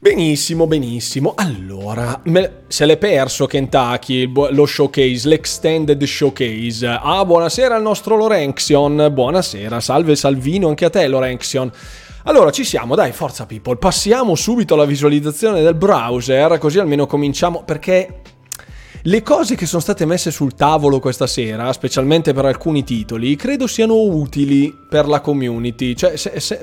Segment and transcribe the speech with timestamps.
[0.00, 1.32] Benissimo, benissimo.
[1.34, 6.86] Allora, me, se l'è perso Kentucky, lo showcase, l'extended showcase.
[6.86, 9.08] Ah, buonasera al nostro Lorenxion.
[9.12, 11.68] Buonasera, salve Salvino, anche a te Lorenxion.
[12.22, 13.76] Allora, ci siamo, dai, forza people.
[13.76, 18.20] Passiamo subito alla visualizzazione del browser, così almeno cominciamo, perché
[19.02, 23.66] le cose che sono state messe sul tavolo questa sera, specialmente per alcuni titoli, credo
[23.66, 25.96] siano utili per la community.
[25.96, 26.38] Cioè, se...
[26.38, 26.60] se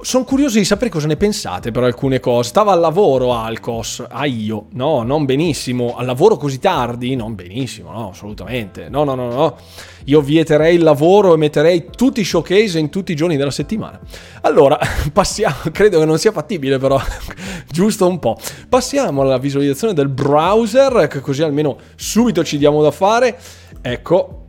[0.00, 2.48] sono curioso di sapere cosa ne pensate per alcune cose.
[2.50, 5.96] Stava al lavoro Alcos, ah io, no, non benissimo.
[5.96, 7.16] Al lavoro così tardi?
[7.16, 8.88] Non benissimo, no, assolutamente.
[8.88, 9.56] No, no, no, no.
[10.04, 13.98] Io vieterei il lavoro e metterei tutti i showcase in tutti i giorni della settimana.
[14.42, 14.78] Allora,
[15.12, 17.00] passiamo, credo che non sia fattibile però,
[17.68, 18.38] giusto un po'.
[18.68, 23.38] Passiamo alla visualizzazione del browser, che così almeno subito ci diamo da fare.
[23.82, 24.46] Ecco,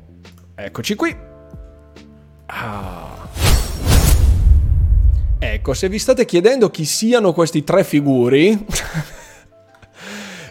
[0.55, 1.15] eccoci qui.
[2.45, 3.18] Ah.
[5.41, 8.65] Ecco, se vi state chiedendo chi siano questi tre figuri,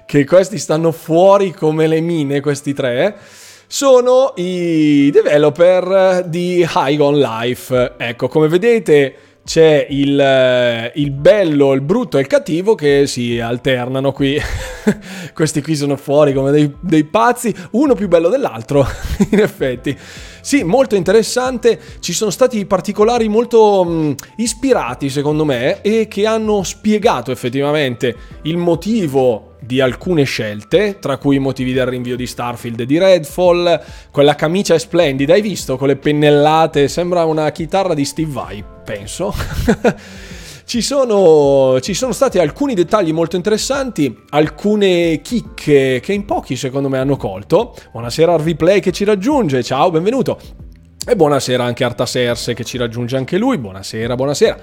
[0.06, 3.14] che questi stanno fuori come le mine, questi tre,
[3.66, 7.96] sono i developer di High on Life.
[7.98, 13.38] Ecco, come vedete c'è il, eh, il, bello, il brutto e il cattivo che si
[13.40, 14.40] alternano qui.
[15.34, 18.86] Questi qui sono fuori come dei, dei, pazzi, uno più bello dell'altro,
[19.30, 19.96] in effetti.
[20.48, 26.24] Sì, molto interessante, ci sono stati particolari molto mh, mm, ispirati secondo me e che
[26.24, 32.26] hanno spiegato effettivamente il motivo di alcune scelte, tra cui i motivi del rinvio di
[32.26, 33.78] Starfield e di Redfall.
[34.10, 35.76] Quella camicia è splendida, hai visto?
[35.76, 39.34] Con le pennellate, sembra una chitarra di Steve Vai, penso.
[40.68, 46.90] Ci sono, ci sono, stati alcuni dettagli molto interessanti, alcune chicche che in pochi secondo
[46.90, 47.74] me hanno colto.
[47.90, 50.38] Buonasera Harvey Play che ci raggiunge, ciao, benvenuto.
[51.06, 54.58] E buonasera anche Artaserse che ci raggiunge anche lui, buonasera, buonasera.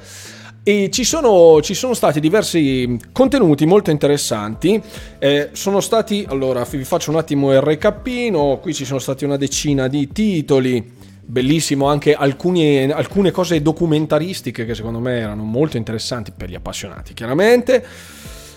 [0.61, 4.79] E ci sono, ci sono, stati diversi contenuti molto interessanti.
[5.17, 8.59] Eh, sono stati, allora vi faccio un attimo il recapino.
[8.61, 11.04] Qui ci sono stati una decina di titoli.
[11.27, 17.13] Bellissimo anche alcuni, alcune cose documentaristiche che secondo me erano molto interessanti per gli appassionati,
[17.13, 17.83] chiaramente.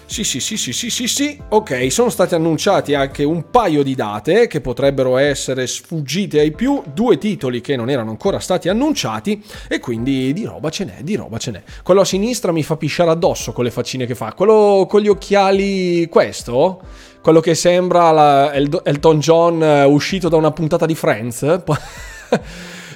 [0.04, 1.38] Sì, sì, sì, sì, sì, sì, sì.
[1.50, 6.82] Ok, sono stati annunciati anche un paio di date che potrebbero essere sfuggite ai più,
[6.94, 11.14] due titoli che non erano ancora stati annunciati e quindi di roba ce n'è, di
[11.14, 11.62] roba ce n'è.
[11.82, 14.32] Quello a sinistra mi fa pisciare addosso con le faccine che fa.
[14.32, 16.80] Quello con gli occhiali, questo?
[17.20, 21.62] Quello che sembra la, Elton John eh, uscito da una puntata di Friends?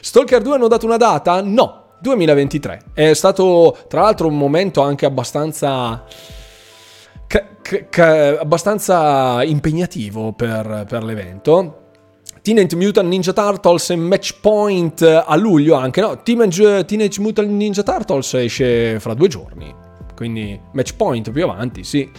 [0.01, 1.41] Stalker 2 hanno dato una data?
[1.41, 2.81] No, 2023.
[2.93, 6.05] È stato tra l'altro un momento anche abbastanza
[7.27, 11.79] c- c- abbastanza impegnativo per, per l'evento.
[12.43, 16.23] Teenage Mutant Ninja Turtles e Match Point a luglio anche, no?
[16.23, 19.73] Teenage, Teenage Mutant Ninja Turtles esce fra due giorni,
[20.17, 22.11] quindi Match Point più avanti, sì.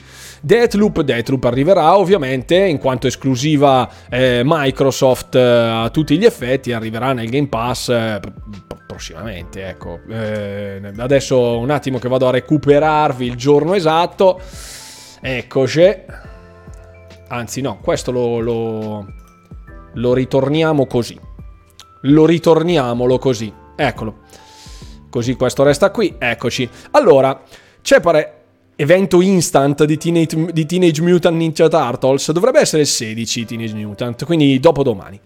[0.46, 7.14] Deathloop, Deathloop arriverà ovviamente in quanto esclusiva eh, Microsoft eh, a tutti gli effetti, arriverà
[7.14, 8.20] nel Game Pass eh,
[8.86, 10.02] prossimamente, ecco.
[10.10, 14.42] Eh, adesso un attimo che vado a recuperarvi il giorno esatto.
[15.22, 15.96] Eccoci.
[17.30, 19.14] Anzi no, questo lo, lo,
[19.94, 21.18] lo ritorniamo così.
[22.02, 23.52] Lo ritorniamolo così.
[23.78, 24.18] Eccolo.
[25.10, 26.16] Così questo resta qui.
[26.20, 26.70] Eccoci.
[26.92, 27.42] Allora,
[27.82, 28.43] c'è pare
[28.76, 32.32] evento instant di Teenage, di Teenage Mutant Ninja Turtles.
[32.32, 35.20] Dovrebbe essere il 16 Teenage Mutant, quindi dopo domani.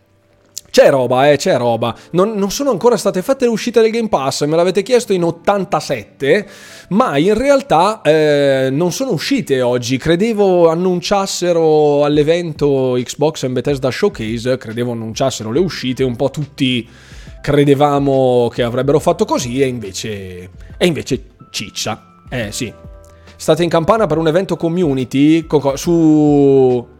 [0.70, 1.96] C'è roba, eh, c'è roba.
[2.12, 5.24] Non, non, sono ancora state fatte le uscite del Game Pass, me l'avete chiesto in
[5.24, 6.48] 87,
[6.90, 9.98] ma in realtà eh, non sono uscite oggi.
[9.98, 16.88] Credevo annunciassero all'evento Xbox and Bethesda Showcase, credevo annunciassero le uscite, un po' tutti
[17.42, 22.22] credevamo che avrebbero fatto così e invece, e invece ciccia.
[22.30, 22.72] Eh sì.
[23.38, 26.96] State in campana per un evento community su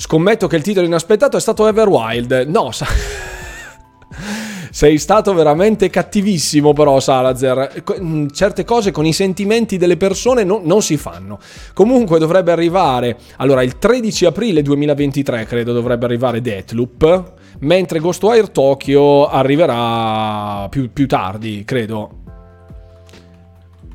[0.00, 2.46] Scommetto che il titolo inaspettato è stato Everwild.
[2.48, 2.86] No, sa-
[4.72, 7.82] sei stato veramente cattivissimo però Salazar.
[8.00, 11.38] Mm, certe cose con i sentimenti delle persone no, non si fanno.
[11.74, 19.28] Comunque dovrebbe arrivare, allora il 13 aprile 2023 credo dovrebbe arrivare Deathloop, mentre Ghostwire Tokyo
[19.28, 22.20] arriverà più, più tardi, credo.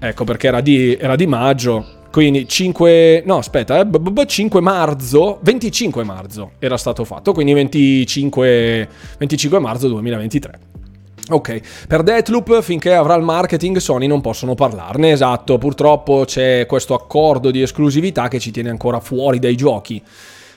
[0.07, 2.03] Ecco perché era di, era di maggio.
[2.11, 8.87] Quindi 5, no aspetta, eh, 5 marzo, 25 marzo era stato fatto, quindi 25,
[9.17, 10.59] 25 marzo 2023.
[11.31, 16.93] Ok, per Deathloop finché avrà il marketing Sony non possono parlarne, esatto, purtroppo c'è questo
[16.93, 20.01] accordo di esclusività che ci tiene ancora fuori dai giochi.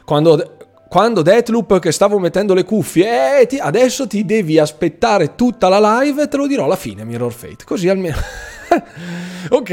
[0.04, 0.58] Quando,
[0.88, 6.02] quando Deathloop che stavo mettendo le cuffie, eh, ti, adesso ti devi aspettare tutta la
[6.02, 8.16] live e te lo dirò alla fine Mirror Fate, così almeno...
[9.50, 9.72] ok,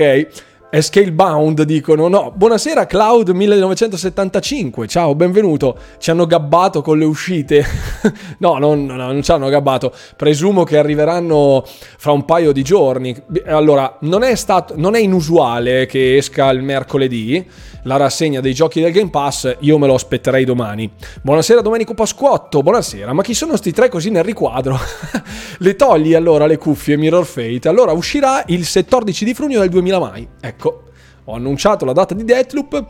[0.75, 2.09] è Scalebound, dicono.
[2.09, 5.77] No, buonasera Cloud 1975, ciao, benvenuto.
[5.97, 7.63] Ci hanno gabbato con le uscite.
[8.39, 9.93] no, non, no, non ci hanno gabbato.
[10.17, 13.15] Presumo che arriveranno fra un paio di giorni.
[13.45, 17.47] Allora, non è, stato, non è inusuale che esca il mercoledì
[17.85, 20.91] la rassegna dei giochi del Game Pass, io me lo aspetterei domani.
[21.21, 23.13] Buonasera Domenico Pasquotto, buonasera.
[23.13, 24.79] Ma chi sono sti tre così nel riquadro?
[25.59, 27.67] le togli allora le cuffie Mirror Fate.
[27.67, 30.27] Allora uscirà il 14 di giugno del 2000 mai.
[30.41, 32.85] Ecco, ho annunciato la data di Deathloop.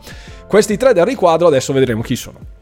[0.46, 2.56] Questi tre del riquadro adesso vedremo chi sono.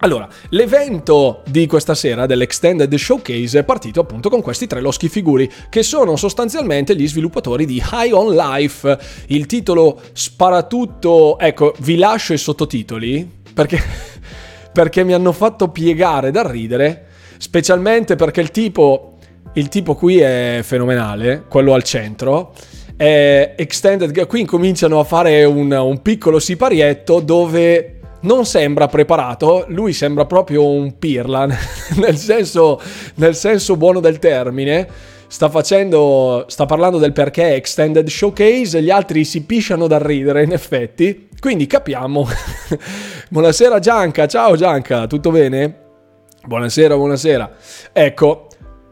[0.00, 5.50] Allora, l'evento di questa sera dell'Extended Showcase è partito appunto con questi tre loschi figuri,
[5.70, 8.98] che sono sostanzialmente gli sviluppatori di High on Life.
[9.28, 13.82] Il titolo sparatutto, ecco, vi lascio i sottotitoli perché,
[14.70, 17.06] perché mi hanno fatto piegare da ridere,
[17.38, 19.16] specialmente perché il tipo,
[19.54, 22.52] il tipo qui è fenomenale, quello al centro.
[22.96, 29.92] È extended, qui cominciano a fare un, un piccolo siparietto dove non sembra preparato, lui
[29.92, 31.46] sembra proprio un pirla,
[31.96, 32.80] nel senso,
[33.16, 34.88] nel senso buono del termine.
[35.28, 40.52] Sta facendo, sta parlando del perché Extended Showcase, gli altri si pisciano dal ridere, in
[40.52, 41.28] effetti.
[41.38, 42.26] Quindi capiamo.
[43.28, 45.84] buonasera Gianca, ciao Gianca, tutto bene?
[46.46, 47.52] Buonasera, buonasera.
[47.92, 48.45] Ecco,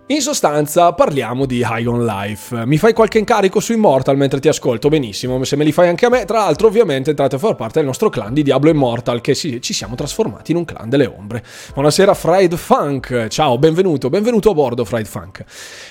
[0.09, 2.67] in sostanza parliamo di High on Life.
[2.67, 4.91] Mi fai qualche incarico su Immortal mentre ti ascolto?
[4.91, 6.27] Benissimo, se me li fai anche a me.
[6.27, 9.63] Tra l'altro ovviamente entrate a far parte del nostro clan di Diablo Immortal che si,
[9.63, 11.43] ci siamo trasformati in un clan delle ombre.
[11.73, 15.43] Buonasera Fried Funk, ciao, benvenuto, benvenuto a bordo Fried Funk.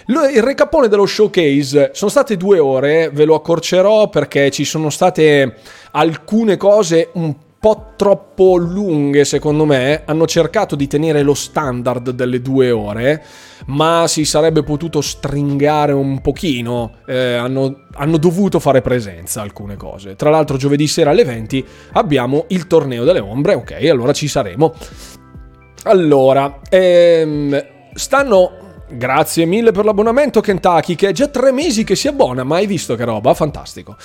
[0.06, 5.56] Il recapone dello showcase sono state due ore, ve lo accorcerò perché ci sono state
[5.92, 7.51] alcune cose un po'
[7.95, 13.24] troppo lunghe secondo me, hanno cercato di tenere lo standard delle due ore,
[13.68, 20.15] ma si sarebbe potuto stringare un pochino, eh, hanno, hanno, dovuto fare presenza alcune cose.
[20.15, 24.74] Tra l'altro giovedì sera alle 20 abbiamo il torneo delle ombre, ok, allora ci saremo.
[25.83, 28.62] Allora, ehm, stanno
[28.95, 32.95] Grazie mille per l'abbonamento Kentucky, che è già tre mesi che si abbona, mai visto
[32.95, 33.97] che roba, fantastico.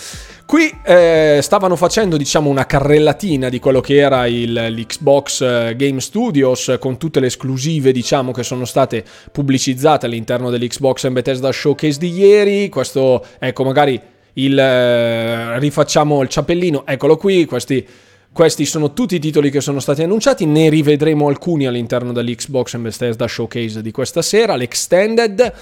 [0.46, 6.00] Qui eh, stavano facendo, diciamo, una carrellatina di quello che era il, l'Xbox eh, Game
[6.00, 11.99] Studios, con tutte le esclusive, diciamo, che sono state pubblicizzate all'interno dell'Xbox and Bethesda Showcase
[11.99, 12.69] di ieri.
[12.70, 14.00] Questo, ecco, magari
[14.35, 14.58] il...
[14.58, 17.87] Eh, rifacciamo il ciappellino, eccolo qui, questi
[18.33, 22.85] questi sono tutti i titoli che sono stati annunciati, ne rivedremo alcuni all'interno dell'Xbox and
[22.85, 25.53] Bethesda Showcase di questa sera, l'Extended,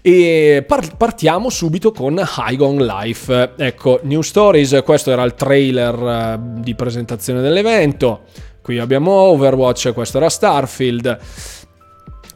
[0.00, 3.52] e par- partiamo subito con High on Life.
[3.56, 8.22] Ecco, New Stories, questo era il trailer uh, di presentazione dell'evento,
[8.62, 11.18] qui abbiamo Overwatch, questo era Starfield.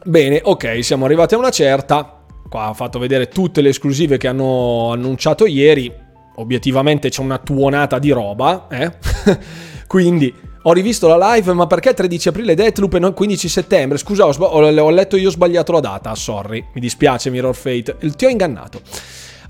[0.03, 4.27] Bene, ok, siamo arrivati a una certa, qua ho fatto vedere tutte le esclusive che
[4.27, 6.05] hanno annunciato ieri,
[6.37, 8.91] obiettivamente c'è una tuonata di roba, eh?
[9.87, 13.97] Quindi ho rivisto la live, ma perché 13 aprile Deathloop e non 15 settembre?
[13.97, 18.25] Scusa, ho, sb- ho letto io sbagliato la data, sorry, mi dispiace Mirror Fate, ti
[18.25, 18.81] ho ingannato.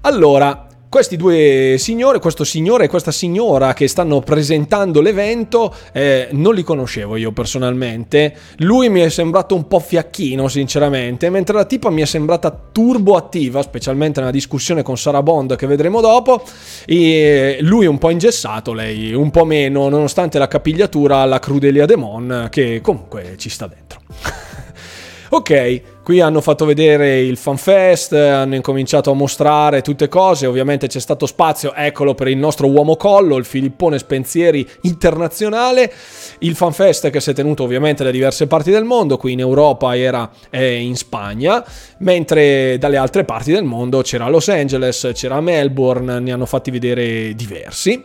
[0.02, 6.54] Allora, questi due signori, questo signore e questa signora che stanno presentando l'evento, eh, non
[6.54, 8.34] li conoscevo io personalmente.
[8.58, 13.16] Lui mi è sembrato un po' fiacchino, sinceramente, mentre la tipa mi è sembrata turbo
[13.16, 16.44] attiva, specialmente nella discussione con Sarah Bond che vedremo dopo.
[16.86, 22.48] E lui un po' ingessato, lei un po' meno, nonostante la capigliatura alla Crudelia Demon,
[22.50, 24.00] che comunque ci sta dentro.
[25.30, 25.97] ok.
[26.08, 31.26] Qui hanno fatto vedere il fanfest, hanno incominciato a mostrare tutte cose, ovviamente c'è stato
[31.26, 35.92] spazio, eccolo per il nostro uomo collo, il Filippone Spensieri internazionale,
[36.40, 39.98] il fanfest che si è tenuto ovviamente da diverse parti del mondo, qui in Europa
[39.98, 41.62] era in Spagna,
[41.98, 47.34] mentre dalle altre parti del mondo c'era Los Angeles, c'era Melbourne, ne hanno fatti vedere
[47.36, 48.02] diversi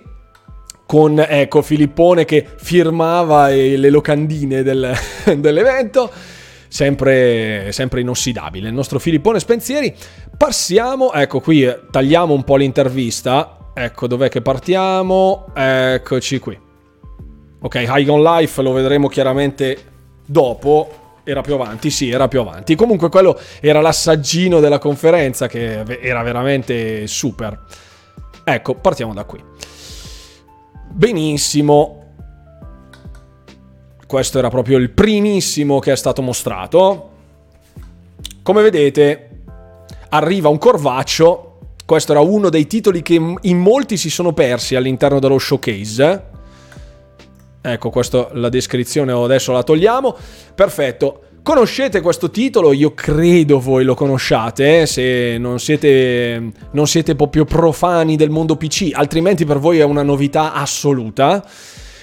[0.85, 4.93] con ecco Filippone che firmava le locandine del,
[5.39, 6.11] dell'evento
[6.73, 8.69] sempre, sempre inossidabile.
[8.69, 9.95] Il nostro Filippone Spensieri.
[10.35, 13.73] Passiamo, ecco qui, tagliamo un po' l'intervista.
[13.75, 15.49] Ecco dov'è che partiamo.
[15.55, 16.59] Eccoci qui.
[17.61, 19.77] Ok, High on Life lo vedremo chiaramente
[20.25, 21.01] dopo.
[21.25, 22.75] Era più avanti, sì, era più avanti.
[22.75, 27.67] Comunque quello era l'assaggino della conferenza che era veramente super.
[28.45, 29.45] Ecco, partiamo da qui.
[30.91, 32.02] Benissimo,
[34.13, 37.11] questo era proprio il primissimo che è stato mostrato.
[38.43, 39.45] Come vedete,
[40.11, 41.61] arriva un corvaccio.
[41.87, 46.25] Questo era uno dei titoli che in molti si sono persi all'interno dello showcase.
[47.63, 50.15] Ecco, questa la descrizione adesso la togliamo.
[50.55, 51.23] Perfetto.
[51.43, 52.75] Conoscete questo titolo?
[52.75, 58.57] Io credo voi lo conosciate, eh, se non siete, non siete proprio profani del mondo
[58.57, 61.43] PC, altrimenti per voi è una novità assoluta.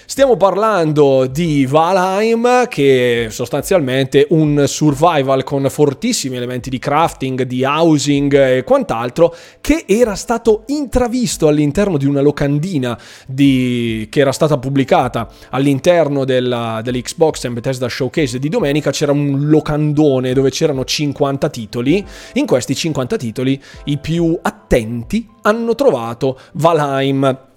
[0.09, 7.63] Stiamo parlando di Valheim, che è sostanzialmente un survival con fortissimi elementi di crafting, di
[7.63, 14.07] housing e quant'altro, che era stato intravisto all'interno di una locandina di...
[14.09, 18.89] che era stata pubblicata all'interno della, dell'Xbox and Bethesda Showcase di domenica.
[18.89, 22.03] C'era un locandone dove c'erano 50 titoli.
[22.33, 27.47] In questi 50 titoli i più attenti hanno trovato Valheim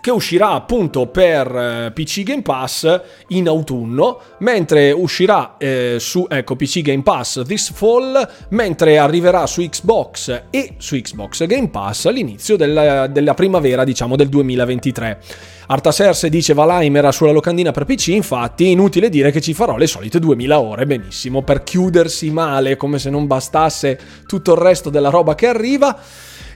[0.00, 6.56] che uscirà appunto per eh, PC Game Pass in autunno, mentre uscirà eh, su ecco,
[6.56, 12.56] PC Game Pass this fall, mentre arriverà su Xbox e su Xbox Game Pass all'inizio
[12.56, 15.20] della, della primavera, diciamo, del 2023.
[15.68, 19.88] Artaserse dice Valheim era sulla locandina per PC, infatti inutile dire che ci farò le
[19.88, 25.10] solite 2000 ore, benissimo, per chiudersi male come se non bastasse tutto il resto della
[25.10, 25.98] roba che arriva.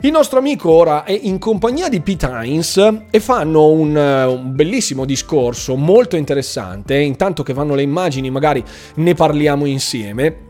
[0.03, 4.55] Il nostro amico ora è in compagnia di Pete Hines e fanno un, eh, un,
[4.55, 6.97] bellissimo discorso molto interessante.
[6.97, 8.65] Intanto che vanno le immagini, magari
[8.95, 10.49] ne parliamo insieme.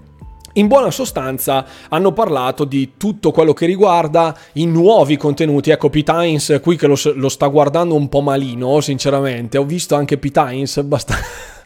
[0.52, 5.70] In buona sostanza hanno parlato di tutto quello che riguarda i nuovi contenuti.
[5.70, 9.58] Ecco, Pete Hines qui che lo, lo sta guardando un po' malino, sinceramente.
[9.58, 11.24] Ho visto anche Pete Hines abbastanza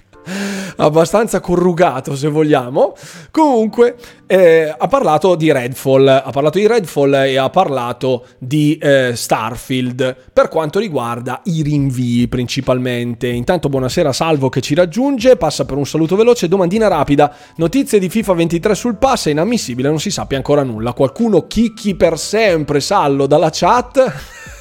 [0.77, 2.95] abbastanza corrugato se vogliamo.
[3.31, 9.13] Comunque eh, ha parlato di Redfall, ha parlato di Redfall e ha parlato di eh,
[9.15, 13.29] Starfield per quanto riguarda i rinvii principalmente.
[13.29, 18.09] Intanto buonasera Salvo che ci raggiunge, passa per un saluto veloce, domandina rapida, notizie di
[18.09, 20.93] FIFA 23 sul pass è inammissibile, non si sappia ancora nulla.
[20.93, 24.53] Qualcuno chicchi per sempre Sallo dalla chat.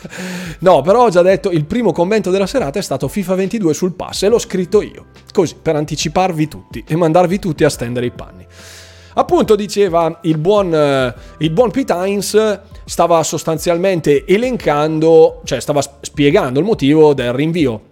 [0.60, 3.94] No, però ho già detto, il primo commento della serata è stato FIFA 22 sul
[3.94, 8.12] pass e l'ho scritto io, così per anticiparvi tutti e mandarvi tutti a stendere i
[8.12, 8.46] panni.
[9.16, 16.60] Appunto diceva il buon, eh, il buon Pete Hines stava sostanzialmente elencando, cioè stava spiegando
[16.60, 17.92] il motivo del rinvio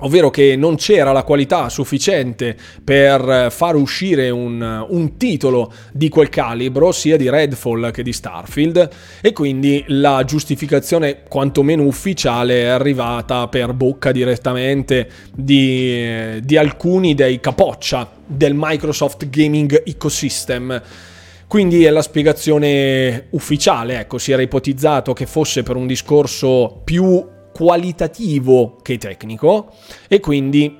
[0.00, 6.28] ovvero che non c'era la qualità sufficiente per far uscire un, un, titolo di quel
[6.28, 8.88] calibro, sia di Redfall che di Starfield,
[9.20, 17.40] e quindi la giustificazione quantomeno ufficiale è arrivata per bocca direttamente di, di alcuni dei
[17.40, 20.82] capoccia del Microsoft Gaming Ecosystem.
[21.46, 27.26] Quindi è la spiegazione ufficiale, ecco, si era ipotizzato che fosse per un discorso più
[27.52, 29.72] qualitativo che tecnico
[30.08, 30.78] e quindi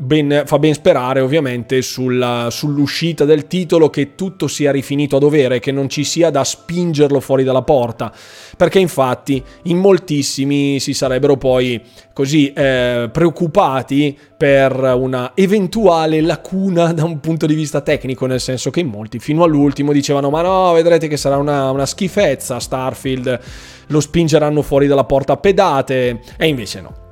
[0.00, 5.60] ben, fa ben sperare ovviamente sulla, sull'uscita del titolo che tutto sia rifinito a dovere,
[5.60, 8.12] che non ci sia da spingerlo fuori dalla porta,
[8.56, 11.82] perché infatti in moltissimi si sarebbero poi
[12.14, 18.70] così eh, preoccupati per una eventuale lacuna da un punto di vista tecnico, nel senso
[18.70, 23.40] che in molti fino all'ultimo dicevano ma no, vedrete che sarà una, una schifezza Starfield,
[23.88, 27.09] lo spingeranno fuori dalla porta a pedate e invece no.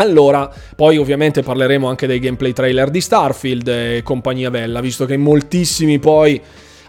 [0.00, 5.16] Allora, poi ovviamente parleremo anche dei gameplay trailer di Starfield e compagnia bella, visto che
[5.16, 6.40] moltissimi poi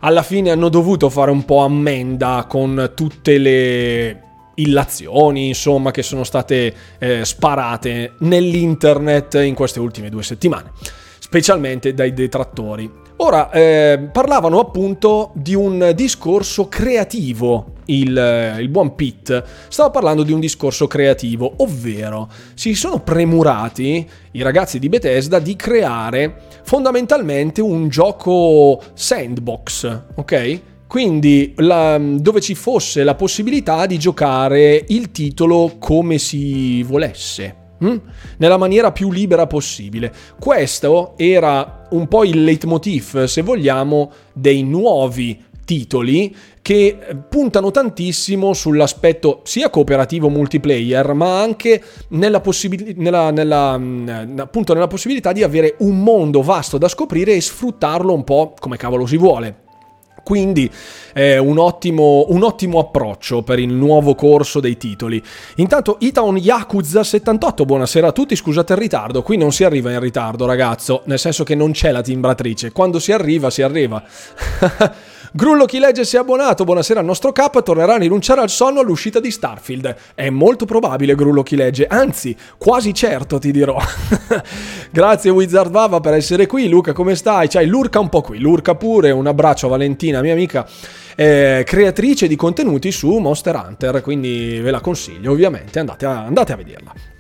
[0.02, 4.24] alla fine hanno dovuto fare un po' ammenda con tutte le
[4.56, 10.72] illazioni, insomma, che sono state eh, sparate nell'internet in queste ultime due settimane,
[11.18, 13.08] specialmente dai detrattori.
[13.22, 20.24] Ora, eh, parlavano appunto di un discorso creativo, il, eh, il, buon Pete stava parlando
[20.24, 27.60] di un discorso creativo, ovvero si sono premurati i ragazzi di Bethesda di creare fondamentalmente
[27.60, 30.62] un gioco sandbox, ok?
[30.88, 37.59] Quindi la, dove ci fosse la possibilità di giocare il titolo come si volesse.
[37.80, 37.96] Hm?
[38.38, 40.14] Nella maniera più libera possibile.
[40.40, 46.98] Questo era un po' il leitmotiv, se vogliamo, dei nuovi titoli che
[47.30, 54.88] puntano tantissimo sull'aspetto sia cooperativo multiplayer, ma anche nella, possibil- nella, nella, mm, appunto nella
[54.88, 59.18] possibilità di avere un mondo vasto da scoprire e sfruttarlo un po' come cavolo si
[59.18, 59.68] vuole.
[60.30, 60.72] Quindi
[61.12, 65.20] è un ottimo, un ottimo, approccio per il nuovo corso dei titoli.
[65.56, 70.00] Intanto Itaon Yakuza 78, buonasera a tutti, scusate il ritardo, qui non si arriva in
[70.00, 74.04] ritardo ragazzo, nel senso che non c'è la timbratrice, quando si arriva si arriva.
[75.32, 78.80] Grullo chi legge si è abbonato, buonasera al nostro cap, tornerà a rinunciare al sonno
[78.80, 79.96] all'uscita di Starfield.
[80.16, 83.78] È molto probabile Grullo chi legge, anzi, quasi certo ti dirò.
[84.90, 87.48] Grazie Wizard Vava per essere qui, Luca come stai?
[87.48, 90.68] C'hai Lurca un po' qui, Lurca pure, un abbraccio a Valentina, mia amica.
[91.16, 96.54] Eh, creatrice di contenuti su Monster Hunter, quindi ve la consiglio ovviamente, andate a, andate
[96.54, 97.19] a vederla.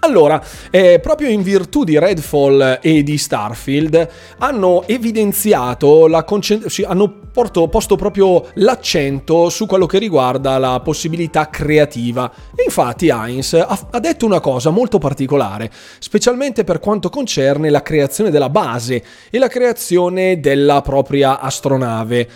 [0.00, 7.12] Allora, eh, proprio in virtù di Redfall e di Starfield hanno evidenziato la concentrazione, hanno
[7.32, 12.30] porto, posto proprio l'accento su quello che riguarda la possibilità creativa.
[12.54, 17.82] E infatti Heinz ha, ha detto una cosa molto particolare, specialmente per quanto concerne la
[17.82, 22.28] creazione della base e la creazione della propria astronave.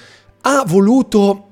[0.42, 1.51] Ha voluto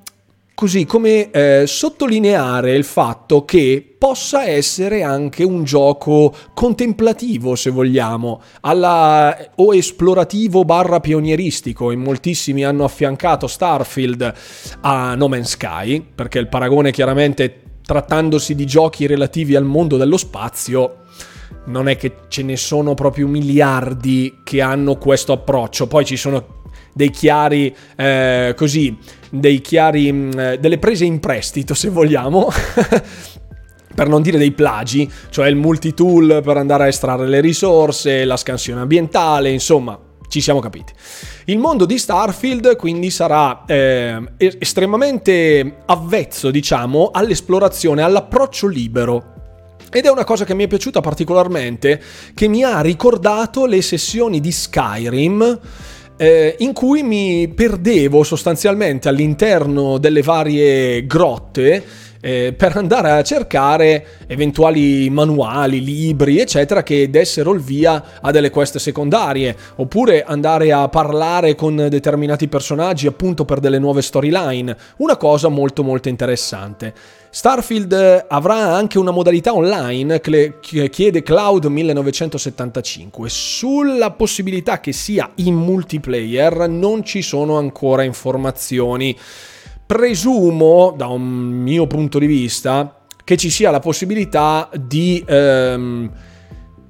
[0.60, 8.42] così come eh, sottolineare il fatto che possa essere anche un gioco contemplativo, se vogliamo,
[8.60, 11.92] alla, o esplorativo barra pionieristico.
[11.92, 14.34] In moltissimi hanno affiancato Starfield
[14.82, 20.18] a No Man's Sky, perché il paragone chiaramente trattandosi di giochi relativi al mondo dello
[20.18, 21.04] spazio
[21.68, 25.86] non è che ce ne sono proprio miliardi che hanno questo approccio.
[25.86, 26.58] Poi ci sono
[26.92, 28.96] dei chiari eh, così,
[29.30, 32.48] dei chiari, mm, delle prese in prestito se vogliamo.
[33.92, 38.36] per non dire dei plagi, cioè il multitool per andare a estrarre le risorse, la
[38.36, 40.92] scansione ambientale, insomma, ci siamo capiti.
[41.46, 49.34] Il mondo di Starfield quindi sarà eh, estremamente avvezzo, diciamo, all'esplorazione, all'approccio libero.
[49.90, 52.00] Ed è una cosa che mi è piaciuta particolarmente,
[52.32, 55.60] che mi ha ricordato le sessioni di Skyrim
[56.20, 61.82] eh, in cui mi perdevo sostanzialmente all'interno delle varie grotte
[62.20, 68.50] eh, per andare a cercare eventuali manuali, libri, eccetera, che dessero il via a delle
[68.50, 75.16] quest secondarie, oppure andare a parlare con determinati personaggi appunto per delle nuove storyline, una
[75.16, 76.92] cosa molto molto interessante.
[77.32, 83.28] Starfield avrà anche una modalità online che chiede Cloud 1975.
[83.28, 89.16] Sulla possibilità che sia in multiplayer non ci sono ancora informazioni.
[89.86, 95.24] Presumo, da un mio punto di vista, che ci sia la possibilità di...
[95.24, 96.10] Ehm,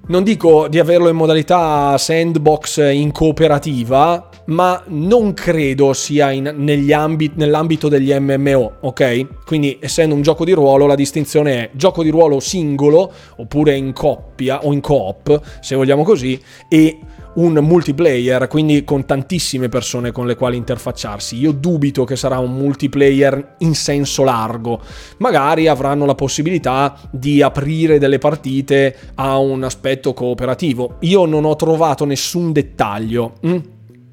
[0.06, 6.46] non dico di averlo in modalità sandbox in cooperativa, ma non credo sia in,
[6.92, 9.44] ambit, nell'ambito degli MMO, ok?
[9.44, 13.92] Quindi essendo un gioco di ruolo la distinzione è gioco di ruolo singolo oppure in
[13.92, 16.98] coppia o in coop, se vogliamo così, e
[17.32, 21.36] un multiplayer, quindi con tantissime persone con le quali interfacciarsi.
[21.36, 24.80] Io dubito che sarà un multiplayer in senso largo.
[25.18, 30.96] Magari avranno la possibilità di aprire delle partite a un aspetto cooperativo.
[31.00, 33.34] Io non ho trovato nessun dettaglio.
[33.46, 33.58] Mm?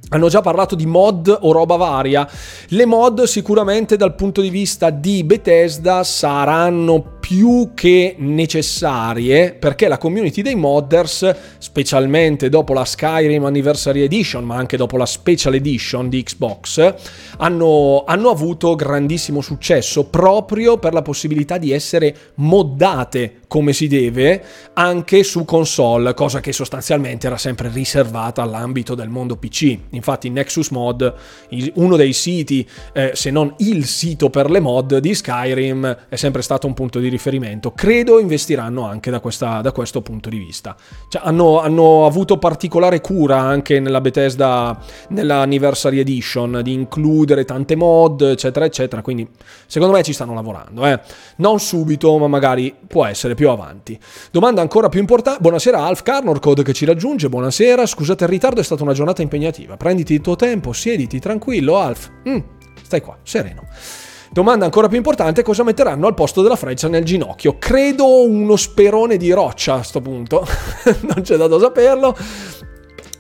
[0.10, 2.26] Hanno già parlato di mod o roba varia.
[2.70, 9.98] Le mod sicuramente dal punto di vista di Bethesda saranno più che necessarie perché la
[9.98, 16.08] community dei modders, specialmente dopo la Skyrim Anniversary Edition, ma anche dopo la Special Edition
[16.08, 16.94] di Xbox,
[17.40, 24.44] hanno, hanno avuto grandissimo successo proprio per la possibilità di essere moddate come si deve
[24.74, 29.78] anche su console, cosa che sostanzialmente era sempre riservata all'ambito del mondo PC.
[29.92, 31.14] Infatti Nexus Mod,
[31.76, 36.42] uno dei siti, eh, se non il sito per le mod di Skyrim, è sempre
[36.42, 37.72] stato un punto di riferimento.
[37.72, 40.76] Credo investiranno anche da, questa, da questo punto di vista.
[41.10, 44.78] Cioè, hanno, hanno, avuto particolare cura anche nella Bethesda,
[45.10, 49.02] nell'Anniversary Edition, di includere tante mod, eccetera, eccetera.
[49.02, 49.28] Quindi
[49.66, 50.86] secondo me ci stanno lavorando.
[50.86, 51.00] Eh.
[51.38, 53.98] Non subito, ma magari può essere più avanti.
[54.32, 55.42] Domanda ancora più importante.
[55.42, 57.30] Buonasera Alf Carnor Code che ci raggiunge.
[57.30, 59.78] Buonasera, scusate il ritardo, è stata una giornata impegnativa.
[59.78, 62.10] Prenditi il tuo tempo, siediti tranquillo, Alf.
[62.28, 62.40] Mm,
[62.82, 63.68] stai qua, sereno.
[64.32, 67.58] Domanda ancora più importante, cosa metteranno al posto della freccia nel ginocchio?
[67.60, 70.46] Credo uno sperone di roccia a sto punto,
[71.14, 72.18] non c'è dato saperlo.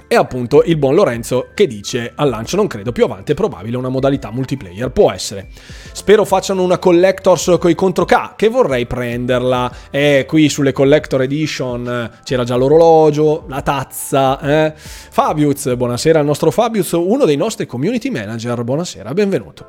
[0.09, 3.75] E appunto il buon Lorenzo che dice al lancio non credo più avanti è probabile
[3.75, 5.49] una modalità multiplayer può essere.
[5.91, 9.69] Spero facciano una collectors con i contro K che vorrei prenderla.
[9.91, 14.73] E qui sulle collector edition c'era già l'orologio la tazza eh?
[14.75, 18.63] Fabius buonasera al nostro Fabius uno dei nostri community manager.
[18.63, 19.67] Buonasera benvenuto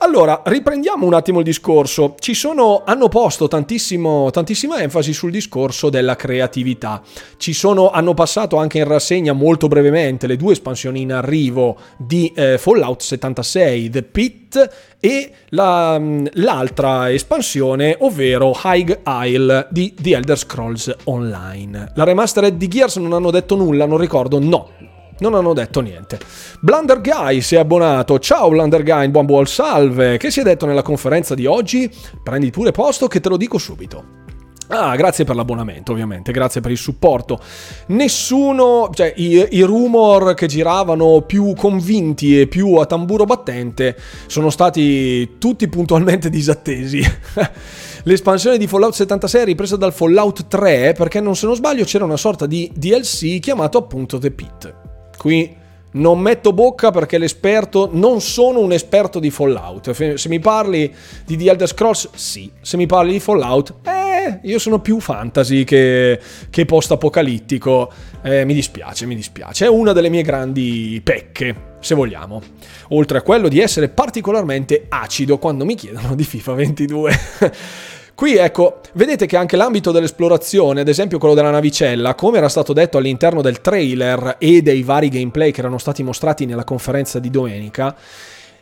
[0.00, 2.14] allora, riprendiamo un attimo il discorso.
[2.18, 4.30] Ci sono, hanno posto tantissima
[4.80, 7.02] enfasi sul discorso della creatività.
[7.36, 12.32] Ci sono, hanno passato anche in rassegna molto brevemente le due espansioni in arrivo di
[12.34, 20.14] eh, Fallout 76, The Pit e la, mm, l'altra espansione, ovvero High Isle di The
[20.14, 21.92] Elder Scrolls Online.
[21.96, 24.70] La remastered di Gears non hanno detto nulla, non ricordo, no,
[25.20, 26.18] non hanno detto niente.
[26.60, 28.18] Blunder Guy si è abbonato.
[28.18, 30.16] Ciao Blunder Guy, buon buon salve.
[30.16, 31.90] Che si è detto nella conferenza di oggi?
[32.22, 34.18] Prendi pure posto che te lo dico subito.
[34.70, 37.40] Ah, grazie per l'abbonamento, ovviamente, grazie per il supporto.
[37.86, 44.50] Nessuno, cioè i, i, rumor che giravano più convinti e più a tamburo battente sono
[44.50, 47.02] stati tutti puntualmente disattesi.
[48.02, 52.04] l'espansione di Fallout 76 è ripresa dal Fallout 3 perché non se non sbaglio c'era
[52.04, 54.87] una sorta di DLC chiamato appunto The Pit.
[55.18, 55.56] Qui
[55.90, 60.14] non metto bocca perché l'esperto non sono un esperto di Fallout.
[60.14, 62.50] Se mi parli di The Elder Scrolls, sì.
[62.60, 67.90] Se mi parli di Fallout, eh, io sono più fantasy che, che post-apocalittico.
[68.22, 69.64] Eh, mi dispiace, mi dispiace.
[69.64, 72.42] È una delle mie grandi pecche, se vogliamo.
[72.90, 77.12] Oltre a quello di essere particolarmente acido quando mi chiedono di FIFA 22.
[78.18, 82.72] Qui ecco, vedete che anche l'ambito dell'esplorazione, ad esempio quello della navicella, come era stato
[82.72, 87.30] detto all'interno del trailer e dei vari gameplay che erano stati mostrati nella conferenza di
[87.30, 87.94] domenica,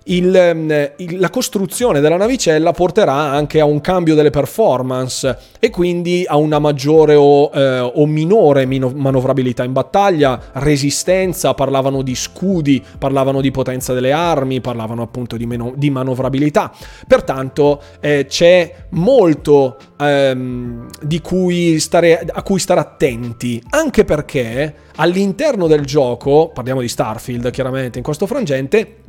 [0.09, 5.71] il, ehm, il, la costruzione della navicella porterà anche a un cambio delle performance e
[5.71, 12.83] quindi a una maggiore o, eh, o minore manovrabilità in battaglia, resistenza, parlavano di scudi,
[12.99, 16.73] parlavano di potenza delle armi, parlavano appunto di, meno, di manovrabilità.
[17.07, 20.89] Pertanto eh, c'è molto ehm,
[21.23, 27.99] cui stare, a cui stare attenti, anche perché all'interno del gioco, parliamo di Starfield chiaramente
[27.99, 29.05] in questo frangente,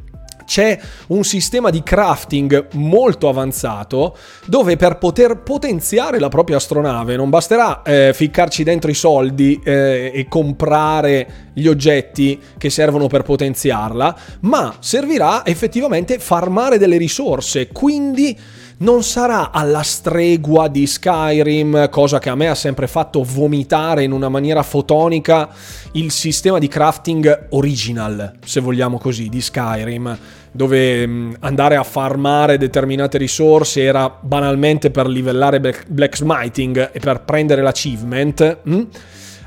[0.48, 7.30] c'è un sistema di crafting molto avanzato dove per poter potenziare la propria astronave non
[7.30, 14.18] basterà eh, ficcarci dentro i soldi eh, e comprare gli oggetti che servono per potenziarla,
[14.42, 18.38] ma servirà effettivamente farmare delle risorse, quindi
[18.80, 24.12] non sarà alla stregua di Skyrim, cosa che a me ha sempre fatto vomitare in
[24.12, 25.50] una maniera fotonica
[25.94, 30.18] il sistema di crafting original, se vogliamo così, di Skyrim,
[30.52, 37.22] dove mm, andare a farmare determinate risorse era banalmente per livellare Black Smiting e per
[37.22, 38.58] prendere l'achievement.
[38.64, 38.82] Hm?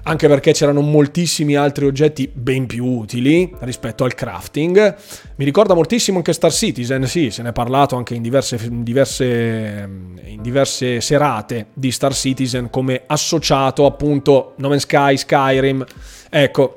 [0.05, 4.97] Anche perché c'erano moltissimi altri oggetti ben più utili rispetto al crafting.
[5.37, 8.83] Mi ricorda moltissimo anche Star Citizen, sì, se ne è parlato anche in diverse, in
[8.83, 9.89] diverse,
[10.25, 15.85] in diverse serate di Star Citizen come associato appunto No Man's Sky, Skyrim.
[16.29, 16.77] Ecco,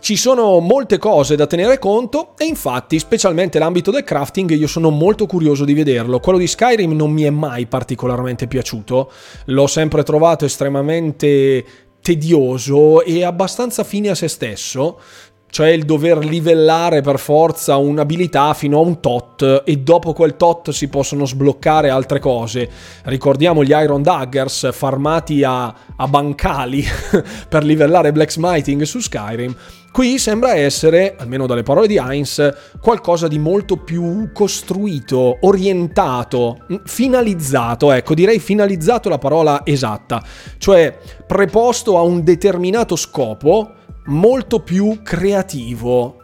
[0.00, 4.90] ci sono molte cose da tenere conto e infatti, specialmente l'ambito del crafting, io sono
[4.90, 6.20] molto curioso di vederlo.
[6.20, 9.10] Quello di Skyrim non mi è mai particolarmente piaciuto,
[9.46, 11.64] l'ho sempre trovato estremamente
[12.04, 15.00] tedioso e abbastanza fine a se stesso,
[15.48, 20.68] cioè il dover livellare per forza un'abilità fino a un tot e dopo quel tot
[20.70, 22.68] si possono sbloccare altre cose.
[23.04, 26.84] Ricordiamo gli Iron Daggers farmati a, a bancali
[27.48, 29.56] per livellare Black Smiting su Skyrim.
[29.94, 37.92] Qui sembra essere, almeno dalle parole di Heinz, qualcosa di molto più costruito, orientato, finalizzato,
[37.92, 40.20] ecco, direi finalizzato la parola esatta,
[40.58, 43.70] cioè preposto a un determinato scopo
[44.06, 46.16] molto più creativo,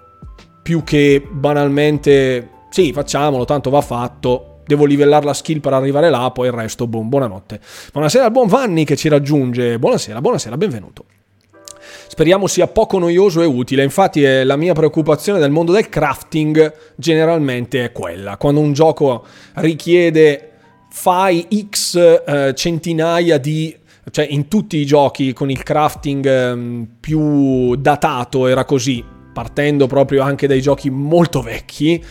[0.63, 6.29] più che banalmente sì, facciamolo, tanto va fatto, devo livellare la skill per arrivare là,
[6.33, 7.61] poi il resto, boom, buonanotte.
[7.93, 11.05] Buonasera al buon Vanni che ci raggiunge, buonasera, buonasera, benvenuto.
[12.11, 13.85] Speriamo sia poco noioso e utile.
[13.85, 18.37] Infatti, è la mia preoccupazione del mondo del crafting generalmente è quella.
[18.37, 20.51] Quando un gioco richiede
[20.91, 23.77] fai X eh, centinaia di
[24.11, 30.23] cioè in tutti i giochi con il crafting eh, più datato era così, partendo proprio
[30.23, 32.05] anche dai giochi molto vecchi.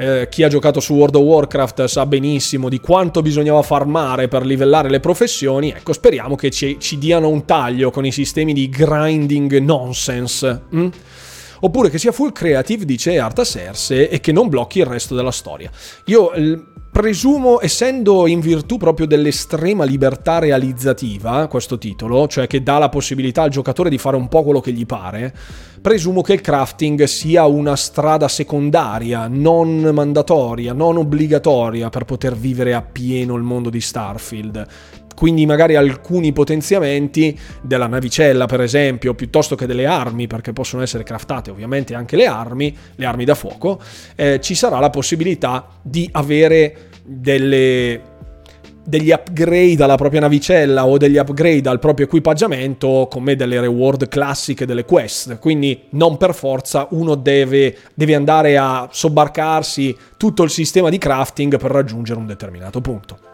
[0.00, 4.46] Eh, chi ha giocato su World of Warcraft sa benissimo di quanto bisognava farmare per
[4.46, 5.72] livellare le professioni.
[5.72, 10.62] Ecco, speriamo che ci, ci diano un taglio con i sistemi di grinding nonsense.
[10.70, 10.88] Hm?
[11.60, 15.70] Oppure che sia full creative, dice Artaserse, e che non blocchi il resto della storia.
[16.06, 16.32] Io
[16.90, 23.42] presumo, essendo in virtù proprio dell'estrema libertà realizzativa, questo titolo, cioè che dà la possibilità
[23.42, 25.34] al giocatore di fare un po' quello che gli pare,
[25.80, 32.74] presumo che il crafting sia una strada secondaria, non mandatoria, non obbligatoria per poter vivere
[32.74, 34.66] appieno il mondo di Starfield.
[35.14, 41.02] Quindi magari alcuni potenziamenti della navicella per esempio piuttosto che delle armi perché possono essere
[41.02, 43.82] craftate ovviamente anche le armi le armi da fuoco
[44.16, 48.09] eh, ci sarà la possibilità di avere delle
[48.84, 54.66] degli upgrade alla propria navicella o degli upgrade al proprio equipaggiamento come delle reward classiche
[54.66, 55.38] delle quest.
[55.38, 61.58] Quindi non per forza uno deve, deve andare a sobbarcarsi tutto il sistema di crafting
[61.58, 63.29] per raggiungere un determinato punto.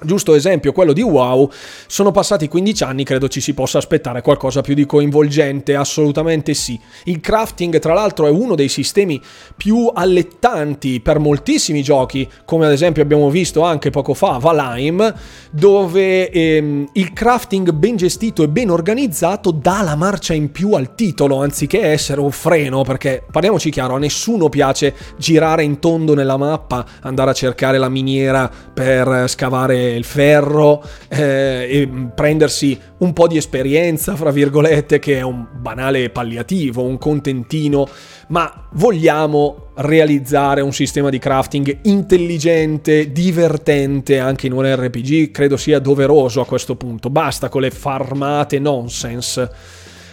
[0.00, 1.50] Giusto esempio, quello di WoW,
[1.88, 6.78] sono passati 15 anni, credo ci si possa aspettare qualcosa più di coinvolgente, assolutamente sì.
[7.04, 9.20] Il crafting, tra l'altro, è uno dei sistemi
[9.56, 15.12] più allettanti per moltissimi giochi, come ad esempio abbiamo visto anche poco fa Valheim,
[15.50, 20.94] dove ehm, il crafting ben gestito e ben organizzato dà la marcia in più al
[20.94, 26.36] titolo, anziché essere un freno, perché parliamoci chiaro, a nessuno piace girare in tondo nella
[26.36, 33.26] mappa, andare a cercare la miniera per scavare il ferro eh, e prendersi un po'
[33.26, 37.88] di esperienza, fra virgolette, che è un banale palliativo, un contentino,
[38.28, 45.78] ma vogliamo realizzare un sistema di crafting intelligente, divertente anche in un RPG, credo sia
[45.78, 47.10] doveroso a questo punto.
[47.10, 49.50] Basta con le farmate nonsense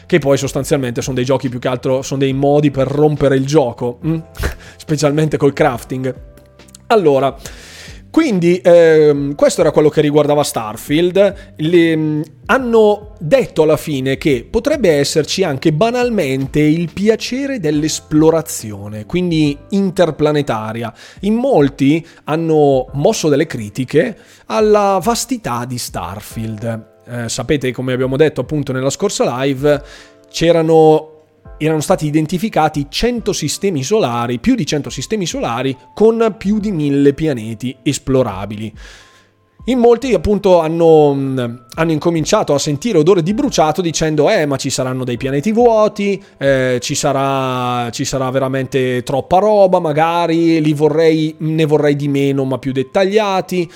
[0.06, 3.46] che poi sostanzialmente sono dei giochi più che altro, sono dei modi per rompere il
[3.46, 4.18] gioco, mm?
[4.78, 6.14] specialmente col crafting.
[6.88, 7.36] Allora,
[8.16, 11.54] quindi ehm, questo era quello che riguardava Starfield.
[11.58, 19.58] Le, mm, hanno detto alla fine che potrebbe esserci anche banalmente il piacere dell'esplorazione, quindi
[19.72, 20.94] interplanetaria.
[21.24, 26.86] In molti hanno mosso delle critiche alla vastità di Starfield.
[27.10, 29.84] Eh, sapete, come abbiamo detto appunto nella scorsa live,
[30.30, 31.15] c'erano
[31.58, 37.14] erano stati identificati 100 sistemi solari, più di 100 sistemi solari con più di 1000
[37.14, 38.74] pianeti esplorabili.
[39.68, 41.10] In molti appunto hanno,
[41.74, 46.24] hanno, incominciato a sentire odore di bruciato dicendo eh ma ci saranno dei pianeti vuoti,
[46.38, 52.60] eh, ci, sarà, ci, sarà, veramente troppa roba magari, vorrei, ne vorrei di meno ma
[52.60, 53.72] più dettagliati.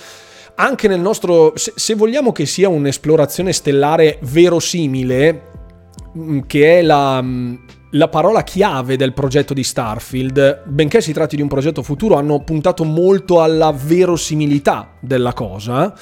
[0.55, 5.48] Anche nel nostro, se, se vogliamo che sia un'esplorazione stellare verosimile,
[6.47, 7.55] che è la, mm,
[7.91, 12.43] la parola chiave del progetto di Starfield, benché si tratti di un progetto futuro, hanno
[12.43, 15.93] puntato molto alla verosimilità della cosa.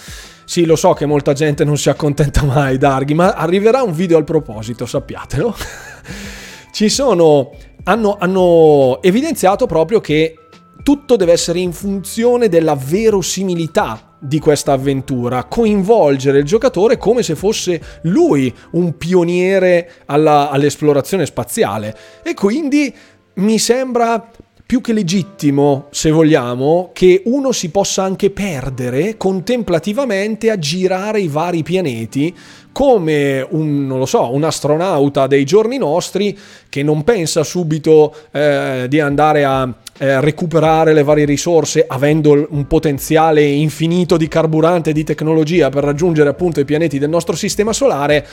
[0.45, 4.17] Sì, lo so che molta gente non si accontenta mai, Darghi, ma arriverà un video
[4.17, 5.55] al proposito, sappiatelo.
[6.71, 7.51] Ci sono.
[7.83, 10.35] Hanno, hanno evidenziato proprio che
[10.83, 17.35] tutto deve essere in funzione della verosimilità di questa avventura, coinvolgere il giocatore come se
[17.35, 21.95] fosse lui un pioniere alla, all'esplorazione spaziale.
[22.23, 22.93] E quindi
[23.35, 24.29] mi sembra
[24.67, 31.29] più che legittimo, se vogliamo, che uno si possa anche perdere contemplativamente a girare i
[31.29, 32.35] vari pianeti
[32.77, 36.37] come un, so, un astronauta dei giorni nostri
[36.69, 42.67] che non pensa subito eh, di andare a eh, recuperare le varie risorse avendo un
[42.67, 47.73] potenziale infinito di carburante e di tecnologia per raggiungere appunto i pianeti del nostro sistema
[47.73, 48.23] solare,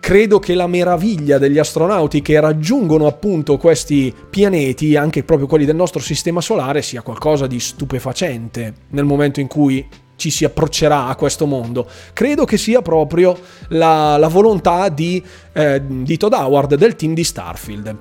[0.00, 5.76] credo che la meraviglia degli astronauti che raggiungono appunto questi pianeti, anche proprio quelli del
[5.76, 11.14] nostro sistema solare, sia qualcosa di stupefacente nel momento in cui ci si approccerà a
[11.14, 11.86] questo mondo.
[12.12, 17.22] Credo che sia proprio la, la volontà di, eh, di Todd Howard del team di
[17.22, 17.96] Starfield.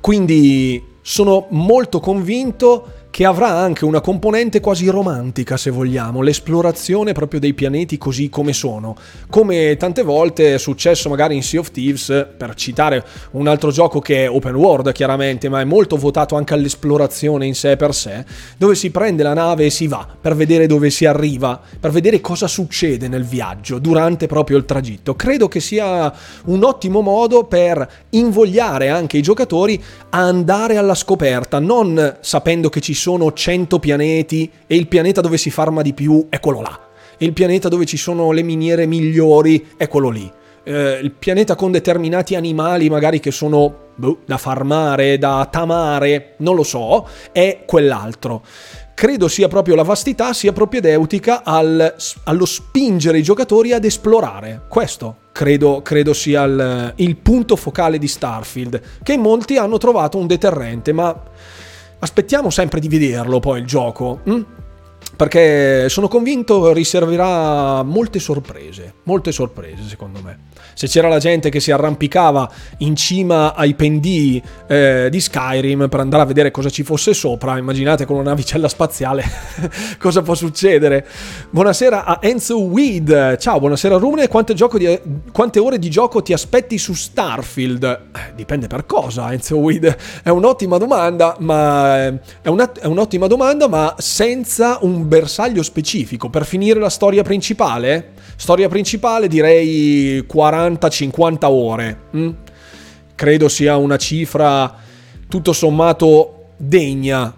[0.00, 7.40] Quindi sono molto convinto che avrà anche una componente quasi romantica, se vogliamo, l'esplorazione proprio
[7.40, 8.94] dei pianeti così come sono.
[9.30, 14.00] Come tante volte è successo magari in Sea of Thieves, per citare un altro gioco
[14.00, 18.22] che è open world chiaramente, ma è molto votato anche all'esplorazione in sé per sé,
[18.58, 22.20] dove si prende la nave e si va per vedere dove si arriva, per vedere
[22.20, 25.16] cosa succede nel viaggio durante proprio il tragitto.
[25.16, 26.12] Credo che sia
[26.44, 32.82] un ottimo modo per invogliare anche i giocatori a andare alla scoperta, non sapendo che
[32.82, 36.60] ci sono sono 100 pianeti e il pianeta dove si farma di più è quello
[36.60, 36.76] là.
[37.18, 40.28] Il pianeta dove ci sono le miniere migliori è quello lì.
[40.64, 46.56] Eh, il pianeta con determinati animali magari che sono boh, da farmare, da tamare, non
[46.56, 48.42] lo so, è quell'altro.
[48.92, 54.62] Credo sia proprio la vastità, sia propedeutica al, allo spingere i giocatori ad esplorare.
[54.68, 60.26] Questo credo, credo sia il, il punto focale di Starfield, che molti hanno trovato un
[60.26, 61.14] deterrente, ma
[62.06, 64.20] aspettiamo sempre di vederlo poi il gioco.
[64.24, 64.44] Hm?
[65.16, 71.58] Perché sono convinto riserverà molte sorprese, molte sorprese secondo me se c'era la gente che
[71.58, 76.82] si arrampicava in cima ai pendii eh, di Skyrim per andare a vedere cosa ci
[76.82, 79.24] fosse sopra, immaginate con una navicella spaziale
[79.98, 81.06] cosa può succedere.
[81.48, 85.00] Buonasera a Enzo Weed, ciao, buonasera Rumne, quante, di,
[85.32, 87.84] quante, ore di gioco ti aspetti su Starfield?
[88.14, 93.26] Eh, dipende per cosa, Enzo Weed, è un'ottima domanda, ma eh, è, una, è un'ottima
[93.26, 96.28] domanda, ma senza un bersaglio specifico.
[96.28, 101.98] Per finire la storia principale, storia principale direi 40 40-50 ore.
[102.16, 102.30] Mm?
[103.14, 104.74] Credo sia una cifra
[105.28, 107.34] tutto sommato degna,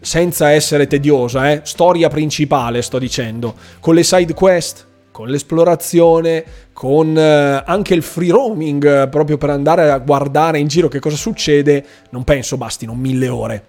[0.00, 1.60] senza essere tediosa, eh?
[1.64, 8.30] storia principale sto dicendo, con le side quest, con l'esplorazione, con eh, anche il free
[8.30, 12.94] roaming, eh, proprio per andare a guardare in giro che cosa succede, non penso bastino
[12.94, 13.64] mille ore.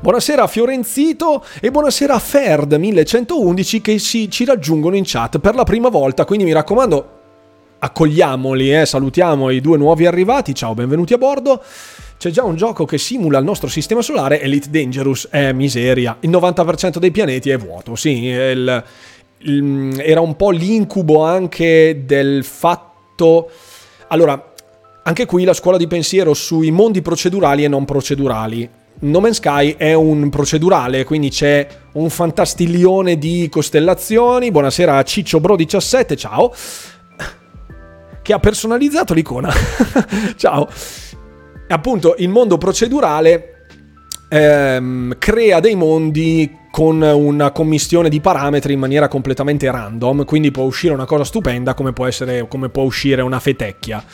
[0.00, 5.54] Buonasera a Fiorenzito e buonasera a Ferd 1111 che si, ci raggiungono in chat per
[5.54, 7.18] la prima volta, quindi mi raccomando
[7.78, 11.62] accogliamoli, eh, salutiamo i due nuovi arrivati, ciao, benvenuti a bordo.
[12.18, 16.16] C'è già un gioco che simula il nostro sistema solare, Elite Dangerous, è miseria.
[16.20, 18.84] Il 90% dei pianeti è vuoto, sì, il,
[19.42, 23.50] era un po' l'incubo anche del fatto...
[24.08, 24.52] Allora,
[25.04, 28.68] anche qui la scuola di pensiero sui mondi procedurali e non procedurali.
[29.02, 34.50] No Man's Sky è un procedurale, quindi c'è un fantastiglione di costellazioni.
[34.50, 36.52] Buonasera a Ciccio Bro 17, ciao.
[38.20, 39.50] Che ha personalizzato l'icona.
[40.36, 40.68] ciao.
[41.68, 43.66] Appunto, il mondo procedurale
[44.28, 50.64] ehm, crea dei mondi con una commistione di parametri in maniera completamente random, quindi può
[50.64, 54.04] uscire una cosa stupenda come può, essere, come può uscire una fetecchia.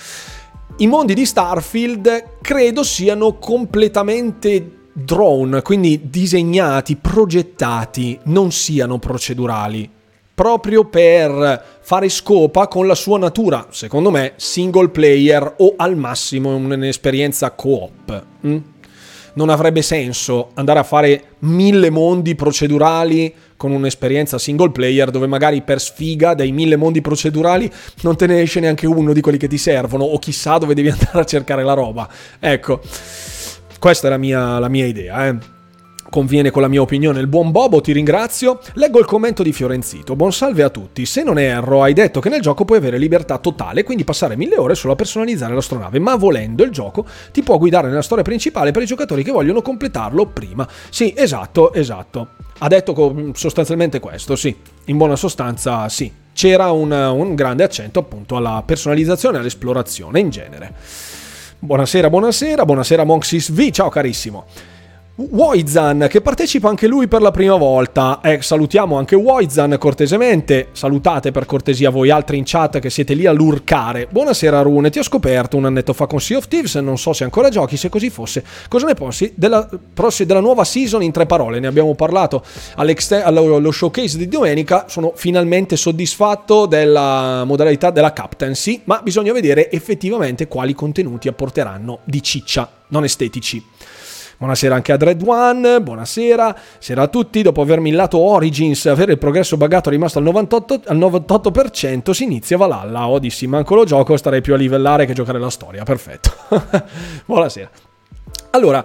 [0.79, 9.91] I mondi di Starfield credo siano completamente drone, quindi disegnati, progettati, non siano procedurali.
[10.35, 16.55] Proprio per fare scopa con la sua natura, secondo me, single player o al massimo
[16.55, 18.25] un'esperienza co-op.
[18.47, 18.57] Mm?
[19.35, 25.61] Non avrebbe senso andare a fare mille mondi procedurali con un'esperienza single player dove magari
[25.61, 29.49] per sfiga dai mille mondi procedurali non te ne esce neanche uno di quelli che
[29.49, 32.09] ti servono o chissà dove devi andare a cercare la roba.
[32.39, 32.81] Ecco.
[33.79, 35.55] Questa è la mia, la mia idea, eh
[36.09, 38.61] conviene con la mia opinione il buon Bobo, ti ringrazio.
[38.75, 40.17] Leggo il commento di Fiorenzito.
[40.17, 41.05] Buon salve a tutti.
[41.07, 44.57] Se non erro, hai detto che nel gioco puoi avere libertà totale, quindi passare mille
[44.57, 48.71] ore solo a personalizzare l'astronave, ma volendo il gioco ti può guidare nella storia principale
[48.71, 50.67] per i giocatori che vogliono completarlo prima.
[50.89, 52.29] Sì, esatto, esatto.
[52.59, 54.57] Ha detto sostanzialmente questo, sì.
[54.87, 56.11] In buona sostanza, sì.
[56.33, 60.75] C'era un, un grande accento appunto alla personalizzazione e all'esplorazione in genere.
[61.59, 64.45] Buonasera, buonasera, buonasera Monxis V, ciao carissimo.
[65.19, 68.21] Woizan che partecipa anche lui per la prima volta.
[68.23, 70.69] Eh, salutiamo anche Woizan cortesemente.
[70.73, 74.09] Salutate per cortesia voi altri in chat che siete lì a lurcare.
[74.11, 77.25] Buonasera Rune, ti ho scoperto un annetto fa con Sea of Thieves, non so se
[77.25, 78.45] ancora giochi, se così fosse.
[78.69, 79.67] Cosa ne pensi della,
[80.19, 81.61] della nuova season in tre parole?
[81.61, 89.01] Ne abbiamo parlato allo showcase di domenica, sono finalmente soddisfatto della modalità della captaincy, ma
[89.03, 93.65] bisogna vedere effettivamente quali contenuti apporteranno di ciccia, non estetici.
[94.39, 97.41] Buonasera anche a Dread One, buonasera, sera a tutti.
[97.41, 102.59] Dopo aver millato Origins avere il progresso buggato rimasto al 98%, al 98% si inizia
[102.59, 103.09] Valhalla.
[103.09, 105.85] Odyssey, manco lo gioco, starei più a livellare che giocare la storia.
[105.85, 106.33] Perfetto.
[107.25, 107.71] buonasera.
[108.51, 108.85] Allora,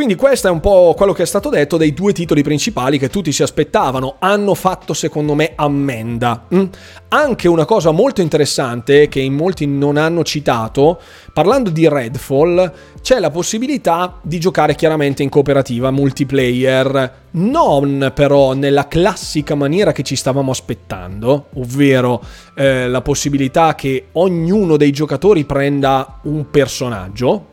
[0.00, 3.10] quindi questo è un po' quello che è stato detto dei due titoli principali che
[3.10, 4.16] tutti si aspettavano.
[4.20, 6.46] Hanno fatto secondo me ammenda.
[6.54, 6.64] Mm?
[7.08, 10.98] Anche una cosa molto interessante che in molti non hanno citato,
[11.34, 18.88] parlando di Redfall, c'è la possibilità di giocare chiaramente in cooperativa, multiplayer, non però nella
[18.88, 22.22] classica maniera che ci stavamo aspettando, ovvero
[22.54, 27.50] eh, la possibilità che ognuno dei giocatori prenda un personaggio,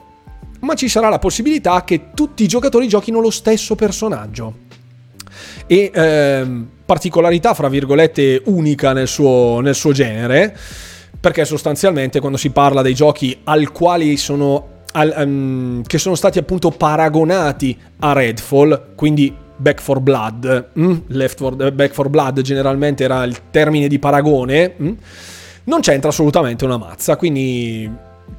[0.59, 4.65] ma ci sarà la possibilità che tutti i giocatori giochino lo stesso personaggio.
[5.67, 10.57] E ehm, particolarità, fra virgolette, unica nel suo, nel suo genere,
[11.19, 16.39] perché sostanzialmente quando si parla dei giochi al quali sono al, um, che sono stati
[16.39, 20.95] appunto paragonati a Redfall, quindi Back for Blood, mm?
[21.07, 24.91] Left for, Back for Blood generalmente era il termine di paragone, mm?
[25.65, 27.89] non c'entra assolutamente una mazza, quindi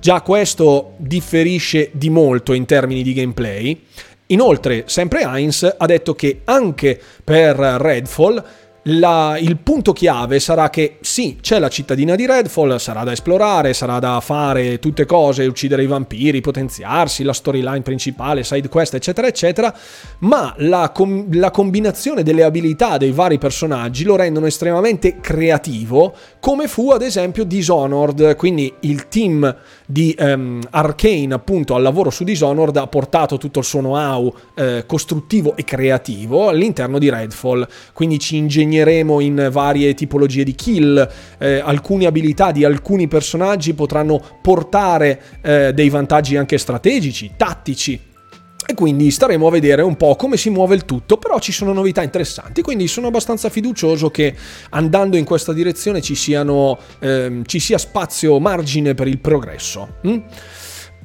[0.00, 3.84] Già questo differisce di molto in termini di gameplay.
[4.26, 8.44] Inoltre, sempre Heinz ha detto che anche per Redfall
[8.90, 13.74] la, il punto chiave sarà che sì, c'è la cittadina di Redfall, sarà da esplorare,
[13.74, 19.26] sarà da fare tutte cose, uccidere i vampiri, potenziarsi, la storyline principale, side quest, eccetera,
[19.26, 19.74] eccetera,
[20.20, 26.66] ma la, com- la combinazione delle abilità dei vari personaggi lo rendono estremamente creativo, come
[26.66, 29.54] fu ad esempio Dishonored, quindi il team
[29.90, 34.84] di um, Arkane appunto al lavoro su Dishonored ha portato tutto il suo know-how eh,
[34.86, 41.08] costruttivo e creativo all'interno di Redfall, quindi ci ingegniamo impegneremo in varie tipologie di kill,
[41.38, 47.98] eh, alcune abilità di alcuni personaggi potranno portare eh, dei vantaggi anche strategici, tattici,
[48.66, 51.72] e quindi staremo a vedere un po' come si muove il tutto, però ci sono
[51.72, 54.34] novità interessanti, quindi sono abbastanza fiducioso che
[54.70, 59.96] andando in questa direzione ci, siano, ehm, ci sia spazio, margine per il progresso.
[60.06, 60.18] Mm?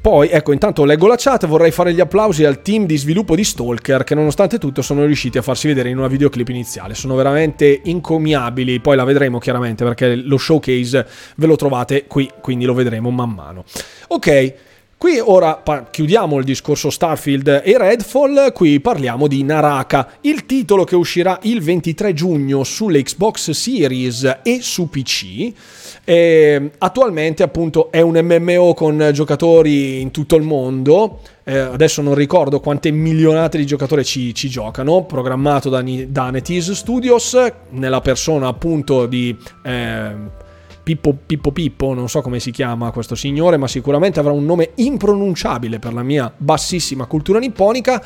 [0.04, 3.46] Poi, ecco, intanto leggo la chat, vorrei fare gli applausi al team di sviluppo di
[3.46, 6.93] Stalker che nonostante tutto sono riusciti a farsi vedere in una videoclip iniziale.
[6.93, 12.66] Sono veramente incomiabili, poi la vedremo chiaramente perché lo showcase ve lo trovate qui, quindi
[12.66, 13.64] lo vedremo man mano.
[14.10, 14.54] Ok,
[15.04, 20.95] Qui ora chiudiamo il discorso Starfield e Redfall, qui parliamo di Naraka, il titolo che
[20.95, 25.51] uscirà il 23 giugno sulle Xbox Series e su PC.
[26.06, 32.16] E attualmente appunto è un MMO con giocatori in tutto il mondo, eh, adesso non
[32.16, 37.38] ricordo quante milionate di giocatori ci, ci giocano, programmato da, da NetEase Studios,
[37.72, 39.38] nella persona appunto di...
[39.66, 40.41] Eh,
[40.84, 44.72] Pippo, Pippo Pippo, non so come si chiama questo signore, ma sicuramente avrà un nome
[44.76, 48.04] impronunciabile per la mia bassissima cultura nipponica,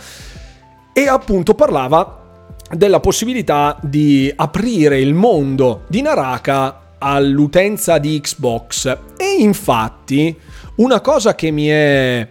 [0.93, 2.23] e appunto parlava
[2.71, 8.97] della possibilità di aprire il mondo di Naraka all'utenza di Xbox.
[9.17, 10.37] E infatti
[10.75, 12.27] una cosa che mi è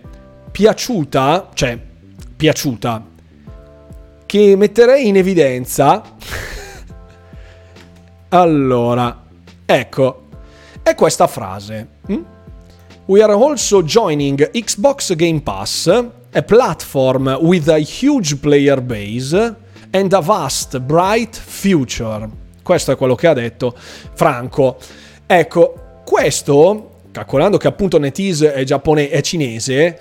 [0.51, 1.79] piaciuta, cioè
[2.37, 3.05] piaciuta,
[4.27, 6.03] che metterei in evidenza...
[8.29, 9.25] allora,
[9.65, 10.26] ecco,
[10.87, 11.89] è questa frase.
[12.07, 12.25] Hm?
[13.07, 19.57] We are also joining Xbox Game Pass, a platform with a huge player base
[19.91, 22.29] and a vast, bright future.
[22.63, 23.75] Questo è quello che ha detto
[24.15, 24.77] Franco.
[25.27, 30.01] Ecco, questo, calcolando che appunto NetEase è, giappone- è cinese,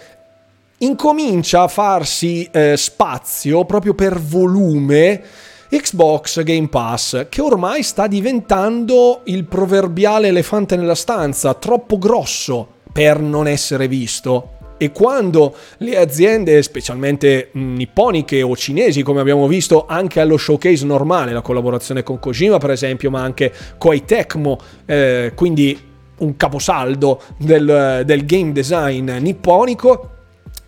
[0.80, 5.24] incomincia a farsi eh, spazio proprio per volume
[5.70, 13.20] Xbox Game Pass, che ormai sta diventando il proverbiale elefante nella stanza, troppo grosso per
[13.20, 14.52] non essere visto.
[14.78, 21.32] E quando le aziende, specialmente nipponiche o cinesi, come abbiamo visto anche allo showcase normale,
[21.32, 25.80] la collaborazione con Kojima per esempio, ma anche Koei Tecmo, eh, quindi
[26.18, 30.10] un caposaldo del, del game design nipponico,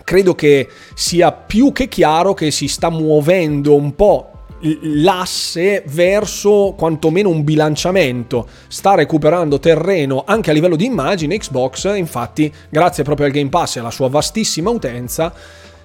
[0.04, 4.32] credo che sia più che chiaro che si sta muovendo un po'
[4.62, 8.48] l'asse verso quantomeno un bilanciamento.
[8.68, 11.38] Sta recuperando terreno anche a livello di immagine.
[11.38, 15.34] Xbox, infatti, grazie proprio al Game Pass e alla sua vastissima utenza,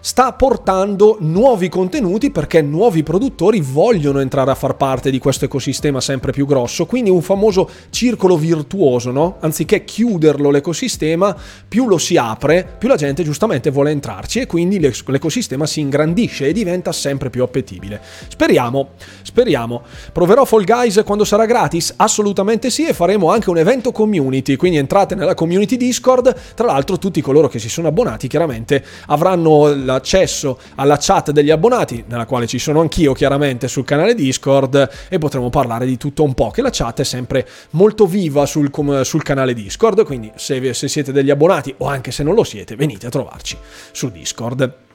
[0.05, 6.00] sta portando nuovi contenuti perché nuovi produttori vogliono entrare a far parte di questo ecosistema
[6.00, 9.36] sempre più grosso, quindi un famoso circolo virtuoso, no?
[9.38, 11.36] Anziché chiuderlo l'ecosistema,
[11.68, 16.48] più lo si apre, più la gente giustamente vuole entrarci e quindi l'ecosistema si ingrandisce
[16.48, 18.00] e diventa sempre più appetibile.
[18.26, 18.88] Speriamo,
[19.22, 19.82] speriamo.
[20.12, 21.94] Proverò Fall Guys quando sarà gratis?
[21.96, 26.98] Assolutamente sì e faremo anche un evento community, quindi entrate nella community Discord, tra l'altro
[26.98, 32.26] tutti coloro che si sono abbonati chiaramente avranno la l'accesso alla chat degli abbonati, nella
[32.26, 36.51] quale ci sono anch'io chiaramente sul canale Discord e potremo parlare di tutto un po',
[36.51, 38.70] che la chat è sempre molto viva sul,
[39.03, 42.76] sul canale Discord, quindi se, se siete degli abbonati o anche se non lo siete,
[42.76, 43.57] venite a trovarci
[43.93, 44.90] su Discord.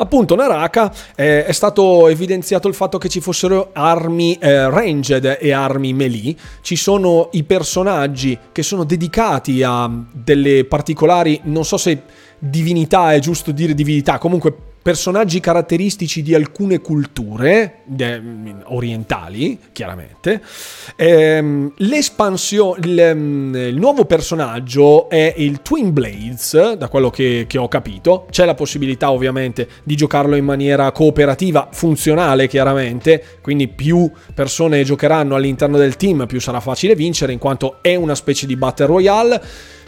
[0.00, 5.50] Appunto, Naraka eh, è stato evidenziato il fatto che ci fossero armi eh, ranged e
[5.50, 6.36] armi melee.
[6.60, 12.02] Ci sono i personaggi che sono dedicati a delle particolari, non so se
[12.38, 14.54] divinità, è giusto dire divinità, comunque
[14.88, 18.22] personaggi caratteristici di alcune culture de,
[18.64, 20.40] orientali, chiaramente.
[20.96, 27.58] Ehm, l'espansione, il, mm, il, nuovo personaggio è il Twin Blades, da quello che, che,
[27.58, 28.26] ho capito.
[28.30, 35.34] C'è la possibilità ovviamente di giocarlo in maniera cooperativa, funzionale chiaramente, quindi più persone giocheranno
[35.34, 39.42] all'interno del team, più sarà facile vincere, in quanto è una specie di battle royale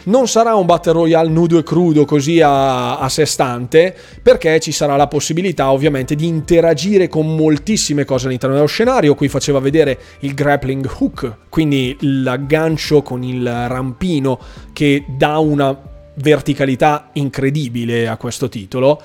[0.05, 4.71] non sarà un battle royale nudo e crudo così a, a sé stante, perché ci
[4.71, 9.15] sarà la possibilità ovviamente di interagire con moltissime cose all'interno dello scenario.
[9.15, 14.39] Qui faceva vedere il grappling hook, quindi l'aggancio con il rampino
[14.73, 15.77] che dà una
[16.15, 19.01] verticalità incredibile a questo titolo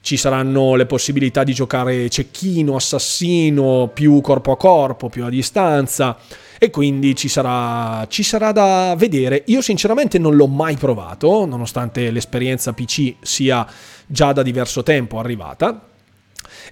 [0.00, 6.16] ci saranno le possibilità di giocare cecchino, assassino, più corpo a corpo, più a distanza
[6.58, 9.44] e quindi ci sarà, ci sarà da vedere.
[9.46, 13.66] Io sinceramente non l'ho mai provato, nonostante l'esperienza PC sia
[14.06, 15.82] già da diverso tempo arrivata.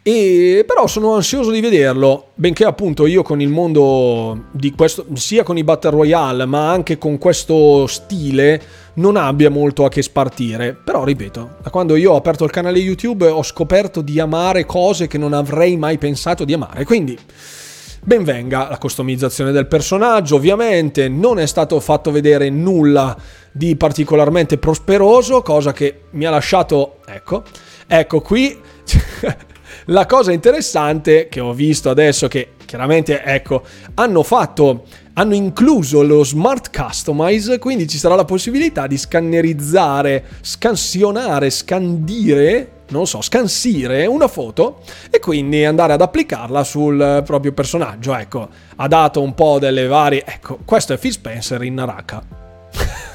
[0.03, 5.43] E però sono ansioso di vederlo, benché appunto io con il mondo di questo, sia
[5.43, 8.63] con i Battle Royale, ma anche con questo stile,
[8.95, 10.75] non abbia molto a che spartire.
[10.75, 15.07] Però ripeto, da quando io ho aperto il canale YouTube ho scoperto di amare cose
[15.07, 16.85] che non avrei mai pensato di amare.
[16.85, 17.19] Quindi
[18.07, 23.17] Benvenga la customizzazione del personaggio, ovviamente non è stato fatto vedere nulla
[23.51, 27.43] di particolarmente prosperoso, cosa che mi ha lasciato, ecco,
[27.89, 28.57] ecco qui
[29.87, 34.85] la cosa interessante che ho visto adesso che chiaramente, ecco, hanno fatto
[35.15, 43.07] hanno incluso lo smart customize, quindi ci sarà la possibilità di scannerizzare, scansionare, scandire non
[43.07, 44.81] so, scansire una foto
[45.11, 48.15] e quindi andare ad applicarla sul proprio personaggio.
[48.15, 50.25] Ecco, ha dato un po' delle varie...
[50.25, 52.23] Ecco, questo è Phil Spencer in Naraka.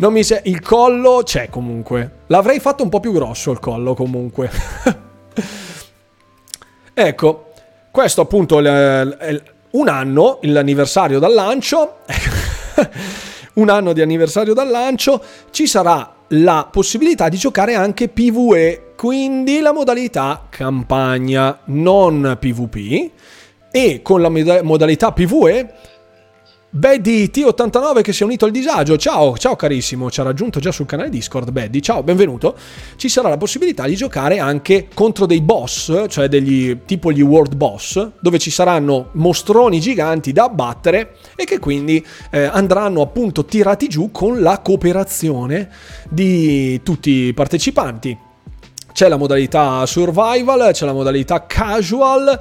[0.00, 2.20] Non mi se- il collo c'è comunque.
[2.28, 4.50] L'avrei fatto un po' più grosso il collo comunque.
[6.94, 7.52] ecco,
[7.90, 9.42] questo appunto è
[9.72, 11.98] un anno, l'anniversario dal lancio.
[13.54, 15.22] un anno di anniversario dal lancio.
[15.50, 23.10] Ci sarà la possibilità di giocare anche PvE, quindi la modalità campagna, non PvP.
[23.72, 24.28] E con la
[24.62, 25.74] modalità PvE
[26.72, 28.96] Beddy T89 che si è unito al disagio.
[28.96, 31.50] Ciao, ciao carissimo, ci ha raggiunto già sul canale Discord.
[31.50, 32.56] Beddy, ciao, benvenuto.
[32.94, 37.56] Ci sarà la possibilità di giocare anche contro dei boss, cioè degli tipo gli world
[37.56, 43.88] boss, dove ci saranno mostroni giganti da abbattere e che quindi eh, andranno appunto tirati
[43.88, 45.70] giù con la cooperazione
[46.08, 48.28] di tutti i partecipanti.
[48.92, 52.38] C'è la modalità survival, c'è la modalità casual,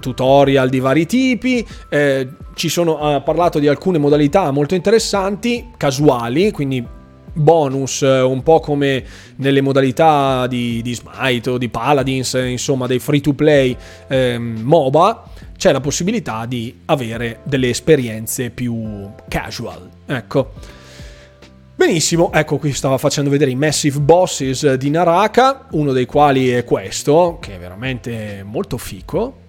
[0.00, 6.50] tutorial di vari tipi, eh, ci sono, ha parlato di alcune modalità molto interessanti, casuali,
[6.50, 6.84] quindi
[7.32, 9.04] bonus, eh, un po' come
[9.36, 13.76] nelle modalità di, di Smite o di Paladins, insomma dei free to play
[14.08, 15.24] eh, MOBA,
[15.56, 19.88] c'è la possibilità di avere delle esperienze più casual.
[20.06, 20.76] Ecco.
[21.74, 26.64] Benissimo, ecco qui stava facendo vedere i Massive Bosses di Naraka, uno dei quali è
[26.64, 29.46] questo, che è veramente molto fico,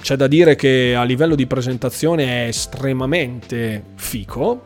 [0.00, 4.62] c'è da dire che a livello di presentazione è estremamente fico,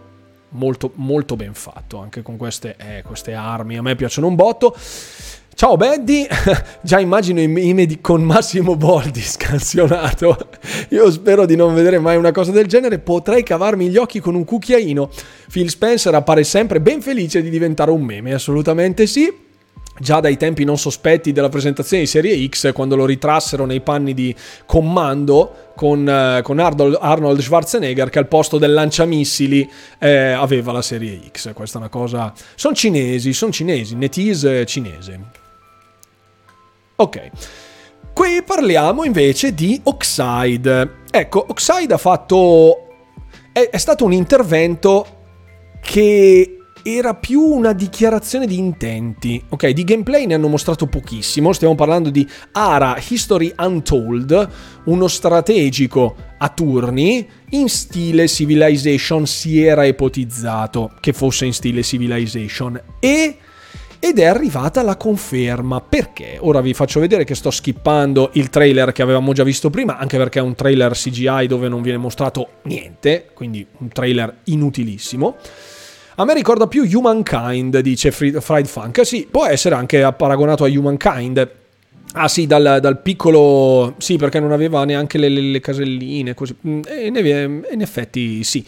[0.50, 4.76] molto, molto ben fatto, anche con queste, eh, queste armi, a me piacciono un botto.
[5.54, 6.26] Ciao Beddy,
[6.82, 10.36] già immagino i meme con Massimo Boldi scansionato.
[10.90, 14.34] Io spero di non vedere mai una cosa del genere, potrei cavarmi gli occhi con
[14.34, 15.10] un cucchiaino.
[15.50, 19.41] Phil Spencer appare sempre ben felice di diventare un meme, assolutamente sì
[20.02, 24.14] già dai tempi non sospetti della presentazione di Serie X, quando lo ritrassero nei panni
[24.14, 24.34] di
[24.66, 31.20] comando con, eh, con Arnold, Schwarzenegger, che al posto del lanciamissili eh, aveva la Serie
[31.30, 31.52] X.
[31.52, 32.32] Questa è una cosa.
[32.56, 35.20] Sono cinesi, sono cinesi, Netese cinese.
[36.96, 37.30] Ok.
[38.12, 40.96] Qui parliamo invece di Oxide.
[41.12, 42.88] Ecco, Oxide ha fatto.
[43.52, 45.20] È, è stato un intervento
[45.80, 49.42] che era più una dichiarazione di intenti.
[49.48, 51.52] Ok, di gameplay ne hanno mostrato pochissimo.
[51.52, 54.48] Stiamo parlando di Ara History Untold,
[54.84, 59.26] uno strategico a turni in stile Civilization.
[59.26, 62.80] Si era ipotizzato che fosse in stile Civilization.
[62.98, 63.36] E
[64.04, 65.80] ed è arrivata la conferma.
[65.80, 66.36] Perché?
[66.40, 70.16] Ora vi faccio vedere che sto skippando il trailer che avevamo già visto prima, anche
[70.16, 75.36] perché è un trailer CGI dove non viene mostrato niente, quindi un trailer inutilissimo.
[76.16, 79.04] A me ricorda più Humankind, dice Fried Funk.
[79.06, 81.50] Sì, può essere anche paragonato a Humankind.
[82.14, 83.94] Ah sì, dal, dal, piccolo...
[83.96, 86.54] Sì, perché non aveva neanche le, le caselline, così.
[86.66, 88.64] Mm, e in effetti sì.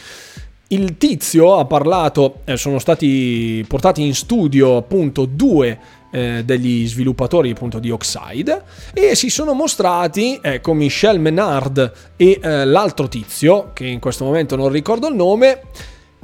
[0.68, 5.78] Il tizio ha parlato, eh, sono stati portati in studio appunto due
[6.10, 8.62] eh, degli sviluppatori appunto di Oxide
[8.94, 14.56] e si sono mostrati, ecco, Michel Menard e eh, l'altro tizio, che in questo momento
[14.56, 15.60] non ricordo il nome,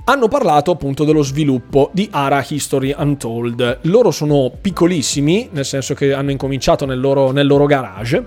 [0.04, 3.80] hanno parlato appunto dello sviluppo di Ara History Untold.
[3.82, 8.26] Loro sono piccolissimi, nel senso che hanno incominciato nel loro, nel loro garage.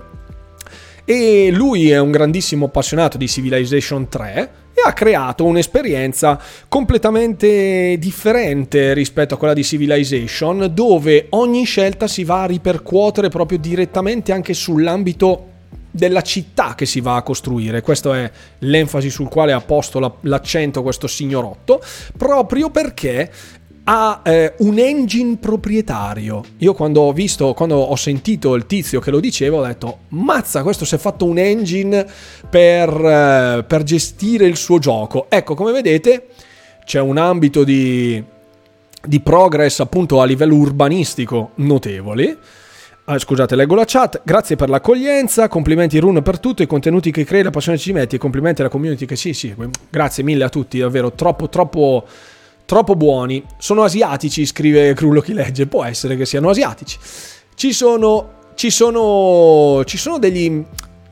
[1.04, 8.94] E lui è un grandissimo appassionato di Civilization 3 e ha creato un'esperienza completamente differente
[8.94, 14.54] rispetto a quella di Civilization, dove ogni scelta si va a ripercuotere proprio direttamente anche
[14.54, 15.52] sull'ambito
[15.94, 17.80] della città che si va a costruire.
[17.80, 21.80] Questa è l'enfasi sul quale ha posto l'accento questo signorotto,
[22.16, 23.30] proprio perché
[23.84, 26.42] ha eh, un engine proprietario.
[26.58, 30.64] Io quando ho visto, quando ho sentito il tizio che lo diceva, ho detto, mazza,
[30.64, 32.04] questo si è fatto un engine
[32.50, 35.26] per, eh, per gestire il suo gioco.
[35.28, 36.26] Ecco, come vedete,
[36.84, 38.20] c'è un ambito di,
[39.06, 42.38] di progress appunto a livello urbanistico notevole
[43.06, 44.22] Ah, scusate, leggo la chat.
[44.24, 45.48] Grazie per l'accoglienza.
[45.48, 46.62] Complimenti Run per tutto.
[46.62, 48.14] I contenuti che crei, la passione ci metti.
[48.16, 49.54] E complimenti alla community che sì, sì.
[49.90, 51.12] Grazie mille a tutti, davvero.
[51.12, 52.06] Troppo, troppo,
[52.64, 53.44] troppo buoni.
[53.58, 55.66] Sono asiatici, scrive Crullo chi legge.
[55.66, 56.98] Può essere che siano asiatici.
[57.54, 58.30] Ci sono.
[58.54, 59.82] Ci sono.
[59.84, 60.64] Ci sono degli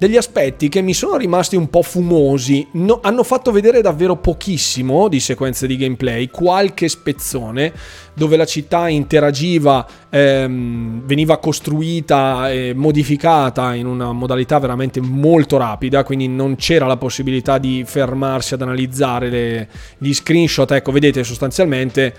[0.02, 2.66] degli aspetti che mi sono rimasti un po' fumosi.
[2.72, 7.72] No, hanno fatto vedere davvero pochissimo di sequenze di gameplay, qualche spezzone
[8.12, 16.02] dove la città interagiva, ehm, veniva costruita e modificata in una modalità veramente molto rapida,
[16.02, 20.68] quindi non c'era la possibilità di fermarsi ad analizzare le, gli screenshot.
[20.72, 22.12] Ecco, vedete sostanzialmente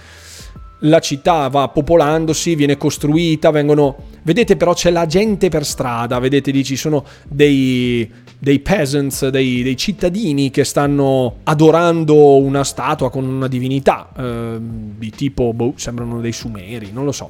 [0.84, 6.52] la città va popolandosi, viene costruita, vengono Vedete però c'è la gente per strada, vedete
[6.52, 8.10] lì ci sono dei,
[8.40, 15.10] dei peasants, dei, dei, cittadini che stanno adorando una statua con una divinità, eh, di
[15.10, 17.30] tipo, boh, sembrano dei sumeri, non lo so,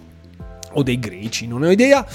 [0.74, 2.06] o dei greci, non ho idea.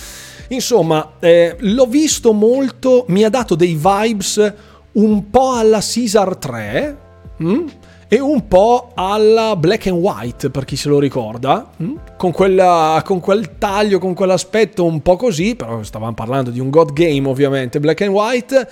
[0.50, 4.54] Insomma, eh, l'ho visto molto, mi ha dato dei vibes
[4.92, 6.98] un po' alla Caesar 3,
[7.38, 7.64] hm?
[8.08, 11.94] E un po' alla black and white, per chi se lo ricorda, hm?
[12.16, 16.70] con, quella, con quel taglio, con quell'aspetto un po' così, però stavamo parlando di un
[16.70, 18.68] God Game ovviamente, black and white.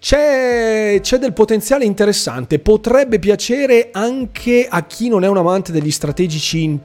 [0.00, 5.90] C'è, c'è, del potenziale interessante, potrebbe piacere anche a chi non è un amante degli
[5.90, 6.78] strategici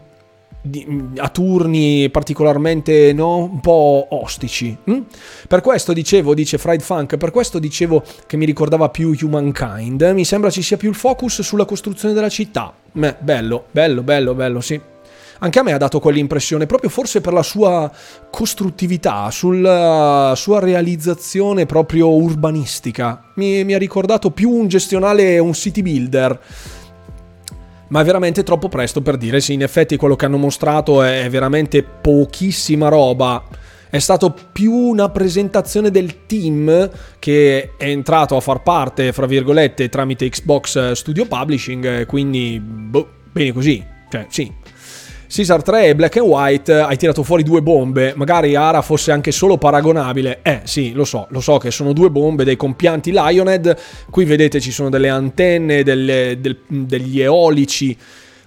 [1.17, 4.75] a turni particolarmente no, un po' ostici.
[4.85, 5.01] Hm?
[5.47, 10.01] Per questo dicevo, dice Fried Funk, per questo dicevo che mi ricordava più Humankind.
[10.13, 12.73] Mi sembra ci sia più il focus sulla costruzione della città.
[12.91, 14.79] Beh, bello, bello, bello, bello, sì.
[15.39, 17.91] Anche a me ha dato quell'impressione, proprio forse per la sua
[18.31, 23.31] costruttività, sulla sua realizzazione proprio urbanistica.
[23.35, 26.39] Mi, mi ha ricordato più un gestionale, un city builder
[27.93, 31.29] ma è veramente troppo presto per dire sì, in effetti quello che hanno mostrato è
[31.29, 33.43] veramente pochissima roba.
[33.87, 36.89] È stato più una presentazione del team
[37.19, 43.51] che è entrato a far parte, fra virgolette, tramite Xbox Studio Publishing, quindi boh, bene
[43.53, 43.85] così.
[44.09, 44.51] Cioè, sì,
[45.33, 49.31] Caesar 3 e Black and White hai tirato fuori due bombe, magari Ara fosse anche
[49.31, 50.41] solo paragonabile.
[50.43, 53.75] Eh sì, lo so, lo so che sono due bombe dei compianti Lionhead,
[54.11, 57.97] qui vedete ci sono delle antenne, delle, del, degli eolici.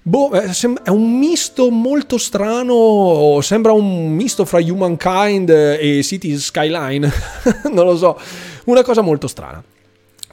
[0.00, 7.10] Boh, è un misto molto strano, sembra un misto fra Humankind e City Skyline,
[7.72, 8.16] non lo so,
[8.66, 9.60] una cosa molto strana.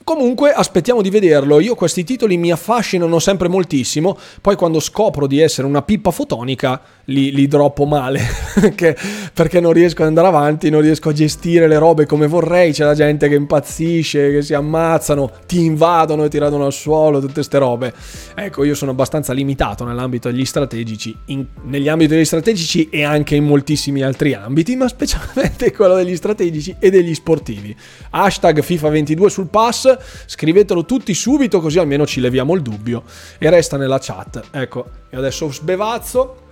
[0.04, 5.40] Comunque aspettiamo di vederlo, io questi titoli mi affascinano sempre moltissimo, poi quando scopro di
[5.40, 8.22] essere una pippa fotonica li, li droppo male,
[8.60, 8.96] perché,
[9.34, 12.86] perché, non riesco ad andare avanti, non riesco a gestire le robe come vorrei, c'è
[12.86, 17.34] la gente che impazzisce, che si ammazzano, ti invadono e ti radono al suolo, tutte
[17.34, 17.94] queste robe.
[18.36, 23.36] Ecco, io sono abbastanza limitato nell'ambito degli strategici, in, negli ambiti degli strategici e anche
[23.36, 27.76] in moltissimi altri ambiti, ma specialmente quello degli strategici e degli sportivi.
[28.12, 33.04] Hashtag FIFA 22 sul pass scrivetelo tutti subito così almeno ci leviamo il dubbio
[33.38, 34.42] e resta nella chat.
[34.52, 36.43] Ecco, io adesso sbevazzo.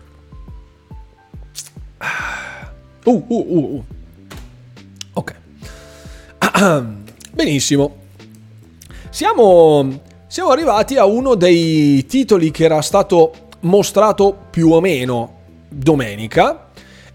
[3.03, 3.83] Uh, uh, uh, uh.
[5.13, 5.35] Ok.
[7.31, 7.95] Benissimo.
[9.09, 15.39] Siamo, siamo arrivati a uno dei titoli che era stato mostrato più o meno
[15.69, 16.69] domenica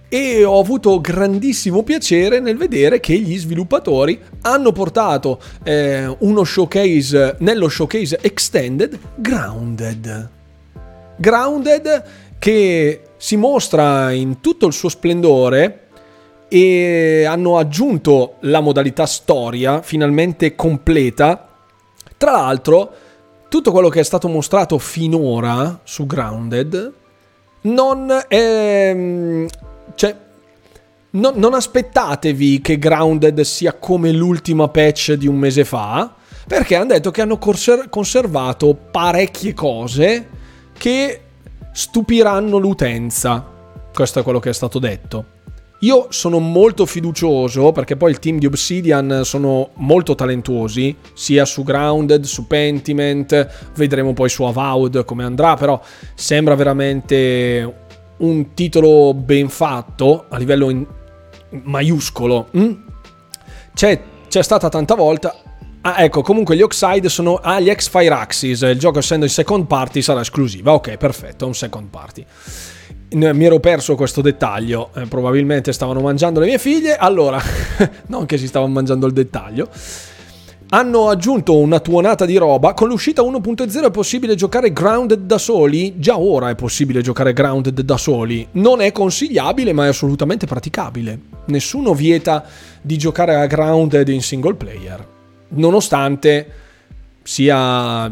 [0.09, 7.37] e ho avuto grandissimo piacere nel vedere che gli sviluppatori hanno portato eh, uno showcase
[7.41, 10.31] nello showcase extended Grounded.
[11.17, 12.05] Grounded
[12.39, 15.89] che si mostra in tutto il suo splendore
[16.49, 21.49] e hanno aggiunto la modalità storia finalmente completa.
[22.17, 22.93] Tra l'altro,
[23.49, 26.93] tutto quello che è stato mostrato finora su Grounded
[27.63, 29.47] non è mm,
[29.95, 30.17] cioè,
[31.11, 36.15] no, non aspettatevi che Grounded sia come l'ultima patch di un mese fa,
[36.47, 40.29] perché hanno detto che hanno conservato parecchie cose
[40.79, 41.21] che
[41.77, 43.45] stupiranno l'utenza.
[43.93, 45.35] Questo è quello che è stato detto.
[45.81, 51.65] Io sono molto fiducioso perché poi il team di Obsidian sono molto talentuosi, sia su
[51.65, 55.79] Grounded, su Pentiment, vedremo poi su Avowed come andrà, però
[56.15, 57.75] sembra veramente
[58.19, 60.87] un titolo ben fatto a livello in,
[61.51, 62.49] maiuscolo.
[62.57, 62.73] Mm?
[63.75, 65.35] C'è, c'è stata tanta volta.
[65.87, 68.63] Ah, ecco, comunque gli Oxide sono ah, X-Fire Axis.
[68.63, 70.73] Il gioco, essendo in second party, sarà esclusiva.
[70.73, 72.25] Ok, perfetto, un second party.
[73.11, 74.91] Mi ero perso questo dettaglio.
[74.97, 76.97] Eh, probabilmente stavano mangiando le mie figlie.
[76.97, 77.41] Allora,
[78.09, 79.69] non che si stavano mangiando il dettaglio.
[80.71, 82.75] Hanno aggiunto una tuonata di roba.
[82.75, 86.01] Con l'uscita 1.0 è possibile giocare grounded da soli?
[86.01, 88.45] Già ora è possibile giocare grounded da soli.
[88.55, 91.17] Non è consigliabile, ma è assolutamente praticabile.
[91.45, 92.45] Nessuno vieta
[92.83, 95.15] di giocare a grounded in single player.
[95.49, 96.51] Nonostante
[97.23, 98.11] sia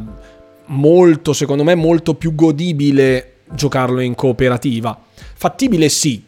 [0.67, 4.99] molto, secondo me, molto più godibile giocarlo in cooperativa.
[5.35, 6.23] Fattibile sì.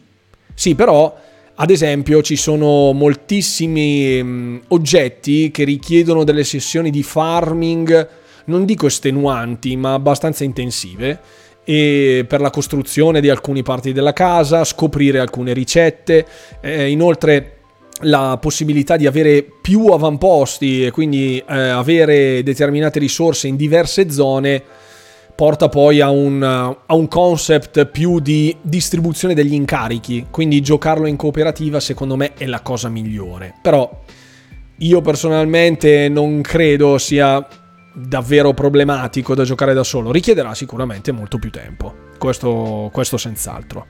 [0.53, 1.15] Sì, però
[1.55, 8.09] ad esempio ci sono moltissimi mh, mm, oggetti che richiedono delle sessioni di farming,
[8.45, 11.19] non dico estenuanti, ma abbastanza intensive,
[11.63, 16.25] e per la costruzione di alcune parti della casa, scoprire alcune ricette,
[16.61, 17.56] eh, inoltre
[18.01, 24.63] la possibilità di avere più avamposti e quindi eh, avere determinate risorse in diverse zone
[25.37, 31.15] porta poi a un, a un, concept più di distribuzione degli incarichi, quindi giocarlo in
[31.15, 33.53] cooperativa secondo me è la cosa migliore.
[33.61, 34.01] Però
[34.77, 37.45] io personalmente non credo sia
[37.93, 43.85] davvero problematico da giocare da solo, richiederà sicuramente molto più tempo, questo, questo senz'altro.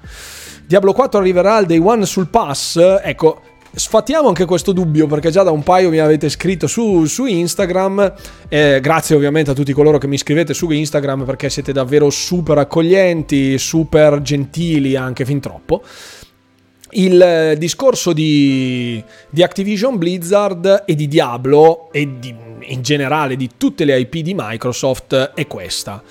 [0.65, 3.41] Diablo 4 arriverà al day one sul pass, ecco,
[3.73, 8.13] sfattiamo anche questo dubbio perché già da un paio mi avete scritto su, su Instagram.
[8.49, 12.57] Eh, grazie ovviamente a tutti coloro che mi scrivete su Instagram perché siete davvero super
[12.57, 15.83] accoglienti, super gentili, anche fin troppo.
[16.91, 23.49] Il eh, discorso di, di Activision Blizzard e di Diablo e di, in generale di
[23.57, 26.01] tutte le IP di Microsoft è questa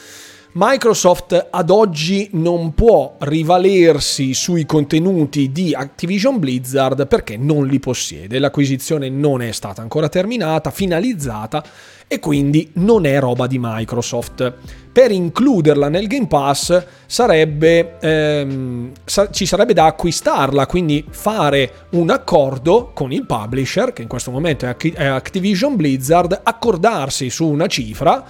[0.58, 8.38] Microsoft ad oggi non può rivalersi sui contenuti di Activision Blizzard perché non li possiede.
[8.38, 11.62] L'acquisizione non è stata ancora terminata, finalizzata
[12.08, 14.50] e quindi non è roba di Microsoft.
[14.90, 22.08] Per includerla nel Game Pass sarebbe, ehm, sa- ci sarebbe da acquistarla, quindi fare un
[22.08, 27.46] accordo con il publisher, che in questo momento è, Ac- è Activision Blizzard, accordarsi su
[27.46, 28.24] una cifra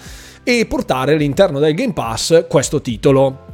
[0.49, 3.47] e portare all'interno del Game Pass questo titolo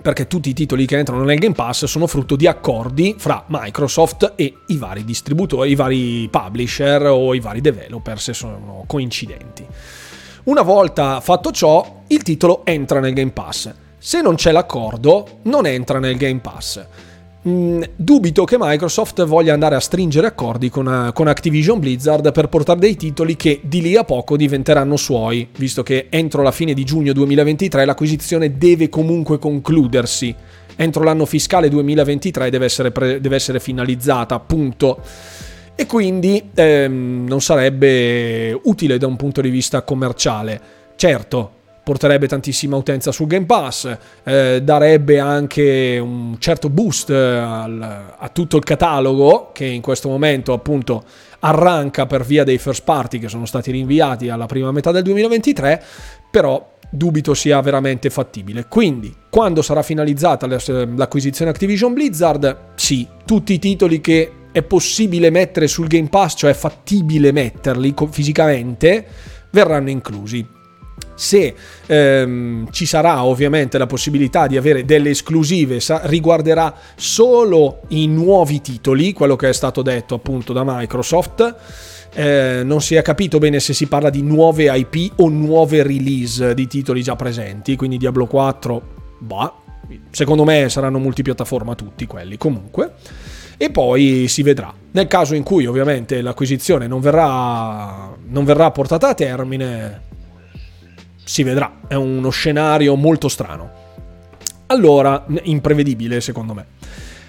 [0.00, 4.34] perché tutti i titoli che entrano nel Game Pass sono frutto di accordi fra Microsoft
[4.36, 9.66] e i vari distributori, i vari publisher o i vari developer se sono coincidenti.
[10.44, 13.74] Una volta fatto ciò, il titolo entra nel Game Pass.
[13.98, 16.86] Se non c'è l'accordo, non entra nel Game Pass.
[17.46, 22.48] Mm, dubito che Microsoft voglia andare a stringere accordi con, uh, con, Activision Blizzard per
[22.48, 26.74] portare dei titoli che di lì a poco diventeranno suoi, visto che entro la fine
[26.74, 30.34] di giugno 2023 l'acquisizione deve comunque concludersi.
[30.74, 35.00] Entro l'anno fiscale 2023 deve essere, pre- deve essere finalizzata, appunto.
[35.76, 40.60] E quindi ehm, non sarebbe utile da un punto di vista commerciale.
[40.96, 41.52] Certo,
[41.88, 48.58] porterebbe tantissima utenza su Game Pass, eh, darebbe anche un certo boost al, a tutto
[48.58, 51.02] il catalogo che in questo momento appunto
[51.38, 55.82] arranca per via dei first party che sono stati rinviati alla prima metà del 2023,
[56.30, 58.66] però dubito sia veramente fattibile.
[58.68, 65.66] Quindi, quando sarà finalizzata l'acquisizione Activision Blizzard, sì, tutti i titoli che è possibile mettere
[65.66, 69.06] sul Game Pass, cioè fattibile metterli fisicamente,
[69.50, 70.56] verranno inclusi
[71.14, 71.54] se
[71.86, 78.60] ehm, ci sarà ovviamente la possibilità di avere delle esclusive, sa- riguarderà solo i nuovi
[78.60, 81.54] titoli, quello che è stato detto appunto da Microsoft.
[82.14, 86.54] Eh, non si è capito bene se si parla di nuove IP o nuove release
[86.54, 88.82] di titoli già presenti, quindi Diablo 4,
[89.18, 89.52] bah,
[90.10, 92.92] secondo me saranno multipiattaforma tutti quelli comunque.
[93.60, 94.72] E poi si vedrà.
[94.92, 100.02] Nel caso in cui ovviamente l'acquisizione non verrà, non verrà portata a termine,
[101.28, 103.70] si vedrà, è uno scenario molto strano.
[104.68, 106.64] Allora, imprevedibile secondo me.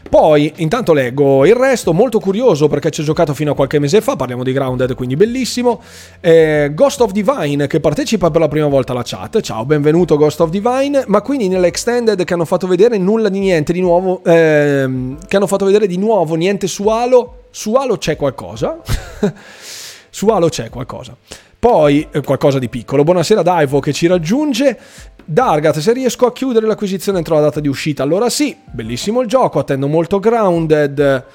[0.10, 4.00] Poi, intanto leggo il resto, molto curioso perché ci ho giocato fino a qualche mese
[4.00, 5.82] fa, parliamo di Grounded, quindi bellissimo.
[6.22, 10.40] Eh, Ghost of Divine che partecipa per la prima volta alla chat, ciao, benvenuto Ghost
[10.40, 15.18] of Divine, ma quindi nell'extended che hanno fatto vedere nulla di niente di nuovo, ehm,
[15.28, 18.80] che hanno fatto vedere di nuovo niente su Halo, su Halo c'è qualcosa,
[20.10, 21.18] su Halo c'è qualcosa.
[21.60, 23.04] Poi eh, qualcosa di piccolo.
[23.04, 24.80] Buonasera Daivo che ci raggiunge.
[25.26, 29.28] Dargat, se riesco a chiudere l'acquisizione entro la data di uscita, allora sì, bellissimo il
[29.28, 31.26] gioco, attendo molto Grounded.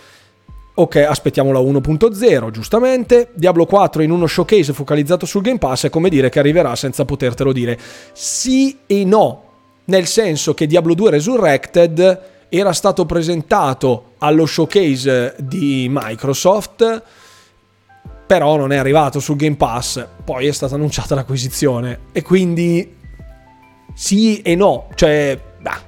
[0.77, 3.29] Ok, aspettiamo la 1.0, giustamente.
[3.35, 7.05] Diablo 4 in uno showcase focalizzato sul Game Pass è come dire che arriverà senza
[7.05, 7.79] potertelo dire.
[8.15, 9.43] Sì e no,
[9.85, 17.03] nel senso che Diablo 2 Resurrected era stato presentato allo showcase di Microsoft
[18.27, 22.97] però non è arrivato sul Game Pass, poi è stata annunciata l'acquisizione e quindi
[23.95, 25.81] sì e no, cioè bah,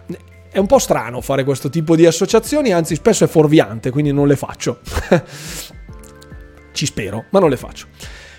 [0.50, 4.26] è un po' strano fare questo tipo di associazioni, anzi spesso è fuorviante, quindi non
[4.26, 4.80] le faccio.
[6.72, 7.86] Ci spero, ma non le faccio.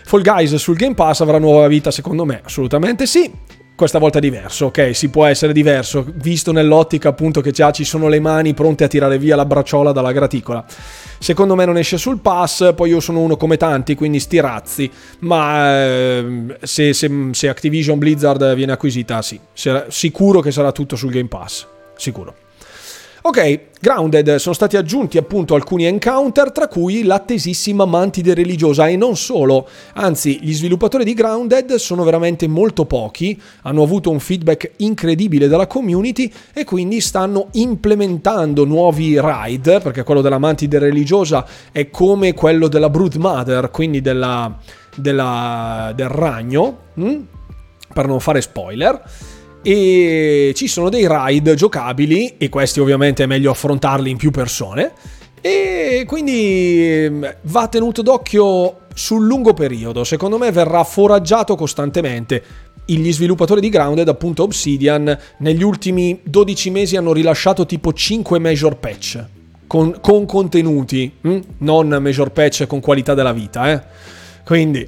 [0.04, 3.32] Fall Guys sul Game Pass avrà nuova vita secondo me, assolutamente sì
[3.78, 4.96] questa volta diverso, ok?
[4.96, 8.88] Si può essere diverso, visto nell'ottica appunto che già ci sono le mani pronte a
[8.88, 10.66] tirare via la bracciola dalla graticola.
[11.20, 15.76] Secondo me non esce sul pass, poi io sono uno come tanti, quindi stirazzi, ma
[15.76, 19.40] eh, se, se, se Activision Blizzard viene acquisita, sì,
[19.90, 22.34] sicuro che sarà tutto sul Game Pass, sicuro.
[23.28, 29.18] Ok, Grounded sono stati aggiunti appunto alcuni encounter, tra cui l'attesissima mantide religiosa e non
[29.18, 35.50] solo, anzi gli sviluppatori di Grounded sono veramente molto pochi, hanno avuto un feedback incredibile
[35.50, 42.34] dalla community e quindi stanno implementando nuovi ride, perché quello della mantide religiosa è come
[42.34, 44.58] quello della Brood Mother, quindi della,
[44.96, 47.18] della, del ragno, hm?
[47.94, 49.04] per non fare spoiler
[49.68, 54.94] e ci sono dei ride giocabili e questi ovviamente è meglio affrontarli in più persone
[55.42, 60.06] e quindi ehm, va tenuto d'occhio sul lungo periodo.
[60.06, 62.42] Secondo me verrà foraggiato costantemente.
[62.86, 68.78] Gli sviluppatori di Grounded, appunto Obsidian, negli ultimi 12 mesi hanno rilasciato tipo 5 major
[68.78, 69.26] patch
[69.68, 71.40] con, con contenuti, hm?
[71.58, 73.70] non major patch con qualità della vita.
[73.70, 73.82] Eh?
[74.46, 74.88] Quindi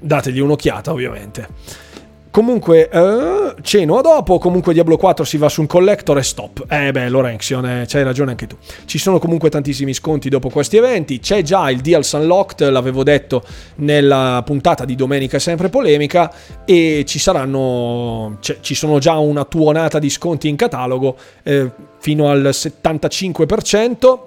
[0.00, 1.88] dategli un'occhiata ovviamente.
[2.30, 4.38] Comunque, uh, ceno a dopo.
[4.38, 6.64] Comunque, Diablo 4 si va su un collector e stop.
[6.68, 8.56] Eh, beh, Lorenzion, eh, c'hai ragione anche tu.
[8.84, 11.18] Ci sono comunque tantissimi sconti dopo questi eventi.
[11.18, 13.42] C'è già il Deals Unlocked, l'avevo detto
[13.76, 16.32] nella puntata di domenica, sempre polemica.
[16.64, 18.38] E ci saranno.
[18.60, 21.68] ci sono già una tuonata di sconti in catalogo eh,
[21.98, 24.18] fino al 75%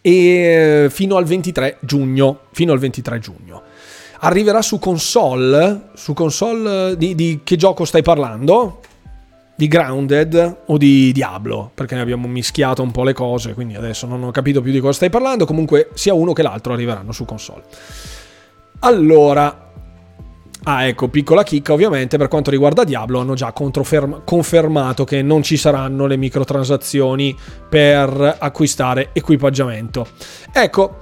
[0.00, 2.38] e eh, fino al 23 giugno.
[2.52, 3.62] Fino al 23 giugno
[4.20, 5.90] arriverà su console.
[5.94, 8.80] Su console di, di che gioco stai parlando?
[9.56, 11.70] Di Grounded o di Diablo?
[11.74, 14.80] Perché ne abbiamo mischiato un po' le cose, quindi adesso non ho capito più di
[14.80, 15.46] cosa stai parlando.
[15.46, 17.62] Comunque, sia uno che l'altro arriveranno su console.
[18.80, 19.66] Allora,
[20.64, 25.56] Ah, ecco, piccola chicca, ovviamente, per quanto riguarda Diablo, hanno già confermato che non ci
[25.56, 27.34] saranno le microtransazioni
[27.68, 30.06] per acquistare equipaggiamento.
[30.52, 30.98] Ecco,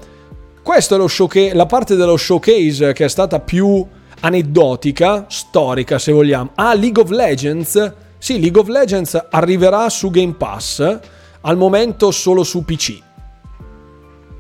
[0.67, 3.87] questo è lo showcase, la parte dello showcase che è stata più
[4.19, 6.51] aneddotica, storica se vogliamo.
[6.57, 7.95] Ah, League of Legends.
[8.19, 10.99] Sì, League of Legends arriverà su Game Pass,
[11.43, 12.99] al momento solo su PC.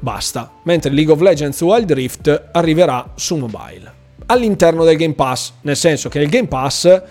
[0.01, 0.51] Basta.
[0.65, 3.93] Mentre League of Legends Wild Rift arriverà su mobile.
[4.27, 7.03] All'interno del Game Pass, nel senso che il Game Pass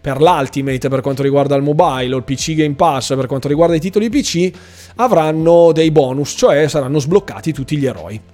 [0.00, 3.76] per l'Ultimate per quanto riguarda il mobile o il PC Game Pass per quanto riguarda
[3.76, 4.50] i titoli PC
[4.96, 8.32] avranno dei bonus, cioè saranno sbloccati tutti gli eroi.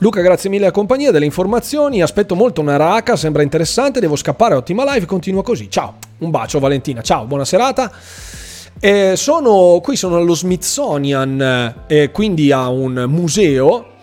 [0.00, 2.00] Luca, grazie mille a compagnia delle informazioni.
[2.02, 3.98] Aspetto molto una raca, sembra interessante.
[3.98, 5.06] Devo scappare, ottima live.
[5.06, 5.68] Continua così.
[5.68, 7.02] Ciao, un bacio, Valentina.
[7.02, 7.90] Ciao, buona serata.
[8.78, 13.96] Eh, sono, qui sono allo Smithsonian, eh, quindi a un museo.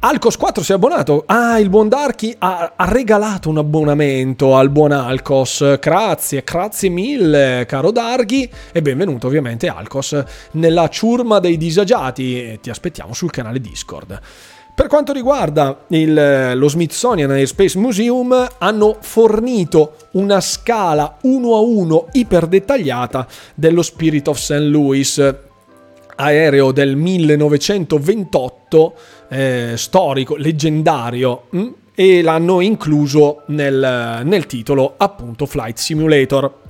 [0.00, 1.22] Alcos 4 si è abbonato.
[1.26, 5.78] Ah, il buon Darky ha, ha, regalato un abbonamento al buon Alcos.
[5.78, 8.50] Grazie, grazie mille, caro Darghi.
[8.72, 10.20] E benvenuto ovviamente Alcos
[10.52, 12.42] nella ciurma dei disagiati.
[12.42, 14.20] E ti aspettiamo sul canale Discord.
[14.74, 22.08] Per quanto riguarda il, lo Smithsonian Airspace Museum, hanno fornito una scala 1 a 1
[22.12, 24.58] iper dettagliata dello Spirit of St.
[24.58, 25.34] Louis,
[26.16, 28.94] aereo del 1928,
[29.28, 31.58] eh, storico, leggendario, mh?
[31.58, 31.68] Mm?
[31.94, 36.62] e l'hanno incluso nel, nel titolo appunto Flight Simulator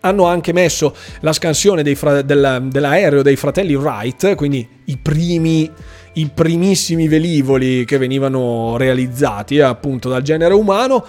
[0.00, 5.70] hanno anche messo la scansione fra- del, dell'aereo dei fratelli Wright, quindi i primi
[6.14, 11.04] i primissimi velivoli che venivano realizzati eh, appunto dal genere umano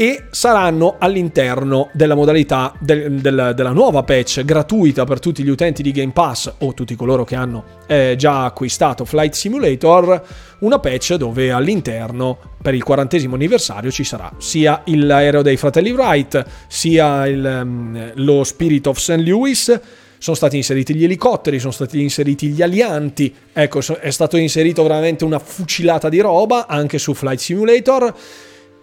[0.00, 5.82] e saranno all'interno della modalità del, del, della nuova patch gratuita per tutti gli utenti
[5.82, 10.22] di Game Pass o tutti coloro che hanno eh, già acquistato Flight Simulator,
[10.60, 16.44] una patch dove all'interno per il quarantesimo anniversario ci sarà sia l'aereo dei fratelli Wright,
[16.68, 19.16] sia il, um, lo Spirit of St.
[19.16, 19.80] Louis,
[20.18, 25.24] sono stati inseriti gli elicotteri, sono stati inseriti gli alianti, ecco, è stato inserito veramente
[25.24, 28.14] una fucilata di roba anche su Flight Simulator.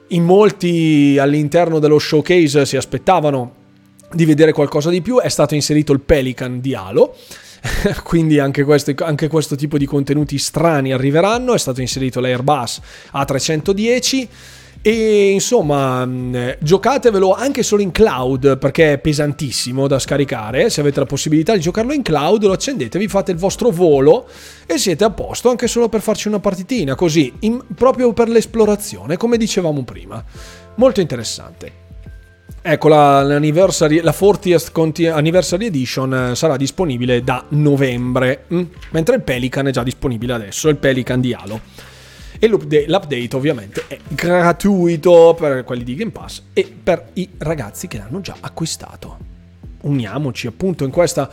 [0.09, 3.63] In molti all'interno dello showcase si aspettavano
[4.11, 7.15] di vedere qualcosa di più, è stato inserito il Pelican di Halo.
[8.03, 11.53] quindi anche questo, anche questo, tipo di contenuti strani arriveranno.
[11.53, 12.79] È stato inserito l'Airbus
[13.13, 14.27] A310
[14.87, 20.69] e insomma, mm, giocatevelo anche solo in cloud perché è pesantissimo da scaricare.
[20.69, 24.27] Se avete la possibilità di giocarlo in cloud, lo accendete, vi fate il vostro volo
[24.67, 29.17] e siete a posto anche solo per farci una partitina, così, in, proprio per l'esplorazione,
[29.17, 30.23] come dicevamo prima.
[30.75, 31.71] Molto interessante.
[32.61, 38.63] Ecco, la, la 40th Anniversary Edition eh, sarà disponibile da novembre, mm?
[38.91, 41.94] mentre il Pelican è già disponibile adesso, il Pelican di Halo.
[42.39, 47.97] E l'update ovviamente è gratuito per quelli di Game Pass e per i ragazzi che
[47.97, 49.33] l'hanno già acquistato.
[49.81, 51.29] Uniamoci appunto in questa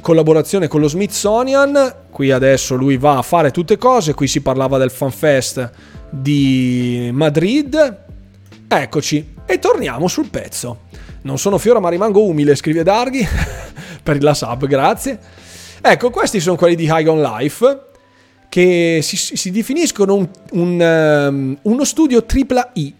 [0.00, 1.94] collaborazione con lo Smithsonian.
[2.10, 4.14] Qui adesso lui va a fare tutte cose.
[4.14, 5.70] Qui si parlava del FanFest
[6.10, 7.98] di Madrid.
[8.68, 10.80] Eccoci e torniamo sul pezzo.
[11.22, 13.24] Non sono fiora ma rimango umile, scrive Darghi
[14.02, 15.18] per la sub, grazie.
[15.80, 17.90] Ecco, questi sono quelli di High on Life
[18.52, 22.94] che si, si definiscono un, un, um, uno studio tripla I,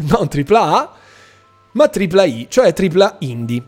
[0.08, 0.92] non tripla A,
[1.72, 3.62] ma tripla I, cioè tripla indie.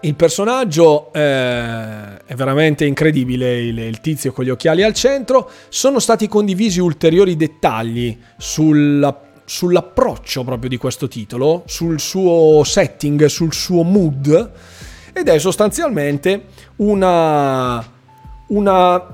[0.00, 5.48] Il personaggio eh, è veramente incredibile, il, il, tizio con gli occhiali al centro.
[5.68, 13.52] Sono stati condivisi ulteriori dettagli sulla, sull'approccio proprio di questo titolo, sul suo setting, sul
[13.52, 14.52] suo mood,
[15.12, 16.46] ed è sostanzialmente
[16.78, 17.88] una,
[18.48, 19.06] una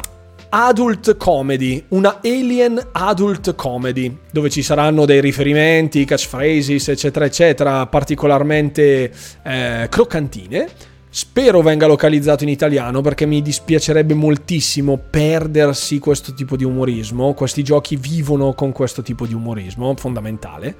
[0.48, 9.12] adult comedy, una alien adult comedy, dove ci saranno dei riferimenti, catchphrases, eccetera, eccetera, particolarmente
[9.42, 10.68] eh, croccantine.
[11.08, 17.32] Spero venga localizzato in italiano perché mi dispiacerebbe moltissimo perdersi questo tipo di umorismo.
[17.32, 20.76] Questi giochi vivono con questo tipo di umorismo fondamentale.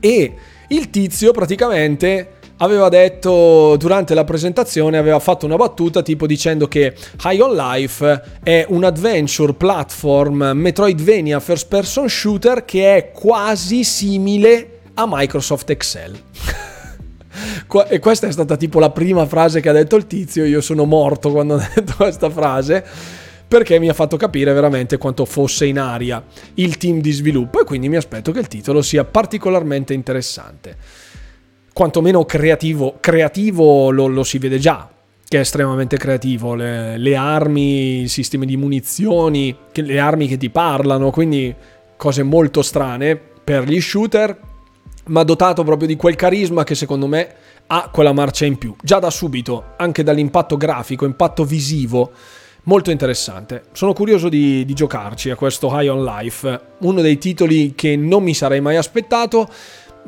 [0.00, 0.34] E
[0.68, 6.94] il tizio praticamente aveva detto durante la presentazione, aveva fatto una battuta tipo dicendo che
[7.24, 14.80] High on Life è un adventure platform Metroidvania first person shooter che è quasi simile
[14.94, 16.18] a Microsoft Excel.
[17.88, 20.84] e questa è stata tipo la prima frase che ha detto il tizio, io sono
[20.84, 22.84] morto quando ha detto questa frase
[23.48, 26.22] perché mi ha fatto capire veramente quanto fosse in aria
[26.54, 30.76] il team di sviluppo e quindi mi aspetto che il titolo sia particolarmente interessante
[31.72, 34.88] quantomeno creativo, creativo lo, lo si vede già,
[35.26, 40.50] che è estremamente creativo, le, le, armi, i sistemi di munizioni, le armi che ti
[40.50, 41.54] parlano, quindi
[41.96, 44.38] cose molto strane per gli shooter,
[45.06, 47.34] ma dotato proprio di quel carisma che secondo me
[47.66, 48.74] ha quella marcia in più.
[48.82, 52.10] Già da subito, anche dall'impatto grafico, impatto visivo,
[52.64, 53.64] molto interessante.
[53.72, 58.22] Sono curioso di, di giocarci a questo High on Life, uno dei titoli che non
[58.22, 59.48] mi sarei mai aspettato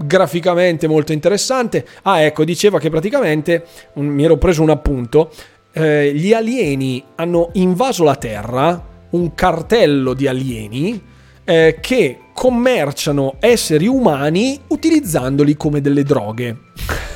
[0.05, 1.87] graficamente molto interessante.
[2.03, 5.31] Ah, ecco, diceva che praticamente, mi ero preso un appunto,
[5.73, 11.03] eh, gli alieni hanno invaso la Terra, un cartello di alieni
[11.45, 16.57] eh, che commerciano esseri umani utilizzandoli come delle droghe.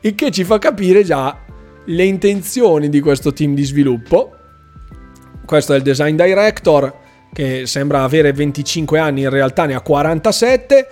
[0.00, 1.36] Il che ci fa capire già
[1.86, 4.32] le intenzioni di questo team di sviluppo.
[5.44, 7.04] Questo è il design director
[7.36, 10.88] che sembra avere 25 anni, in realtà ne ha 47.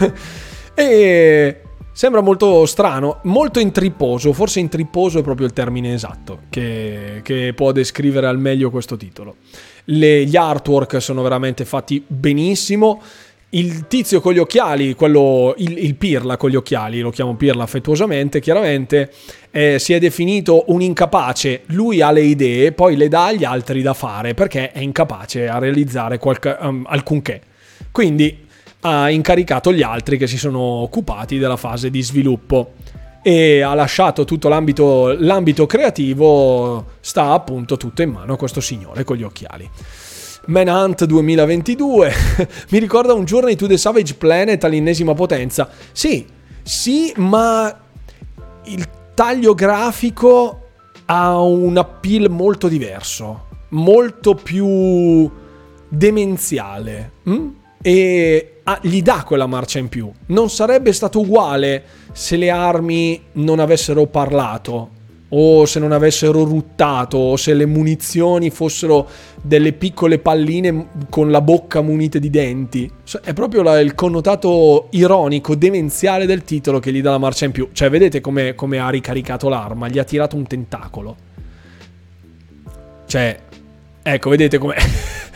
[0.72, 1.60] e
[1.92, 7.72] sembra molto strano, molto intripposo, forse intripposo è proprio il termine esatto che, che può
[7.72, 9.36] descrivere al meglio questo titolo.
[9.84, 13.02] Le, gli artwork sono veramente fatti benissimo
[13.50, 17.62] il tizio con gli occhiali, quello, il, il, Pirla con gli occhiali, lo chiamo Pirla
[17.62, 19.10] affettuosamente, chiaramente,
[19.50, 21.62] eh, si è definito un incapace.
[21.66, 25.58] Lui ha le idee, poi le dà agli altri da fare perché è incapace a
[25.58, 27.40] realizzare qualche, um, alcunché.
[27.90, 28.46] Quindi
[28.80, 32.74] ha incaricato gli altri che si sono occupati della fase di sviluppo
[33.22, 39.04] e ha lasciato tutto l'ambito, l'ambito creativo, sta appunto tutto in mano a questo signore
[39.04, 39.68] con gli occhiali.
[40.48, 42.12] Manhunt 2022.
[42.70, 45.68] Mi ricorda un Journey to the Savage Planet all'ennesima potenza.
[45.92, 46.26] Sì,
[46.62, 47.74] sì, ma
[48.64, 50.62] il taglio grafico
[51.06, 55.30] ha un appeal molto diverso, molto più
[55.88, 57.12] demenziale.
[57.24, 57.46] Hm?
[57.82, 60.10] E ah, gli dà quella marcia in più.
[60.26, 64.96] Non sarebbe stato uguale se le armi non avessero parlato
[65.30, 69.06] o se non avessero ruttato o se le munizioni fossero
[69.42, 72.90] delle piccole palline con la bocca munite di denti.
[73.22, 77.52] È proprio la, il connotato ironico, demenziale del titolo che gli dà la marcia in
[77.52, 77.68] più.
[77.72, 79.88] Cioè, vedete come, come ha ricaricato l'arma?
[79.88, 81.16] Gli ha tirato un tentacolo.
[83.06, 83.38] Cioè,
[84.02, 84.74] ecco, vedete come...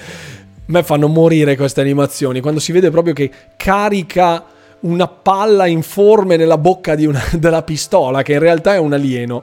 [0.65, 2.41] A me fanno morire queste animazioni.
[2.41, 4.47] Quando si vede proprio che carica
[4.83, 9.43] una palla informe nella bocca una, della pistola, che in realtà è un alieno.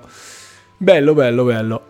[0.82, 1.82] Bello, bello, bello.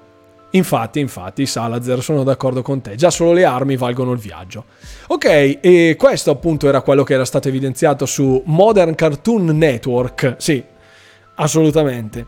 [0.53, 2.95] Infatti, infatti, Salazar, sono d'accordo con te.
[2.95, 4.65] Già solo le armi valgono il viaggio.
[5.09, 10.37] Ok, e questo appunto era quello che era stato evidenziato su Modern Cartoon Network.
[10.39, 10.63] Sì,
[11.35, 12.25] assolutamente.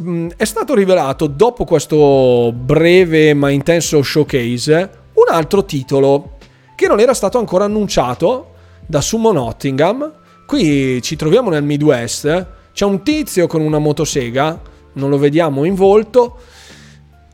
[0.00, 6.36] Mm, è stato rivelato dopo questo breve ma intenso showcase un altro titolo
[6.76, 8.52] che non era stato ancora annunciato
[8.86, 10.12] da Sumo Nottingham.
[10.46, 12.46] Qui ci troviamo nel Midwest.
[12.72, 16.38] C'è un tizio con una motosega non lo vediamo in volto.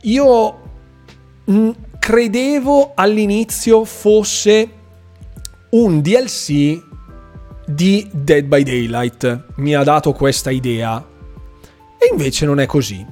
[0.01, 0.61] Io
[1.45, 4.69] mh, credevo all'inizio fosse
[5.71, 6.81] un DLC
[7.65, 9.45] di Dead by Daylight.
[9.57, 11.05] Mi ha dato questa idea.
[11.99, 13.05] E invece non è così.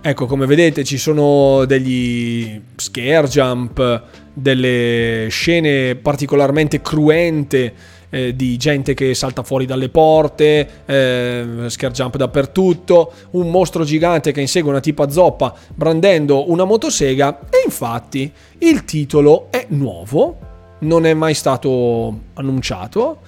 [0.00, 7.74] Ecco, come vedete ci sono degli scare jump, delle scene particolarmente cruente
[8.10, 14.32] eh, di gente che salta fuori dalle porte, eh, scare jump dappertutto, un mostro gigante
[14.32, 20.38] che insegue una tipa zoppa brandendo una motosega e infatti il titolo è nuovo,
[20.80, 23.18] non è mai stato annunciato.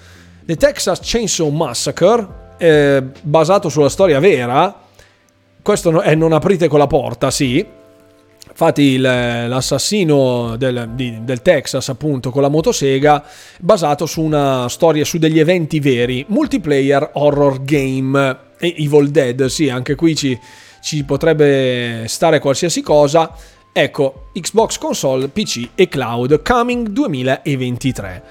[0.45, 2.27] The Texas Chainsaw Massacre,
[2.57, 4.79] eh, basato sulla storia vera,
[5.61, 7.65] questo è Non aprite con la porta, sì,
[8.51, 13.23] Infatti il, l'assassino del, di, del, Texas, appunto, con la motosega,
[13.59, 19.69] basato su una storia, su degli eventi veri, multiplayer horror game, e Evil Dead, sì,
[19.69, 20.37] anche qui ci,
[20.81, 23.33] ci potrebbe stare qualsiasi cosa.
[23.73, 28.23] Ecco, Xbox console, PC e cloud, coming 2023.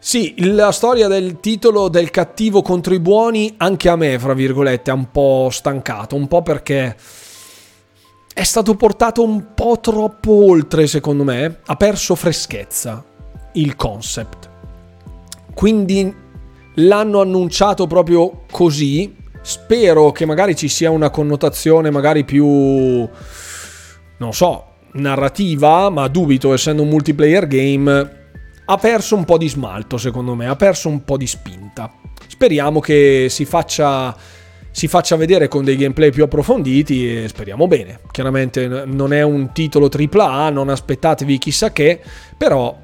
[0.00, 4.90] Sì, la storia del titolo del cattivo contro i buoni, anche a me, fra virgolette,
[4.90, 6.96] ha un po' stancato, un po' perché
[8.38, 11.58] è stato portato un po' troppo oltre, secondo me.
[11.66, 13.04] Ha perso freschezza
[13.54, 14.48] il concept.
[15.52, 16.14] Quindi
[16.74, 19.16] l'hanno annunciato proprio così.
[19.42, 26.82] Spero che magari ci sia una connotazione magari più, non so, narrativa, ma dubito, essendo
[26.82, 28.16] un multiplayer game,
[28.66, 31.92] ha perso un po' di smalto, secondo me, ha perso un po' di spinta.
[32.28, 34.16] Speriamo che si faccia
[34.78, 37.98] si faccia vedere con dei gameplay più approfonditi e speriamo bene.
[38.12, 42.00] Chiaramente non è un titolo AAA, non aspettatevi chissà che,
[42.36, 42.78] però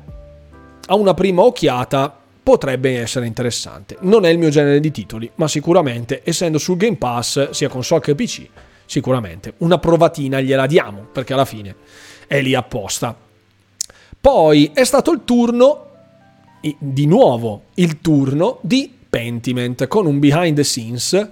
[0.87, 3.97] a una prima occhiata potrebbe essere interessante.
[4.01, 8.01] Non è il mio genere di titoli, ma sicuramente, essendo sul Game Pass, sia console
[8.01, 8.45] che PC,
[8.87, 11.77] sicuramente una provatina gliela diamo, perché alla fine
[12.27, 13.17] è lì apposta.
[14.21, 15.87] Poi è stato il turno,
[16.61, 21.31] di nuovo il turno di Pentiment con un behind the scenes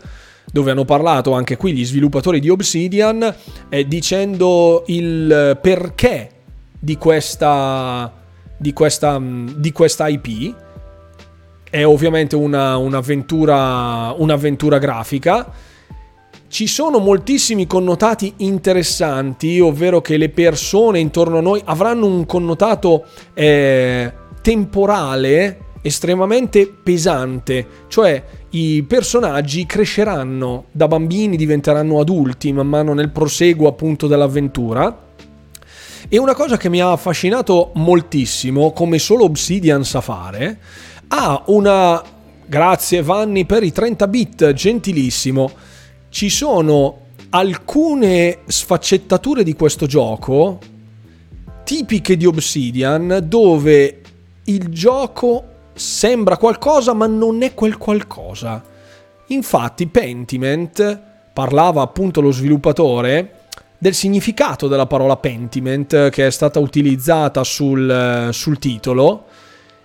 [0.53, 3.35] dove hanno parlato anche qui gli sviluppatori di Obsidian
[3.69, 6.31] eh, dicendo il perché
[6.79, 8.13] di questa,
[8.57, 10.55] di questa, di questa IP.
[11.71, 15.51] È ovviamente una, un'avventura, un'avventura grafica.
[16.49, 23.07] Ci sono moltissimi connotati interessanti, ovvero che le persone intorno a noi avranno un connotato
[23.33, 28.23] eh, temporale estremamente pesante, cioè
[28.55, 35.11] i personaggi cresceranno da bambini, diventeranno adulti man mano nel proseguo appunto dell'avventura.
[36.09, 40.59] E una cosa che mi ha affascinato moltissimo, come solo Obsidian sa fare,
[41.09, 42.03] ha una...
[42.45, 45.51] Grazie Vanni per i 30 bit, gentilissimo.
[46.11, 46.99] Ci sono
[47.31, 50.59] alcune sfaccettature di questo gioco
[51.65, 54.01] tipiche di Obsidian dove
[54.45, 58.63] il gioco sembra qualcosa ma non è quel qualcosa.
[59.29, 61.01] Infatti Pentiment
[61.33, 63.41] parlava appunto lo sviluppatore
[63.79, 69.25] del significato della parola pentiment che è stata utilizzata sul, sul titolo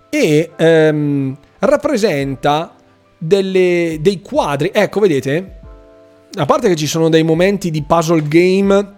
[0.10, 2.76] e ehm, rappresenta
[3.18, 4.70] delle, dei quadri.
[4.74, 5.60] Ecco, vedete?
[6.36, 8.96] A parte che ci sono dei momenti di puzzle game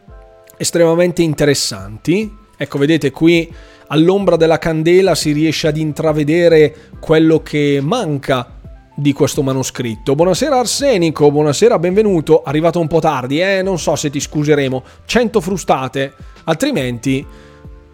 [0.57, 2.35] estremamente interessanti.
[2.57, 3.49] Ecco, vedete qui
[3.89, 8.55] all'ombra della candela si riesce ad intravedere quello che manca
[8.95, 10.13] di questo manoscritto.
[10.13, 12.43] Buonasera Arsenico, buonasera, benvenuto.
[12.43, 14.83] Arrivato un po' tardi, eh, non so se ti scuseremo.
[15.05, 16.13] 100 frustate,
[16.43, 17.25] altrimenti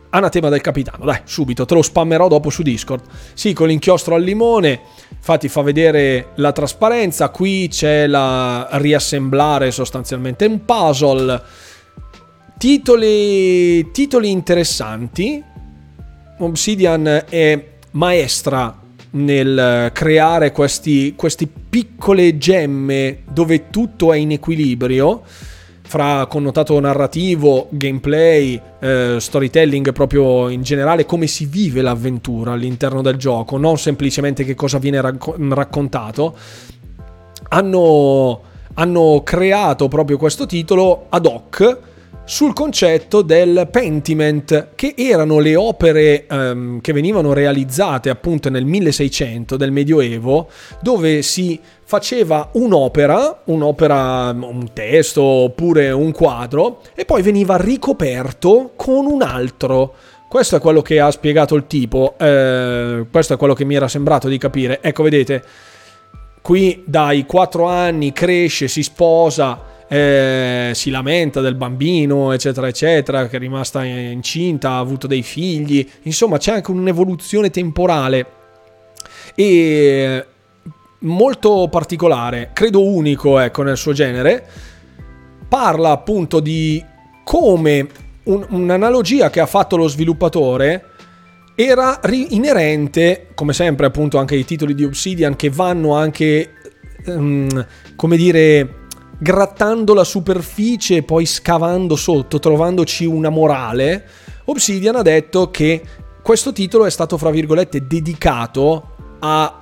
[0.10, 1.06] anatema del capitano.
[1.06, 3.02] Dai, subito, te lo spammerò dopo su Discord.
[3.34, 4.82] Sì, con l'inchiostro al limone.
[5.16, 11.42] Infatti fa vedere la trasparenza, qui c'è la riassemblare sostanzialmente un puzzle.
[12.58, 15.44] Titoli, titoli interessanti,
[16.40, 18.78] Obsidian è maestra
[19.12, 25.24] nel creare questi, queste piccole gemme dove tutto è in equilibrio
[25.88, 33.16] fra connotato narrativo, gameplay, eh, storytelling proprio in generale, come si vive l'avventura all'interno del
[33.16, 36.36] gioco, non semplicemente che cosa viene racco- raccontato.
[37.50, 38.42] Hanno,
[38.74, 41.80] hanno creato proprio questo titolo ad hoc
[42.26, 49.56] sul concetto del pentiment, che erano le opere um, che venivano realizzate appunto nel 1600
[49.56, 50.50] del Medioevo,
[50.82, 59.06] dove si faceva un'opera, un'opera, un testo oppure un quadro, e poi veniva ricoperto con
[59.06, 59.94] un altro.
[60.28, 63.88] Questo è quello che ha spiegato il tipo, eh, questo è quello che mi era
[63.88, 64.82] sembrato di capire.
[64.82, 65.44] Ecco, vedete,
[66.42, 73.38] qui dai 4 anni cresce, si sposa, eh, si lamenta del bambino, eccetera, eccetera, che
[73.38, 78.26] è rimasta incinta, ha avuto dei figli, insomma c'è anche un'evoluzione temporale.
[79.36, 80.26] E
[81.00, 84.46] molto particolare, credo unico ecco, nel suo genere,
[85.48, 86.84] parla appunto di
[87.24, 87.88] come
[88.24, 90.94] un, un'analogia che ha fatto lo sviluppatore
[91.56, 96.52] era inerente, come sempre appunto anche i titoli di Obsidian che vanno anche,
[97.06, 97.66] um,
[97.96, 98.85] come dire,
[99.18, 104.06] grattando la superficie e poi scavando sotto, trovandoci una morale,
[104.46, 105.82] Obsidian ha detto che
[106.22, 108.90] questo titolo è stato, fra virgolette, dedicato
[109.20, 109.60] a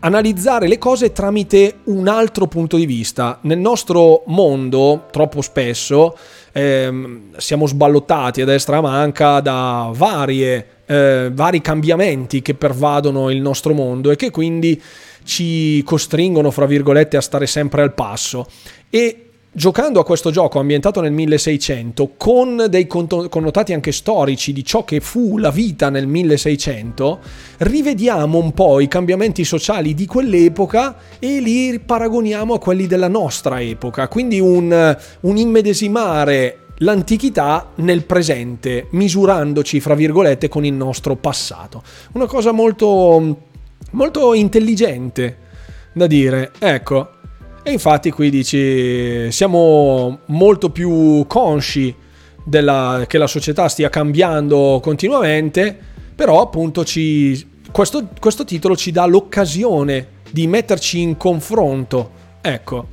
[0.00, 3.38] analizzare le cose tramite un altro punto di vista.
[3.42, 6.16] Nel nostro mondo, troppo spesso,
[6.52, 13.30] ehm, siamo sballottati a destra e a manca da varie, eh, vari cambiamenti che pervadono
[13.30, 14.80] il nostro mondo e che quindi
[15.24, 18.46] ci costringono, fra virgolette, a stare sempre al passo.
[18.88, 24.84] E giocando a questo gioco ambientato nel 1600 con dei connotati anche storici di ciò
[24.84, 27.18] che fu la vita nel 1600
[27.58, 33.60] rivediamo un po' i cambiamenti sociali di quell'epoca e li paragoniamo a quelli della nostra
[33.60, 41.82] epoca quindi un, un immedesimare l'antichità nel presente misurandoci fra virgolette con il nostro passato
[42.12, 43.48] una cosa molto
[43.92, 45.48] molto intelligente
[45.92, 47.18] da dire ecco
[47.62, 51.94] e infatti qui dici, siamo molto più consci
[52.42, 55.78] della, che la società stia cambiando continuamente,
[56.14, 62.86] però appunto ci, questo, questo titolo ci dà l'occasione di metterci in confronto, ecco,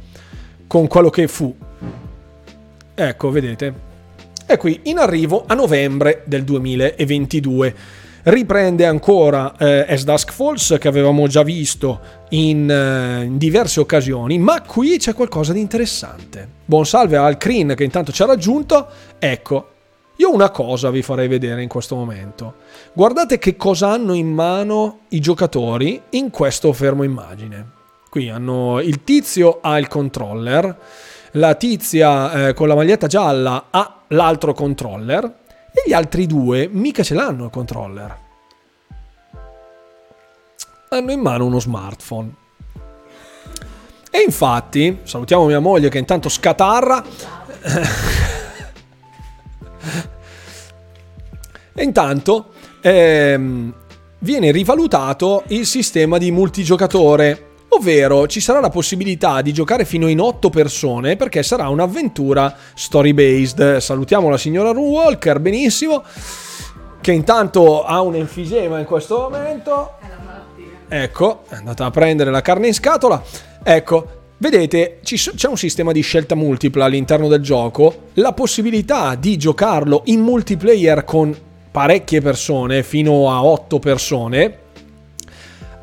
[0.67, 1.55] con quello che fu.
[2.93, 3.85] Ecco, vedete.
[4.45, 7.75] È qui in arrivo a novembre del 2022
[8.27, 11.99] riprende ancora eh, As Dusk Falls che avevamo già visto
[12.29, 16.47] in, eh, in, diverse occasioni, ma qui c'è qualcosa di interessante.
[16.65, 18.87] Buon salve al Kreen che intanto ci ha raggiunto.
[19.17, 19.69] Ecco,
[20.17, 22.55] io una cosa vi farei vedere in questo momento.
[22.91, 27.75] Guardate che cosa hanno in mano i giocatori in questo fermo immagine.
[28.09, 30.75] Qui hanno il tizio ha il controller,
[31.31, 35.45] la tizia eh, con la maglietta gialla ha l'altro controller
[35.77, 38.17] e gli altri due mica ce l'hanno il controller.
[40.89, 42.33] Hanno in mano uno smartphone.
[44.09, 47.03] E infatti, salutiamo mia moglie che intanto scatarra.
[51.75, 53.73] e intanto ehm,
[54.19, 57.46] viene rivalutato il sistema di multigiocatore
[57.77, 63.13] ovvero ci sarà la possibilità di giocare fino in 8 persone perché sarà un'avventura story
[63.13, 63.77] based.
[63.77, 66.03] Salutiamo la signora Ru Walker, benissimo,
[66.99, 69.93] che intanto ha un enfisema in questo momento.
[70.89, 73.21] Ecco, è andata a prendere la carne in scatola.
[73.63, 80.03] Ecco, Vedete, c'è un sistema di scelta multipla all'interno del gioco, la possibilità di giocarlo
[80.05, 81.35] in multiplayer con
[81.71, 84.59] parecchie persone, fino a 8 persone,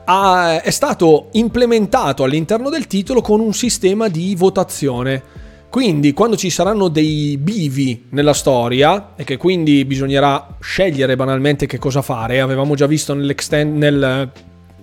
[0.04, 5.42] ha, è stato implementato all'interno del titolo con un sistema di votazione.
[5.68, 11.78] Quindi quando ci saranno dei bivi nella storia e che quindi bisognerà scegliere banalmente che
[11.78, 14.30] cosa fare, avevamo già visto nel,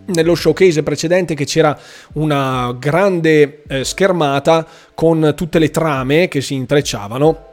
[0.06, 1.78] nello showcase precedente che c'era
[2.14, 7.51] una grande eh, schermata con tutte le trame che si intrecciavano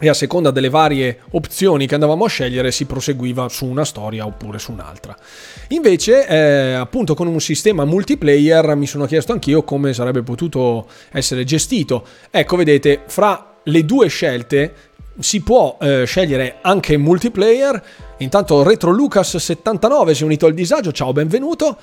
[0.00, 4.24] e a seconda delle varie opzioni che andavamo a scegliere si proseguiva su una storia
[4.24, 5.14] oppure su un'altra.
[5.68, 11.44] Invece, eh, appunto con un sistema multiplayer mi sono chiesto anch'io come sarebbe potuto essere
[11.44, 12.06] gestito.
[12.30, 14.74] Ecco, vedete, fra le due scelte
[15.18, 17.82] si può eh, scegliere anche multiplayer.
[18.18, 21.76] Intanto Retro Lucas 79 si è unito al disagio, ciao, benvenuto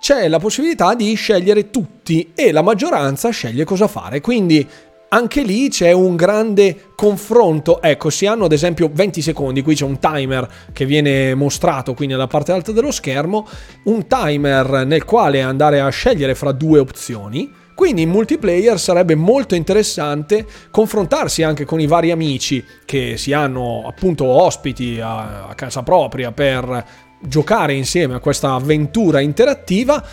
[0.00, 4.22] c'è la possibilità di scegliere tutti e la maggioranza sceglie cosa fare.
[4.22, 4.66] Quindi
[5.12, 7.82] anche lì c'è un grande confronto.
[7.82, 12.06] Ecco, si hanno ad esempio 20 secondi, qui c'è un timer che viene mostrato qui
[12.06, 13.46] nella parte alta dello schermo,
[13.84, 17.52] un timer nel quale andare a scegliere fra due opzioni.
[17.74, 23.84] Quindi in multiplayer sarebbe molto interessante confrontarsi anche con i vari amici che si hanno
[23.86, 26.84] appunto ospiti a, a casa propria per
[27.22, 30.04] giocare insieme a questa avventura interattiva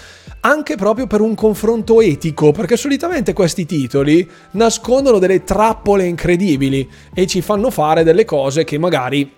[0.47, 7.27] anche proprio per un confronto etico, perché solitamente questi titoli nascondono delle trappole incredibili e
[7.27, 9.29] ci fanno fare delle cose che magari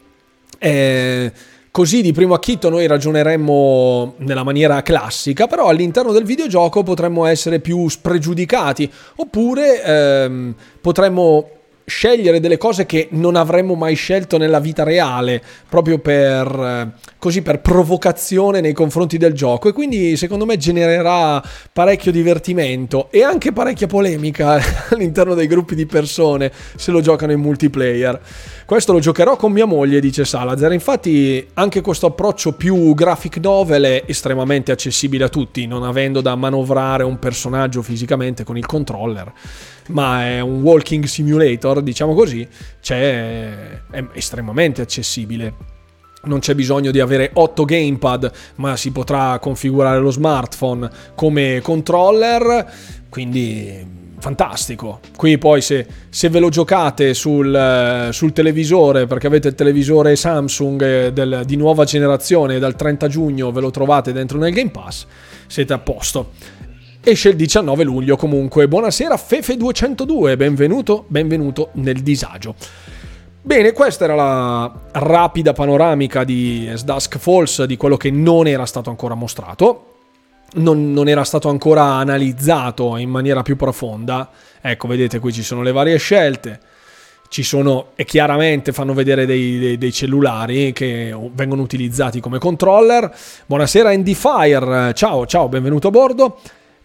[0.60, 1.32] eh,
[1.72, 7.60] così di primo acchito noi ragioneremmo nella maniera classica, però all'interno del videogioco potremmo essere
[7.60, 11.50] più spregiudicati, oppure ehm, potremmo
[11.90, 17.42] scegliere delle cose che non avremmo mai scelto nella vita reale, proprio per, eh, così,
[17.42, 21.44] per provocazione nei confronti del gioco e quindi secondo me genererà
[21.74, 24.62] parecchio divertimento e anche parecchia polemica
[24.92, 28.22] all'interno dei gruppi di persone se lo giocano in multiplayer.
[28.66, 30.72] Questo lo giocherò con mia moglie, dice Salazar.
[30.72, 36.36] Infatti anche questo approccio più graphic novel è estremamente accessibile a tutti, non avendo da
[36.36, 39.34] manovrare un personaggio fisicamente con il controller
[39.90, 42.48] ma è un walking simulator, diciamo così,
[42.86, 45.78] è estremamente accessibile.
[46.22, 52.70] Non c'è bisogno di avere 8 gamepad, ma si potrà configurare lo smartphone come controller,
[53.10, 55.00] quindi fantastico.
[55.16, 60.82] Qui poi se, se ve lo giocate sul, sul, televisore, perché avete il televisore Samsung
[60.82, 65.06] eh, del, di nuova generazione, dal 30 giugno ve lo trovate dentro nel Game Pass,
[65.48, 66.32] siete a posto.
[67.10, 68.68] Esce il 19 luglio comunque.
[68.68, 72.54] Buonasera Fefe202, benvenuto, benvenuto nel disagio.
[73.42, 78.92] Bene, questa era la rapida panoramica di Dusk Falls, di quello che non era stato
[78.92, 79.86] ancora mostrato
[80.58, 84.30] non, non, era stato ancora analizzato in maniera più profonda.
[84.62, 86.60] Ecco, vedete qui ci sono le varie scelte.
[87.28, 93.12] Ci sono, e chiaramente fanno vedere dei, dei, dei cellulari che vengono utilizzati come controller.
[93.48, 96.40] Buonasera Andy Fire, ciao, ciao, benvenuto a bordo.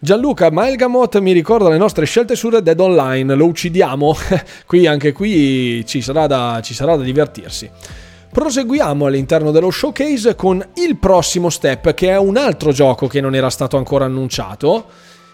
[0.04, 4.14] Gianluca Malgamot mi ricorda le nostre scelte su Red Dead Online, lo uccidiamo?
[4.66, 7.70] qui anche qui ci sarà da, ci sarà da divertirsi.
[8.30, 13.34] Proseguiamo all'interno dello showcase con il prossimo step, che è un altro gioco che non
[13.34, 14.88] era stato ancora annunciato.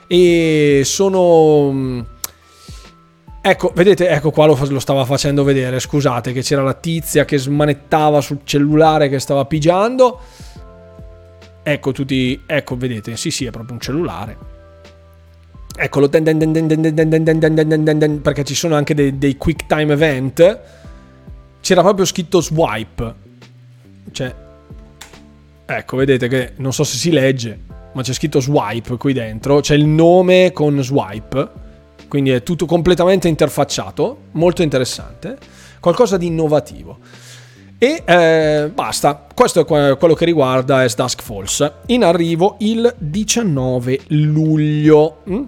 [0.06, 1.72] E sono.
[1.72, 2.00] Mm,
[3.42, 5.80] ecco, vedete, ecco qua lo, lo, stava facendo vedere.
[5.80, 10.20] Scusate, che c'era la tizia che smanettava sul cellulare che stava pigiando.
[11.60, 12.40] Ecco tutti.
[12.46, 14.58] Ecco, vedete, sì, sì, è proprio un cellulare.
[15.82, 20.60] Eccolo, perché ci sono anche dei, dei quick time event
[21.60, 23.14] c'era proprio scritto swipe.
[24.12, 24.34] Cioè,
[25.64, 27.58] ecco, vedete che non so se si legge,
[27.92, 29.60] ma c'è scritto swipe qui dentro.
[29.60, 31.48] C'è il nome con swipe.
[32.08, 35.38] Quindi è tutto completamente interfacciato, molto interessante,
[35.80, 36.98] qualcosa di innovativo.
[37.78, 41.72] E eh, basta, questo è quello che riguarda S Dusk Falls.
[41.86, 45.22] In arrivo il 19 luglio.
[45.30, 45.42] Mm?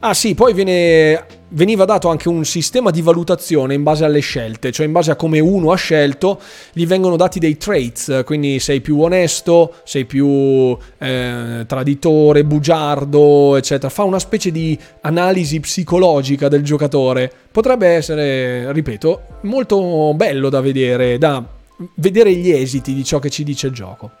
[0.00, 4.70] Ah sì, poi viene veniva dato anche un sistema di valutazione in base alle scelte,
[4.70, 6.40] cioè in base a come uno ha scelto,
[6.72, 13.88] gli vengono dati dei traits, quindi sei più onesto, sei più eh, traditore, bugiardo, eccetera.
[13.88, 17.32] Fa una specie di analisi psicologica del giocatore.
[17.50, 21.44] Potrebbe essere, ripeto, molto bello da vedere, da
[21.96, 24.17] vedere gli esiti di ciò che ci dice il gioco.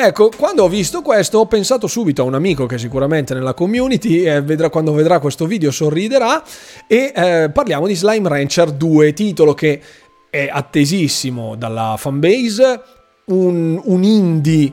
[0.00, 4.22] Ecco, quando ho visto questo ho pensato subito a un amico che sicuramente nella community
[4.22, 6.40] eh, vedrà, quando vedrà questo video sorriderà
[6.86, 9.82] e eh, parliamo di Slime Rancher 2, titolo che
[10.30, 12.80] è attesissimo dalla fanbase,
[13.24, 14.72] un, un indie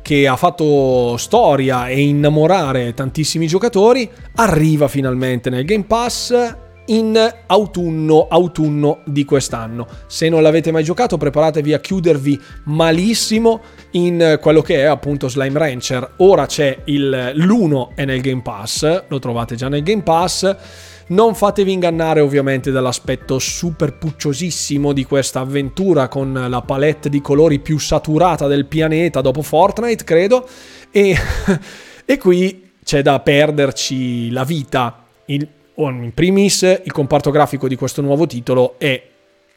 [0.00, 8.26] che ha fatto storia e innamorare tantissimi giocatori, arriva finalmente nel Game Pass in autunno,
[8.28, 9.86] autunno di quest'anno.
[10.06, 13.60] Se non l'avete mai giocato, preparatevi a chiudervi malissimo
[13.92, 16.14] in quello che è appunto Slime Rancher.
[16.18, 20.56] Ora c'è il, l'1 è nel Game Pass, lo trovate già nel Game Pass.
[21.04, 27.58] Non fatevi ingannare ovviamente dall'aspetto super pucciosissimo di questa avventura con la palette di colori
[27.58, 30.48] più saturata del pianeta dopo Fortnite, credo.
[30.90, 31.14] E,
[32.04, 35.04] e qui c'è da perderci la vita.
[35.26, 35.46] Il,
[35.76, 39.08] in primis il comparto grafico di questo nuovo titolo è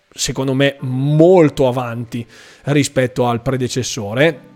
[0.09, 2.25] secondo me molto avanti
[2.63, 4.53] rispetto al predecessore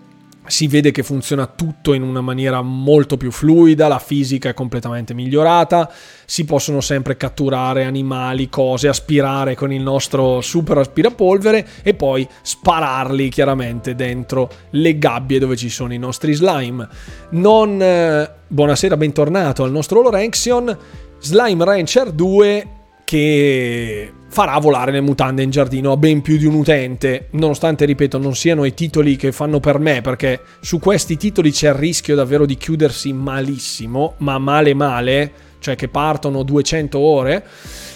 [0.50, 5.14] si vede che funziona tutto in una maniera molto più fluida, la fisica è completamente
[5.14, 5.92] migliorata,
[6.26, 13.30] si possono sempre catturare animali, cose, aspirare con il nostro super aspirapolvere e poi spararli
[13.30, 16.88] chiaramente dentro le gabbie dove ci sono i nostri slime.
[17.32, 21.08] Non eh, buonasera, bentornato al nostro Lorenxion.
[21.20, 22.68] Slime Rancher 2
[23.04, 28.20] che farà volare le mutande in giardino a ben più di un utente, nonostante, ripeto,
[28.20, 32.16] non siano i titoli che fanno per me, perché su questi titoli c'è il rischio
[32.16, 37.44] davvero di chiudersi malissimo, ma male male, cioè che partono 200 ore,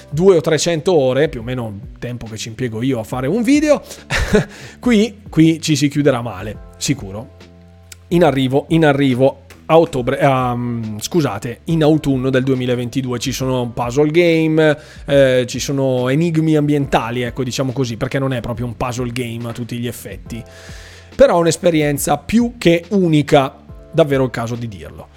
[0.09, 3.27] 2 o 300 ore, più o meno il tempo che ci impiego io a fare
[3.27, 3.81] un video,
[4.79, 7.41] qui, qui ci si chiuderà male, sicuro.
[8.09, 14.11] In arrivo, in arrivo a ottobre, um, scusate, in autunno del 2022 ci sono puzzle
[14.11, 19.11] game, eh, ci sono enigmi ambientali, ecco diciamo così, perché non è proprio un puzzle
[19.11, 20.43] game a tutti gli effetti,
[21.15, 23.55] però un'esperienza più che unica,
[23.91, 25.07] davvero il caso di dirlo.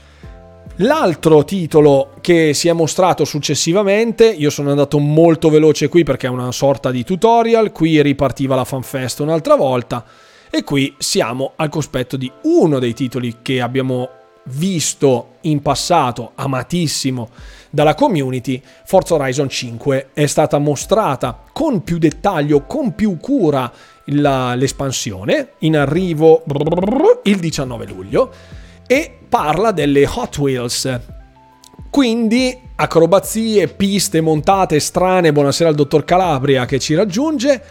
[0.81, 6.31] L'altro titolo che si è mostrato successivamente, io sono andato molto veloce qui perché è
[6.31, 10.05] una sorta di tutorial, qui ripartiva la fanfest un'altra volta
[10.51, 14.09] e qui siamo al cospetto di uno dei titoli che abbiamo
[14.47, 17.31] visto in passato, amatissimo
[17.71, 23.71] dalla community, Forza Horizon 5 è stata mostrata con più dettaglio, con più cura
[24.07, 26.43] la, l'espansione, in arrivo
[27.25, 28.33] il 19 luglio,
[28.87, 31.01] e parla delle Hot Wheels.
[31.91, 37.63] Quindi acrobazie, piste montate strane, buonasera al dottor Calabria che ci raggiunge.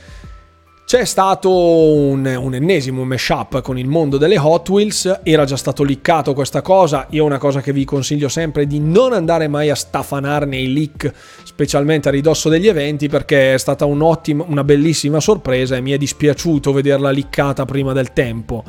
[0.95, 5.83] C'è stato un, un, ennesimo mashup con il mondo delle Hot Wheels, era già stato
[5.83, 9.69] liccato questa cosa, io una cosa che vi consiglio sempre è di non andare mai
[9.69, 11.11] a stafanare nei leak,
[11.43, 15.97] specialmente a ridosso degli eventi, perché è stata un'ottima, una bellissima sorpresa e mi è
[15.97, 18.63] dispiaciuto vederla liccata prima del tempo.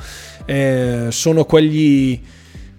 [0.46, 2.20] Eh, sono quegli,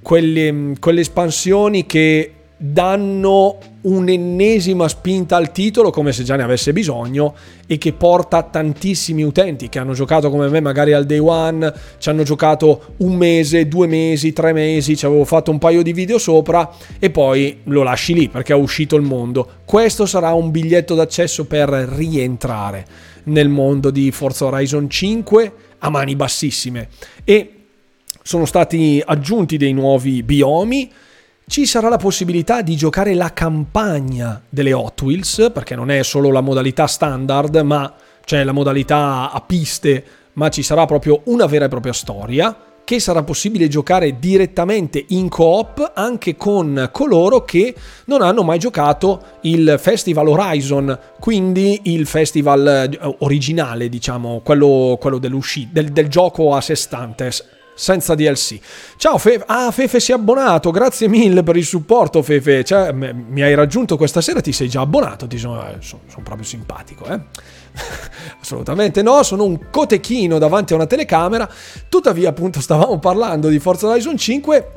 [0.01, 7.33] quelle, quelle espansioni che danno un'ennesima spinta al titolo come se già ne avesse bisogno
[7.65, 12.09] e che porta tantissimi utenti che hanno giocato come me magari al day one, ci
[12.09, 16.17] hanno giocato un mese, due mesi, tre mesi, ci avevo fatto un paio di video
[16.17, 16.69] sopra
[16.99, 19.49] e poi lo lasci lì perché è uscito il mondo.
[19.63, 22.85] Questo sarà un biglietto d'accesso per rientrare
[23.25, 26.89] nel mondo di Forza Horizon 5 a mani bassissime
[27.23, 27.51] e
[28.21, 30.91] sono stati aggiunti dei nuovi biomi
[31.49, 36.29] ci sarà la possibilità di giocare la campagna delle Hot Wheels, perché non è solo
[36.29, 37.93] la modalità standard, ma
[38.25, 40.03] c'è la modalità a piste,
[40.33, 45.29] ma ci sarà proprio una vera e propria storia che sarà possibile giocare direttamente in
[45.29, 47.73] coop anche con coloro che
[48.05, 55.17] non hanno mai giocato il Festival Horizon, quindi il festival eh, originale, diciamo, quello, quello
[55.17, 55.37] del,
[55.71, 57.31] del gioco a sé stante
[57.77, 58.59] senza DLC.
[58.97, 63.41] Ciao Fefe, ah Fefe si è abbonato, grazie mille per il supporto Fefe, cioè, mi
[63.43, 67.05] hai raggiunto questa sera, ti sei già abbonato, ti sono, eh, sono, sono proprio simpatico,
[67.05, 67.19] eh?
[68.41, 71.47] Assolutamente no, sono un cotechino davanti a una telecamera,
[71.87, 74.71] tuttavia appunto stavamo parlando di Forza Horizon 5,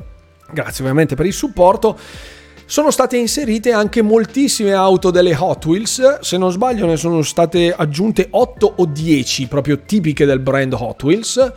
[0.51, 1.97] grazie ovviamente per il supporto,
[2.65, 7.73] sono state inserite anche moltissime auto delle Hot Wheels, se non sbaglio ne sono state
[7.73, 11.53] aggiunte 8 o 10 proprio tipiche del brand Hot Wheels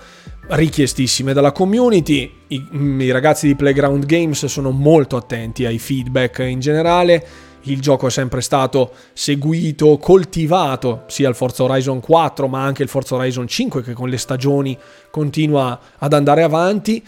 [0.48, 2.30] richiestissime dalla community.
[2.48, 7.26] I, I, ragazzi di Playground Games sono molto attenti ai feedback in generale.
[7.62, 12.90] Il gioco è sempre stato seguito, coltivato sia il Forza Horizon 4 ma anche il
[12.90, 14.76] Forza Horizon 5 che con le stagioni
[15.10, 17.02] continua ad andare avanti.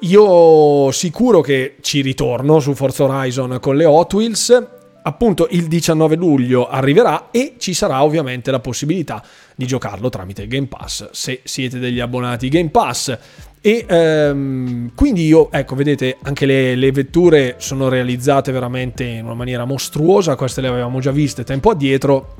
[0.00, 4.66] Io sicuro che ci ritorno su Forza Horizon con le Hot Wheels
[5.02, 9.24] appunto il 19 luglio arriverà e ci sarà ovviamente la possibilità
[9.58, 13.18] di giocarlo tramite Game Pass se siete degli abbonati Game Pass.
[13.60, 19.34] E ehm, quindi io ecco vedete anche le, le, vetture sono realizzate veramente in una
[19.34, 22.36] maniera mostruosa queste le avevamo già viste tempo addietro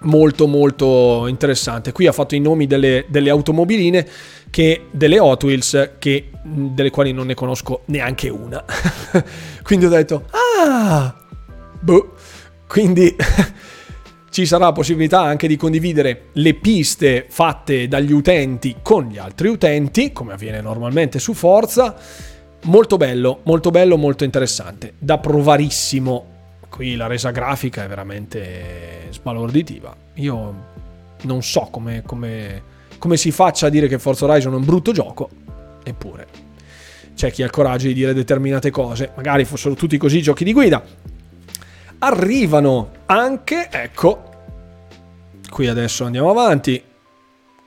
[0.00, 1.92] molto molto interessante.
[1.92, 4.06] Qui ha fatto i nomi delle, delle automobiline
[4.50, 8.62] che delle Hot Wheels che, delle quali non ne conosco neanche una.
[9.64, 11.16] Quindi ho detto ah
[11.80, 12.12] Boh.
[12.66, 13.16] Quindi
[14.30, 19.48] ci sarà la possibilità anche di condividere le piste fatte dagli utenti con gli altri
[19.48, 21.96] utenti, come avviene normalmente su Forza.
[22.64, 24.94] Molto bello, molto bello, molto interessante.
[24.98, 26.36] Da provarissimo.
[26.68, 29.96] Qui la resa grafica è veramente sbalorditiva.
[30.14, 30.54] Io
[31.22, 32.62] non so come, come,
[32.98, 35.30] come si faccia a dire che Forza Horizon è un brutto gioco,
[35.82, 36.46] eppure
[37.14, 39.10] c'è chi ha il coraggio di dire determinate cose.
[39.16, 40.84] Magari fossero tutti così giochi di guida
[42.00, 44.22] arrivano anche, ecco,
[45.50, 46.82] qui adesso andiamo avanti,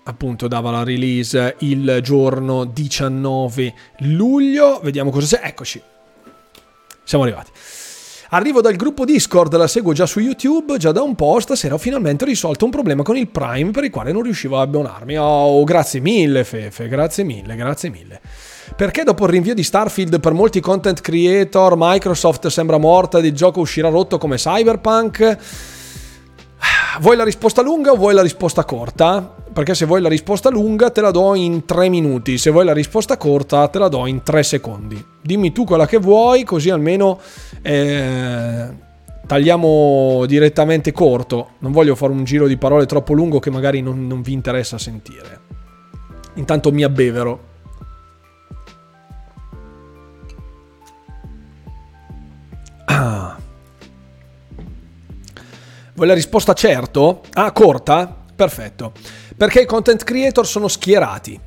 [0.04, 5.82] appunto dava la release il giorno 19 luglio, vediamo cosa c'è, eccoci,
[7.04, 7.52] siamo arrivati.
[8.34, 11.78] Arrivo dal gruppo Discord, la seguo già su YouTube, già da un po', stasera ho
[11.78, 15.18] finalmente risolto un problema con il Prime per il quale non riuscivo ad abbonarmi.
[15.18, 18.22] Oh, grazie mille Fefe, grazie mille, grazie mille.
[18.76, 23.34] Perché dopo il rinvio di Starfield per molti content creator Microsoft sembra morta ed il
[23.34, 25.38] gioco uscirà rotto come Cyberpunk?
[27.00, 29.36] Vuoi la risposta lunga o vuoi la risposta corta?
[29.54, 32.74] Perché se vuoi la risposta lunga te la do in 3 minuti, se vuoi la
[32.74, 35.04] risposta corta te la do in 3 secondi.
[35.22, 37.20] Dimmi tu quella che vuoi, così almeno
[37.62, 38.68] eh,
[39.26, 41.52] tagliamo direttamente corto.
[41.60, 44.78] Non voglio fare un giro di parole troppo lungo che magari non, non vi interessa
[44.78, 45.40] sentire.
[46.36, 47.50] Intanto mi abbevero.
[55.94, 57.22] Vuoi la risposta certo?
[57.34, 58.24] Ah, corta?
[58.36, 58.94] Perfetto.
[59.38, 61.40] Perché i content creator sono schierati.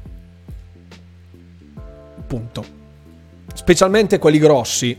[2.26, 2.64] Punto.
[3.52, 4.98] Specialmente quelli grossi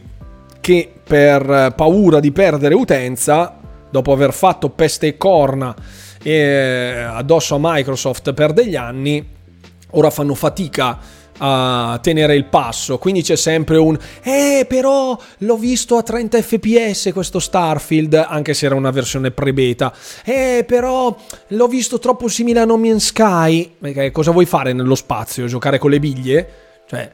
[0.59, 3.57] che per paura di perdere utenza,
[3.89, 5.75] dopo aver fatto peste e corna
[6.21, 9.25] eh, addosso a Microsoft per degli anni,
[9.91, 10.97] ora fanno fatica
[11.37, 12.97] a tenere il passo.
[12.97, 18.65] Quindi c'è sempre un Eh, però l'ho visto a 30 fps questo Starfield, anche se
[18.65, 19.93] era una versione pre-beta.
[20.23, 21.15] Eh, però
[21.49, 23.75] l'ho visto troppo simile a No Man's Sky.
[23.79, 25.45] Perché cosa vuoi fare nello spazio?
[25.47, 26.49] Giocare con le biglie?
[26.87, 27.11] Cioè,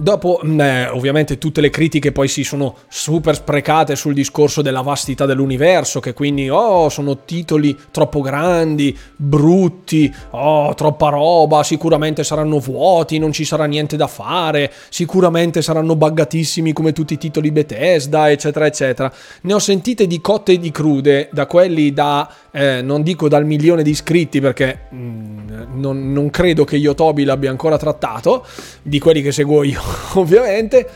[0.00, 4.80] Dopo, mm, eh, ovviamente, tutte le critiche poi si sono super sprecate sul discorso della
[4.80, 12.60] vastità dell'universo, che quindi, oh, sono titoli troppo grandi, brutti, oh, troppa roba, sicuramente saranno
[12.60, 18.30] vuoti, non ci sarà niente da fare, sicuramente saranno buggatissimi come tutti i titoli Bethesda,
[18.30, 19.12] eccetera, eccetera.
[19.42, 23.44] Ne ho sentite di cotte e di crude, da quelli da, eh, non dico dal
[23.44, 25.48] milione di iscritti, perché mh, mm,
[25.78, 28.46] non, non credo che Yotobi l'abbia ancora trattato,
[28.80, 30.88] di quelli che seguo io ovviamente,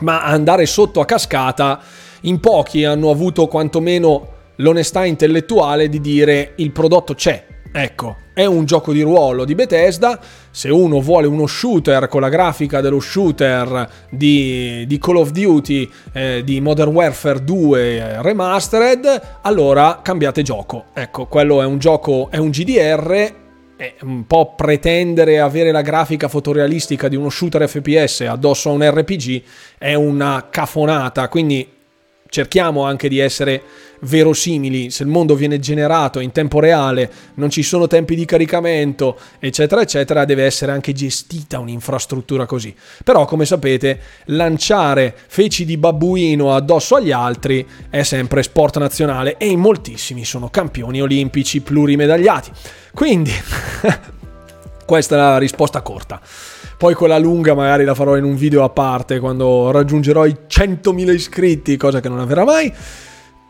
[0.00, 1.80] ma andare sotto a cascata,
[2.22, 7.46] in pochi hanno avuto quantomeno l'onestà intellettuale di dire il prodotto c'è.
[7.76, 10.20] Ecco, è un gioco di ruolo di Bethesda.
[10.50, 15.90] Se uno vuole uno shooter con la grafica dello shooter di, di Call of Duty,
[16.12, 20.84] eh, di Modern Warfare 2 eh, Remastered, allora cambiate gioco.
[20.94, 23.42] Ecco, quello è un gioco, è un GDR
[23.76, 28.88] è un po' pretendere avere la grafica fotorealistica di uno shooter FPS addosso a un
[28.88, 29.42] RPG
[29.78, 31.68] è una cafonata, quindi
[32.34, 33.62] cerchiamo anche di essere
[34.00, 39.16] verosimili, se il mondo viene generato in tempo reale, non ci sono tempi di caricamento,
[39.38, 42.74] eccetera, eccetera, deve essere anche gestita un'infrastruttura così.
[43.04, 49.46] Però, come sapete, lanciare feci di babbuino addosso agli altri è sempre sport nazionale e
[49.46, 52.50] in moltissimi sono campioni olimpici plurimedagliati.
[52.92, 53.30] Quindi,
[54.84, 56.20] questa è la risposta corta.
[56.76, 61.12] Poi quella lunga magari la farò in un video a parte quando raggiungerò i 100.000
[61.12, 62.72] iscritti, cosa che non avverrà mai.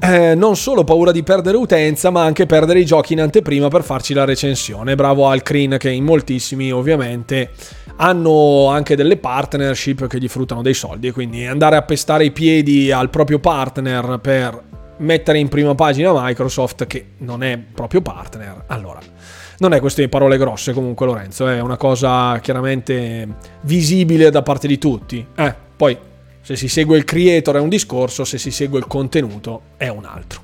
[0.01, 3.85] Eh, non solo paura di perdere utenza, ma anche perdere i giochi in anteprima per
[3.85, 4.95] farci la recensione.
[4.95, 7.51] Bravo Alcreen che in moltissimi ovviamente
[7.97, 12.91] hanno anche delle partnership che gli fruttano dei soldi quindi andare a pestare i piedi
[12.91, 14.63] al proprio partner per
[14.99, 18.65] mettere in prima pagina Microsoft che non è proprio partner.
[18.69, 19.01] Allora,
[19.59, 23.29] non è questione di parole grosse comunque Lorenzo, è una cosa chiaramente
[23.63, 25.27] visibile da parte di tutti.
[25.35, 25.97] Eh, poi
[26.41, 30.05] se si segue il creator è un discorso, se si segue il contenuto è un
[30.05, 30.43] altro.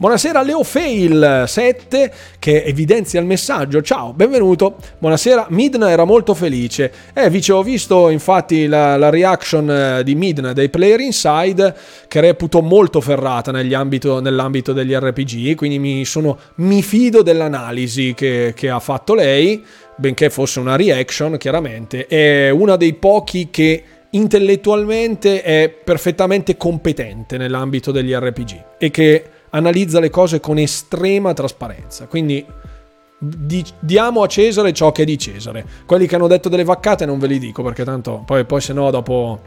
[0.00, 3.82] Buonasera Leofail7 che evidenzia il messaggio.
[3.82, 4.76] Ciao, benvenuto.
[4.98, 6.90] Buonasera, Midna era molto felice.
[7.12, 11.76] Eh, vi ho visto infatti la, la, reaction eh, di Midna dei Player Inside
[12.08, 18.54] che reputo molto ferrata ambito, nell'ambito degli RPG, quindi mi, sono, mi fido dell'analisi che,
[18.56, 19.62] che ha fatto lei,
[19.96, 22.06] benché fosse una reaction chiaramente.
[22.06, 30.00] È una dei pochi che intellettualmente è perfettamente competente nell'ambito degli RPG e che analizza
[30.00, 32.06] le cose con estrema trasparenza.
[32.06, 32.44] Quindi
[33.18, 35.66] di, diamo a Cesare ciò che è di Cesare.
[35.86, 38.72] Quelli che hanno detto delle vaccate non ve li dico perché tanto poi, poi se
[38.72, 39.42] no dopo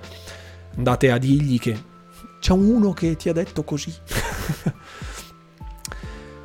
[0.75, 1.91] andate a dirgli che
[2.39, 3.93] c'è uno che ti ha detto così.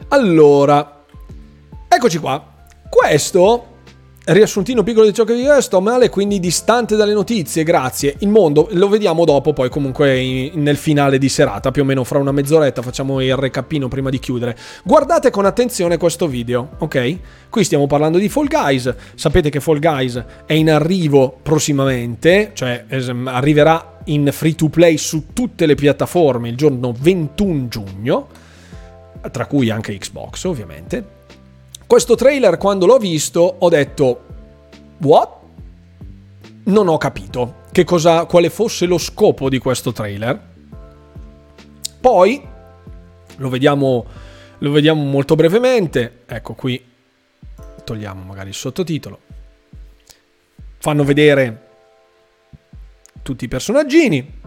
[0.08, 1.04] allora,
[1.88, 2.56] eccoci qua.
[2.88, 3.77] Questo
[4.32, 8.16] riassuntino piccolo di ciò che vi è, sto male, quindi distante dalle notizie, grazie.
[8.18, 12.04] Il mondo lo vediamo dopo, poi comunque in, nel finale di serata, più o meno
[12.04, 14.56] fra una mezz'oretta facciamo il recapino prima di chiudere.
[14.84, 17.18] Guardate con attenzione questo video, ok?
[17.48, 22.84] Qui stiamo parlando di Fall Guys, sapete che Fall Guys è in arrivo prossimamente, cioè
[23.24, 28.28] arriverà in free to play su tutte le piattaforme il giorno 21 giugno,
[29.30, 31.16] tra cui anche Xbox ovviamente.
[31.88, 34.24] Questo trailer quando l'ho visto ho detto
[34.98, 35.36] What?
[36.64, 40.38] Non ho capito che cosa, quale fosse lo scopo di questo trailer.
[41.98, 42.46] Poi
[43.36, 44.04] lo vediamo,
[44.58, 46.24] lo vediamo molto brevemente.
[46.26, 46.84] Ecco qui,
[47.84, 49.20] togliamo magari il sottotitolo.
[50.76, 51.68] Fanno vedere
[53.22, 54.40] tutti i personaggini,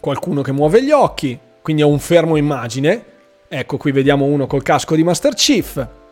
[0.00, 3.04] qualcuno che muove gli occhi, quindi è un fermo immagine.
[3.46, 6.02] Ecco qui vediamo uno col casco di Master Chief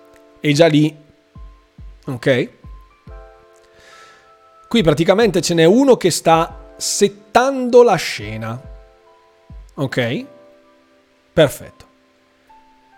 [0.43, 0.95] e già lì,
[2.07, 2.49] ok?
[4.69, 8.61] Qui praticamente ce n'è uno che sta settando la scena,
[9.75, 10.27] ok?
[11.33, 11.87] Perfetto.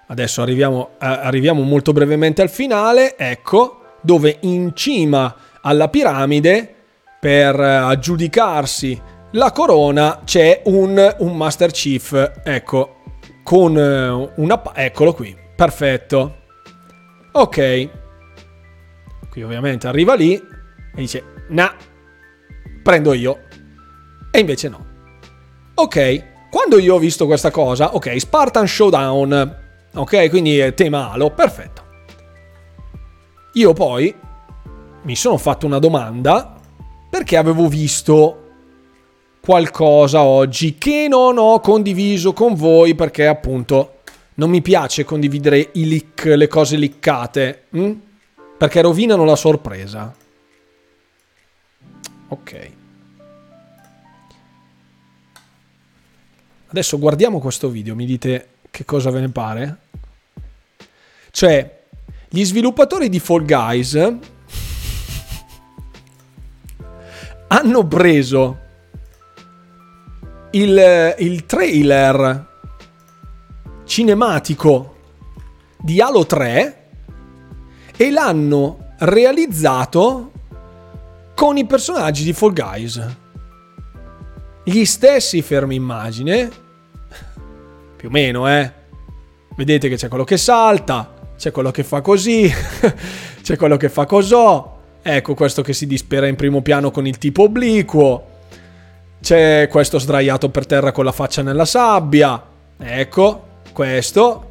[0.06, 6.74] Adesso arriviamo, eh, arriviamo molto brevemente al finale, ecco, dove in cima alla piramide,
[7.20, 9.00] per aggiudicarsi
[9.32, 13.00] la corona, c'è un, un Master Chief, ecco,
[13.42, 14.62] con eh, una...
[14.74, 16.42] Eccolo qui, perfetto.
[17.36, 17.88] Ok.
[19.28, 21.74] Qui ovviamente arriva lì e dice, nah,
[22.80, 23.40] prendo io.
[24.30, 24.86] E invece no.
[25.74, 29.56] Ok, quando io ho visto questa cosa, ok, Spartan Showdown,
[29.94, 31.82] ok, quindi tema Halo, perfetto.
[33.54, 34.14] Io poi
[35.02, 36.54] mi sono fatto una domanda
[37.10, 38.42] perché avevo visto
[39.40, 43.93] qualcosa oggi che non ho condiviso con voi perché appunto
[44.34, 47.80] non mi piace condividere i leak, le cose liccate, mh?
[47.80, 47.92] Mm?
[48.56, 50.14] perché rovinano la sorpresa.
[52.28, 52.70] Ok.
[56.68, 59.78] Adesso guardiamo questo video, mi dite che cosa ve ne pare.
[61.30, 61.82] Cioè,
[62.28, 63.94] gli sviluppatori di Fall Guys
[67.48, 68.58] hanno preso
[70.52, 72.53] il, il trailer
[73.84, 74.96] cinematico
[75.78, 76.86] di Halo 3
[77.96, 80.32] e l'hanno realizzato
[81.34, 83.06] con i personaggi di Fall Guys.
[84.64, 86.50] Gli stessi fermi immagine,
[87.96, 88.72] più o meno, eh.
[89.56, 92.50] Vedete che c'è quello che salta, c'è quello che fa così,
[93.42, 94.72] c'è quello che fa cosò.
[95.02, 98.32] Ecco questo che si dispera in primo piano con il tipo obliquo.
[99.20, 102.42] C'è questo sdraiato per terra con la faccia nella sabbia.
[102.78, 104.48] Ecco, questo.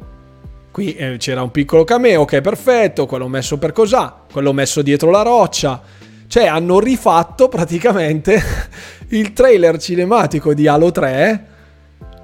[0.70, 3.06] Qui eh, c'era un piccolo cameo, ok, perfetto.
[3.06, 5.82] Quello messo per cos'ha, quello messo dietro la roccia.
[6.28, 8.40] Cioè, hanno rifatto praticamente
[9.10, 11.46] il trailer cinematico di Halo 3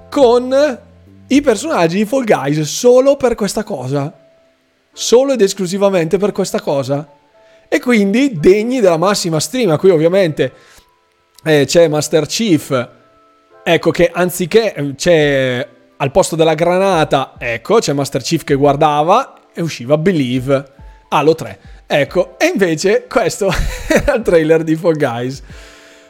[0.09, 0.79] con
[1.27, 4.13] i personaggi di Fall Guys solo per questa cosa.
[4.93, 7.19] Solo ed esclusivamente per questa cosa
[7.69, 9.77] e quindi degni della massima stima.
[9.77, 10.51] Qui ovviamente
[11.45, 12.89] eh, c'è Master Chief,
[13.63, 15.67] ecco che anziché eh, c'è
[16.01, 20.65] al posto della granata, ecco, c'è Master Chief che guardava e usciva Believe
[21.09, 21.59] Halo 3.
[21.85, 23.51] Ecco, e invece questo
[23.87, 25.43] era il trailer di Fall Guys.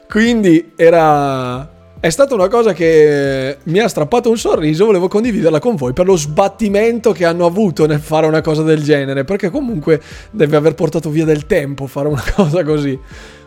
[0.07, 5.75] Quindi era è stata una cosa che mi ha strappato un sorriso, volevo condividerla con
[5.75, 10.01] voi per lo sbattimento che hanno avuto nel fare una cosa del genere, perché comunque
[10.31, 12.97] deve aver portato via del tempo fare una cosa così.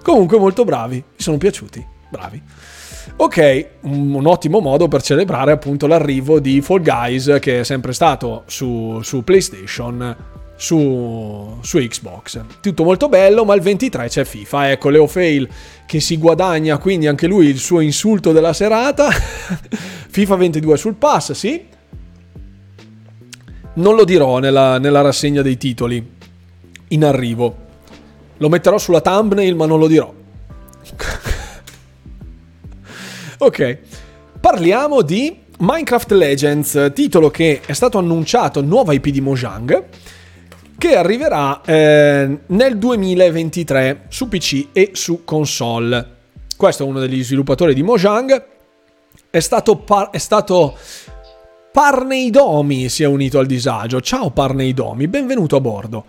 [0.03, 2.43] Comunque molto bravi, mi sono piaciuti, bravi.
[3.17, 8.43] Ok, un, ottimo modo per celebrare appunto l'arrivo di Fall Guys che è sempre stato
[8.47, 10.17] su, su PlayStation
[10.57, 12.41] su, su, Xbox.
[12.61, 14.71] Tutto molto bello, ma il 23 c'è FIFA.
[14.73, 15.49] Ecco, Leo Fail
[15.87, 19.09] che si guadagna quindi anche lui il suo insulto della serata.
[20.09, 21.67] FIFA 22 sul pass, sì.
[23.77, 26.13] Non lo dirò nella, nella rassegna dei titoli
[26.89, 27.57] in arrivo.
[28.39, 30.13] Lo metterò sulla thumbnail, ma non lo dirò.
[33.39, 33.79] ok,
[34.41, 39.85] parliamo di Minecraft Legends, titolo che è stato annunciato, nuova IP di Mojang
[40.77, 46.13] che arriverà eh, nel 2023 su PC e su console.
[46.57, 48.45] Questo è uno degli sviluppatori di Mojang.
[49.31, 50.77] È stato, par- è stato
[51.73, 54.01] Parneidomi si è unito al disagio.
[54.01, 56.05] Ciao Parneidomi, benvenuto a bordo.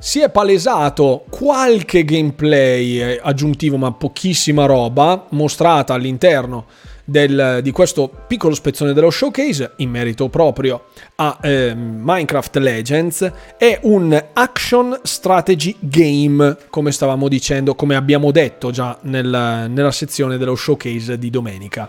[0.00, 6.66] Si è palesato qualche gameplay eh, aggiuntivo, ma pochissima roba, mostrata all'interno
[7.04, 10.84] del, di questo piccolo spezzone dello showcase in merito proprio
[11.16, 18.70] a eh, Minecraft Legends è un action strategy game come stavamo dicendo come abbiamo detto
[18.70, 21.88] già nel, nella sezione dello showcase di domenica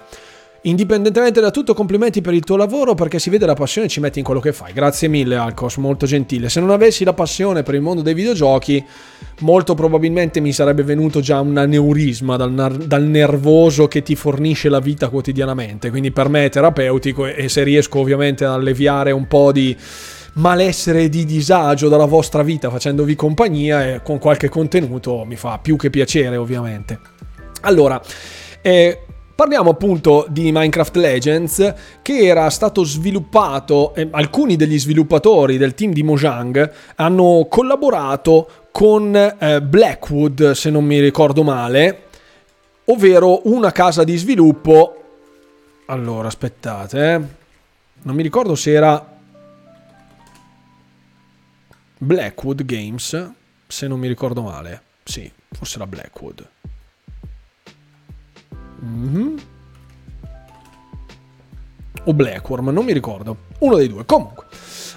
[0.63, 4.01] Indipendentemente da tutto, complimenti per il tuo lavoro perché si vede la passione e ci
[4.01, 4.73] metti in quello che fai.
[4.73, 6.49] Grazie mille, Alcos, molto gentile.
[6.49, 8.85] Se non avessi la passione per il mondo dei videogiochi,
[9.39, 14.79] molto probabilmente mi sarebbe venuto già un aneurisma dal, dal nervoso che ti fornisce la
[14.79, 15.89] vita quotidianamente.
[15.89, 19.75] Quindi per me è terapeutico e, se riesco ovviamente ad alleviare un po' di
[20.33, 25.57] malessere e di disagio dalla vostra vita facendovi compagnia e con qualche contenuto mi fa
[25.57, 26.99] più che piacere, ovviamente.
[27.61, 28.01] Allora,
[28.61, 29.03] eh,
[29.39, 35.93] Parliamo appunto di Minecraft Legends che era stato sviluppato, eh, alcuni degli sviluppatori del team
[35.93, 42.07] di Mojang hanno collaborato con eh, Blackwood, se non mi ricordo male,
[42.87, 45.03] ovvero una casa di sviluppo.
[45.85, 47.21] Allora, aspettate, eh.
[48.01, 49.17] non mi ricordo se era
[51.97, 53.31] Blackwood Games,
[53.65, 54.81] se non mi ricordo male.
[55.01, 56.45] Sì, forse era Blackwood.
[58.83, 59.35] Mm-hmm.
[62.05, 63.37] O Blackworm, non mi ricordo.
[63.59, 64.05] Uno dei due.
[64.05, 64.45] Comunque,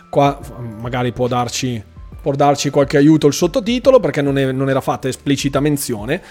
[0.09, 0.39] qua
[0.81, 1.83] magari può darci,
[2.21, 6.23] può darci qualche aiuto il sottotitolo perché non, è, non era fatta esplicita menzione.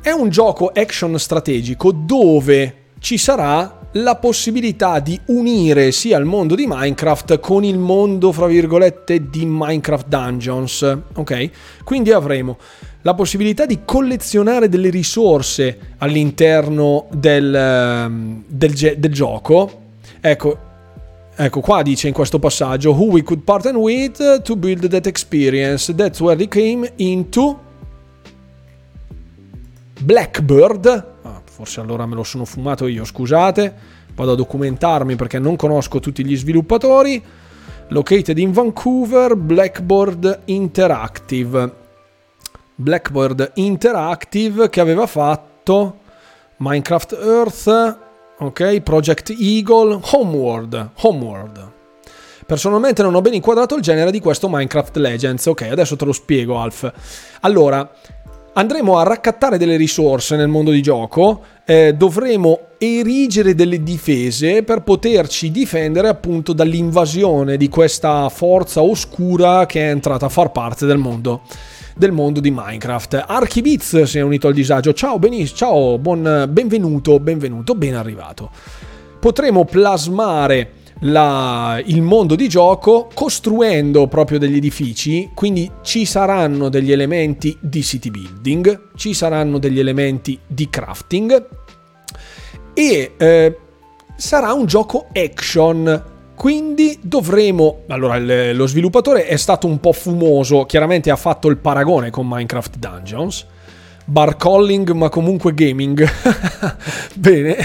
[0.00, 6.54] È un gioco action strategico dove ci sarà la possibilità di unire sia il mondo
[6.54, 10.98] di Minecraft con il mondo, fra virgolette, di Minecraft Dungeons.
[11.14, 11.50] Ok?
[11.84, 12.58] Quindi avremo
[13.02, 19.80] la possibilità di collezionare delle risorse all'interno del, ehm, del, del gioco.
[20.20, 20.70] Ecco,
[21.34, 25.94] Ecco qua dice in questo passaggio Who we could partner with to build that experience.
[25.94, 27.58] That's where they came into
[29.98, 30.86] Blackbird.
[31.22, 33.74] Ah, Forse allora me lo sono fumato io, scusate.
[34.14, 37.22] Vado a documentarmi perché non conosco tutti gli sviluppatori.
[37.88, 41.80] Located in Vancouver Blackbird Interactive
[42.82, 46.00] Blackbird Interactive che aveva fatto
[46.56, 47.98] Minecraft Earth,
[48.38, 48.80] ok?
[48.80, 51.70] Project Eagle, Homeworld, Homeworld.
[52.44, 55.46] Personalmente non ho ben inquadrato il genere di questo Minecraft Legends.
[55.46, 56.92] Ok, adesso te lo spiego, Alf.
[57.40, 57.88] Allora,
[58.54, 64.82] andremo a raccattare delle risorse nel mondo di gioco, eh, dovremo erigere delle difese per
[64.82, 70.98] poterci difendere appunto dall'invasione di questa forza oscura che è entrata a far parte del
[70.98, 71.42] mondo
[71.96, 73.24] del mondo di Minecraft.
[73.26, 74.92] Archiviz si è unito al disagio.
[74.92, 78.50] Ciao, benissimo, ciao, buon, benvenuto, benvenuto, ben arrivato.
[79.20, 86.92] Potremo plasmare la, il mondo di gioco costruendo proprio degli edifici, quindi ci saranno degli
[86.92, 91.48] elementi di city building, ci saranno degli elementi di crafting
[92.74, 93.58] e eh,
[94.16, 96.10] sarà un gioco action.
[96.42, 97.82] Quindi dovremo.
[97.86, 100.64] Allora, lo sviluppatore è stato un po' fumoso.
[100.64, 103.46] Chiaramente ha fatto il paragone con Minecraft Dungeons.
[104.06, 106.04] Bar calling, ma comunque gaming.
[107.14, 107.56] Bene.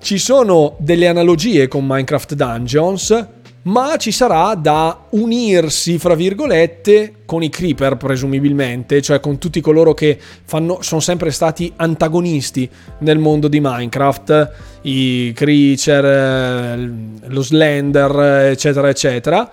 [0.00, 3.26] Ci sono delle analogie con Minecraft Dungeons,
[3.64, 9.94] ma ci sarà da unirsi, fra virgolette, con i creeper, presumibilmente, cioè con tutti coloro
[9.94, 12.68] che fanno, sono sempre stati antagonisti
[12.98, 14.52] nel mondo di Minecraft,
[14.82, 16.76] i creature,
[17.26, 19.50] lo slender, eccetera, eccetera,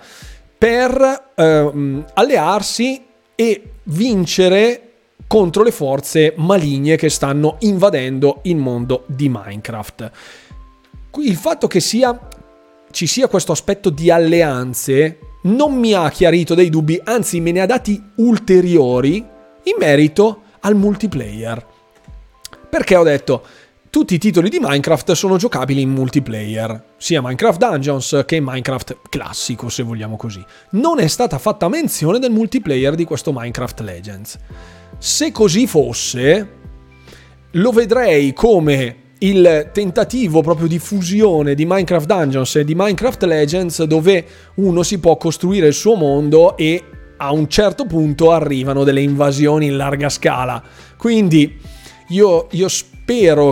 [0.58, 3.04] per eh, allearsi
[3.34, 4.82] e vincere
[5.26, 10.10] contro le forze maligne che stanno invadendo il mondo di Minecraft.
[11.18, 12.18] Il fatto che sia,
[12.90, 17.60] ci sia questo aspetto di alleanze non mi ha chiarito dei dubbi, anzi me ne
[17.60, 21.66] ha dati ulteriori in merito al multiplayer.
[22.68, 23.42] Perché ho detto,
[23.88, 29.68] tutti i titoli di Minecraft sono giocabili in multiplayer, sia Minecraft Dungeons che Minecraft classico,
[29.68, 30.44] se vogliamo così.
[30.72, 34.38] Non è stata fatta menzione del multiplayer di questo Minecraft Legends.
[34.98, 36.48] Se così fosse,
[37.52, 43.82] lo vedrei come il tentativo proprio di fusione di Minecraft Dungeons e di Minecraft Legends
[43.84, 44.24] dove
[44.54, 46.82] uno si può costruire il suo mondo e
[47.16, 50.62] a un certo punto arrivano delle invasioni in larga scala.
[50.96, 51.58] Quindi
[52.08, 52.99] io, io spero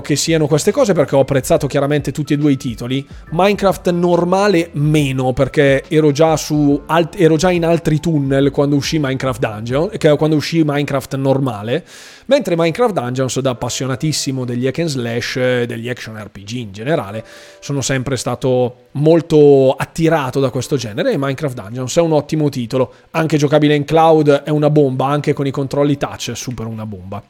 [0.02, 3.04] che siano queste cose perché ho apprezzato chiaramente tutti e due i titoli.
[3.30, 6.80] Minecraft normale meno perché ero già, su,
[7.16, 11.84] ero già in altri tunnel quando uscì Minecraft Dungeon, quando uscì Minecraft normale,
[12.26, 17.24] mentre Minecraft Dungeons da appassionatissimo degli hack and slash, degli action RPG in generale,
[17.58, 22.92] sono sempre stato molto attirato da questo genere e Minecraft Dungeons è un ottimo titolo,
[23.10, 26.86] anche giocabile in cloud è una bomba, anche con i controlli touch è super una
[26.86, 27.20] bomba.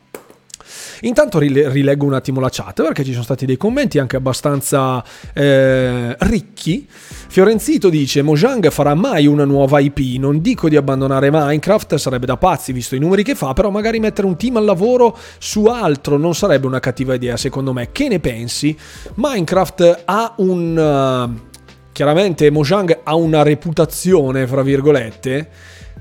[1.03, 5.03] Intanto rileggo un attimo la chat perché ci sono stati dei commenti anche abbastanza
[5.33, 6.87] eh, ricchi.
[6.89, 10.19] Fiorenzito dice: Mojang farà mai una nuova IP?
[10.19, 14.01] Non dico di abbandonare Minecraft, sarebbe da pazzi visto i numeri che fa, però magari
[14.01, 17.91] mettere un team al lavoro su altro non sarebbe una cattiva idea, secondo me.
[17.93, 18.77] Che ne pensi?
[19.15, 21.37] Minecraft ha un.
[21.37, 21.47] Uh,
[21.93, 25.51] chiaramente Mojang ha una reputazione, fra virgolette.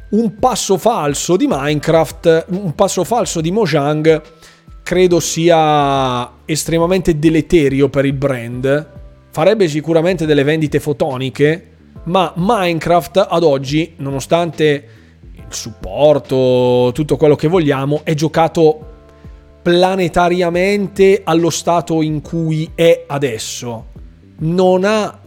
[0.09, 4.21] Un passo falso di Minecraft, un passo falso di Mojang
[4.87, 8.89] credo sia estremamente deleterio per il brand.
[9.31, 11.71] Farebbe sicuramente delle vendite fotoniche,
[12.05, 14.87] ma Minecraft ad oggi, nonostante
[15.33, 18.93] il supporto, tutto quello che vogliamo, è giocato
[19.61, 23.87] planetariamente allo stato in cui è adesso.
[24.37, 25.19] Non ha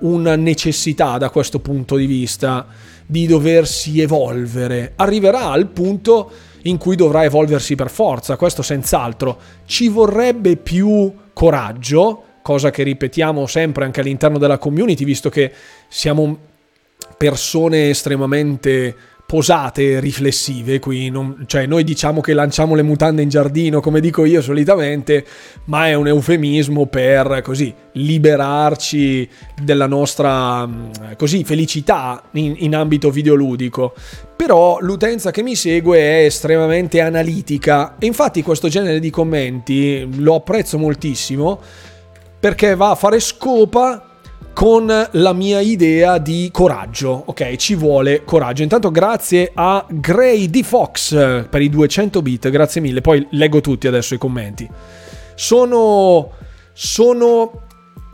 [0.00, 2.66] una necessità da questo punto di vista
[3.04, 4.94] di doversi evolvere.
[4.96, 6.30] Arriverà al punto
[6.66, 9.38] in cui dovrà evolversi per forza, questo senz'altro.
[9.64, 15.52] Ci vorrebbe più coraggio, cosa che ripetiamo sempre anche all'interno della community, visto che
[15.88, 16.38] siamo
[17.16, 18.94] persone estremamente
[19.26, 24.24] posate, riflessive qui, non, cioè noi diciamo che lanciamo le mutande in giardino come dico
[24.24, 25.24] io solitamente,
[25.64, 29.28] ma è un eufemismo per così liberarci
[29.62, 33.94] della nostra mm, così felicità in, in ambito videoludico.
[34.36, 40.34] Però l'utenza che mi segue è estremamente analitica e infatti questo genere di commenti lo
[40.34, 41.60] apprezzo moltissimo
[42.38, 44.13] perché va a fare scopa
[44.52, 47.22] con la mia idea di coraggio.
[47.26, 48.62] Ok, ci vuole coraggio.
[48.62, 50.62] Intanto grazie a Gray D.
[50.62, 53.00] Fox per i 200 bit, grazie mille.
[53.00, 54.68] Poi leggo tutti adesso i commenti.
[55.34, 56.30] Sono
[56.72, 57.62] sono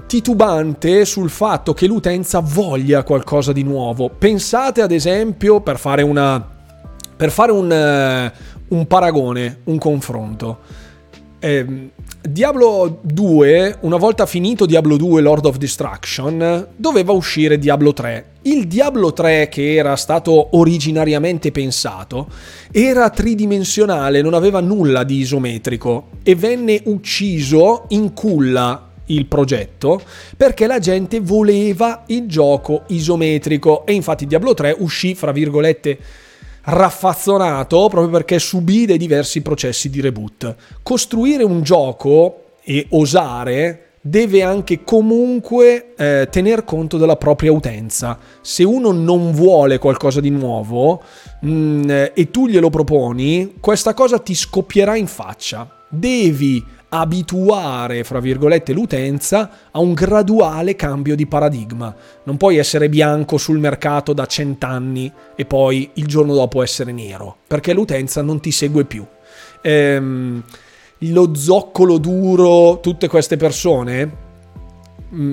[0.06, 4.08] titubante sul fatto che l'utenza voglia qualcosa di nuovo.
[4.10, 6.58] Pensate ad esempio per fare una
[7.16, 10.58] per fare un, uh, un paragone, un confronto.
[11.38, 11.90] Eh,
[12.22, 18.26] Diablo 2, una volta finito Diablo 2 Lord of Destruction, doveva uscire Diablo 3.
[18.42, 22.28] Il Diablo 3 che era stato originariamente pensato
[22.70, 30.02] era tridimensionale, non aveva nulla di isometrico e venne ucciso in culla il progetto
[30.36, 35.98] perché la gente voleva il gioco isometrico e infatti Diablo 3 uscì, fra virgolette,
[36.62, 40.54] raffazzonato proprio perché subì dei diversi processi di reboot.
[40.82, 48.18] Costruire un gioco e osare deve anche comunque eh, tener conto della propria utenza.
[48.40, 51.02] Se uno non vuole qualcosa di nuovo
[51.40, 55.68] mh, mm, e tu glielo proponi, questa cosa ti scoppierà in faccia.
[55.88, 61.94] Devi abituare, fra virgolette, l'utenza a un graduale cambio di paradigma.
[62.24, 67.38] Non puoi essere bianco sul mercato da cent'anni e poi il giorno dopo essere nero,
[67.46, 69.06] perché l'utenza non ti segue più.
[69.62, 70.42] Ehm,
[70.98, 74.28] lo zoccolo duro, tutte queste persone,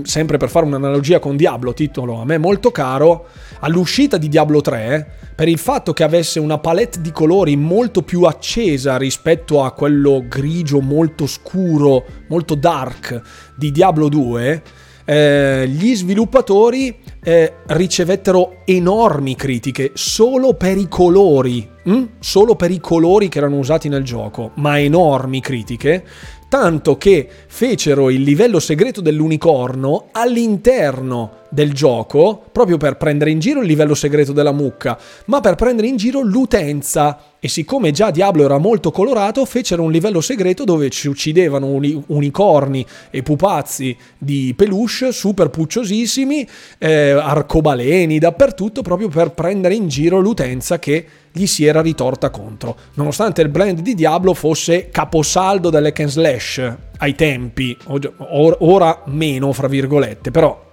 [0.04, 3.28] sempre per fare un'analogia con Diablo, titolo a me molto caro,
[3.60, 8.24] all'uscita di Diablo 3, per il fatto che avesse una palette di colori molto più
[8.24, 13.22] accesa rispetto a quello grigio molto scuro, molto dark
[13.56, 14.62] di Diablo 2,
[15.10, 22.04] eh, gli sviluppatori eh, ricevettero enormi critiche solo per i colori, hm?
[22.20, 26.04] solo per i colori che erano usati nel gioco, ma enormi critiche,
[26.50, 33.62] tanto che fecero il livello segreto dell'unicorno all'interno del gioco, proprio per prendere in giro
[33.62, 37.20] il livello segreto della mucca, ma per prendere in giro l'utenza.
[37.48, 42.04] E siccome già Diablo era molto colorato, fecero un livello segreto dove ci uccidevano uni-
[42.08, 46.46] unicorni e pupazzi di peluche super pucciosissimi,
[46.78, 52.76] eh, arcobaleni dappertutto, proprio per prendere in giro l'utenza che gli si era ritorta contro.
[52.96, 57.78] Nonostante il blend di Diablo fosse caposaldo dell'hack and slash ai tempi,
[58.18, 60.66] ora meno, fra virgolette, però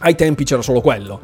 [0.00, 1.20] ai tempi c'era solo quello.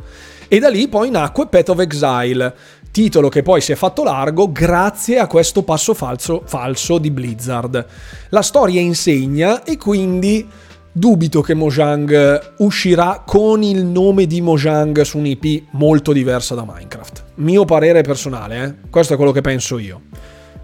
[0.46, 2.54] E da lì poi nacque Path of Exile,
[2.94, 7.84] titolo che poi si è fatto largo grazie a questo passo falso, falso di Blizzard.
[8.28, 10.46] La storia insegna e quindi
[10.92, 17.24] dubito che Mojang uscirà con il nome di Mojang su un'IP molto diversa da Minecraft.
[17.36, 18.88] Mio parere personale, eh?
[18.90, 20.02] questo è quello che penso io.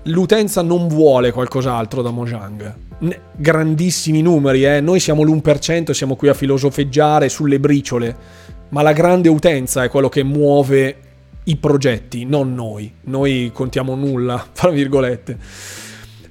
[0.05, 2.75] L'utenza non vuole qualcos'altro da Mojang
[3.35, 4.81] grandissimi numeri, eh?
[4.81, 8.17] noi siamo l'1%, siamo qui a filosofeggiare sulle briciole,
[8.69, 11.10] ma la grande utenza è quello che muove
[11.45, 12.93] i progetti, non noi.
[13.03, 15.39] Noi contiamo nulla, fra virgolette.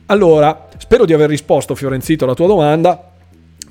[0.07, 3.08] Allora, spero di aver risposto Fiorenzito alla tua domanda.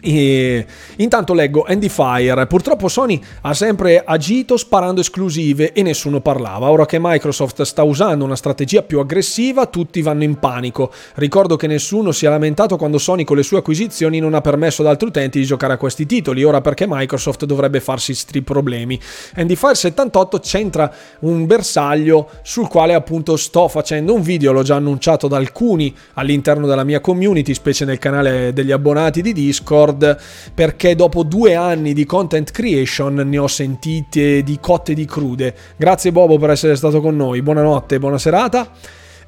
[0.01, 0.65] E
[0.97, 2.47] intanto leggo Andy Fire.
[2.47, 6.71] Purtroppo Sony ha sempre agito sparando esclusive e nessuno parlava.
[6.71, 10.93] Ora che Microsoft sta usando una strategia più aggressiva, tutti vanno in panico.
[11.15, 14.83] Ricordo che nessuno si è lamentato quando Sony con le sue acquisizioni non ha permesso
[14.83, 16.45] ad altri utenti di giocare a questi titoli.
[16.45, 18.99] Ora perché Microsoft dovrebbe farsi sti problemi.
[19.35, 24.77] Andy Fire 78 c'entra un bersaglio sul quale appunto sto facendo un video, l'ho già
[24.77, 30.19] annunciato da alcuni all'interno della mia community, specie nel canale degli abbonati di Discord Discord
[30.55, 35.55] perché dopo due anni di content creation ne ho sentite di cotte e di crude.
[35.77, 38.71] Grazie Bobo per essere stato con noi, buonanotte, buona serata.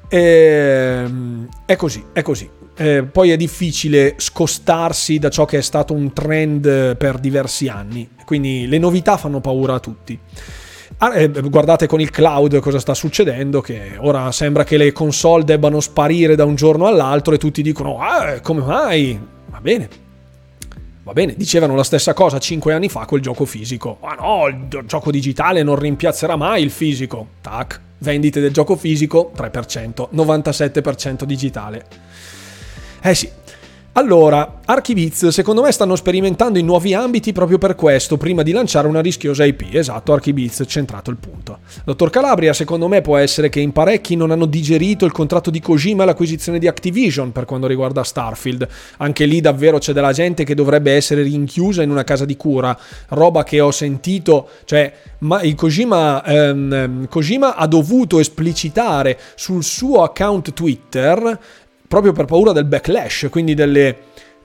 [0.07, 2.49] E, ehm, è così, è così.
[2.75, 8.09] Eh, poi è difficile scostarsi da ciò che è stato un trend per diversi anni,
[8.25, 10.17] quindi le novità fanno paura a tutti.
[10.97, 15.43] Ah, eh, guardate con il cloud cosa sta succedendo, che ora sembra che le console
[15.43, 19.19] debbano sparire da un giorno all'altro e tutti dicono, ah, come mai?
[19.49, 19.89] Va bene,
[21.03, 23.97] Va bene, dicevano la stessa cosa 5 anni fa col gioco fisico.
[24.01, 27.27] Ma no, il gioco digitale non rimpiazzerà mai il fisico.
[27.41, 31.85] Tac, vendite del gioco fisico 3%, 97% digitale.
[33.01, 33.27] Eh sì,
[33.93, 38.87] allora, Archiviz, secondo me stanno sperimentando in nuovi ambiti proprio per questo, prima di lanciare
[38.87, 39.65] una rischiosa IP.
[39.73, 41.59] Esatto, Archiviz, centrato il punto.
[41.83, 45.59] Dottor Calabria, secondo me può essere che in parecchi non hanno digerito il contratto di
[45.59, 48.65] Kojima e l'acquisizione di Activision per quanto riguarda Starfield.
[48.97, 52.77] Anche lì davvero c'è della gente che dovrebbe essere rinchiusa in una casa di cura.
[53.09, 60.01] Roba che ho sentito, cioè, ma il Kojima, ehm, Kojima ha dovuto esplicitare sul suo
[60.03, 61.39] account Twitter
[61.91, 63.97] proprio per paura del backlash, quindi delle,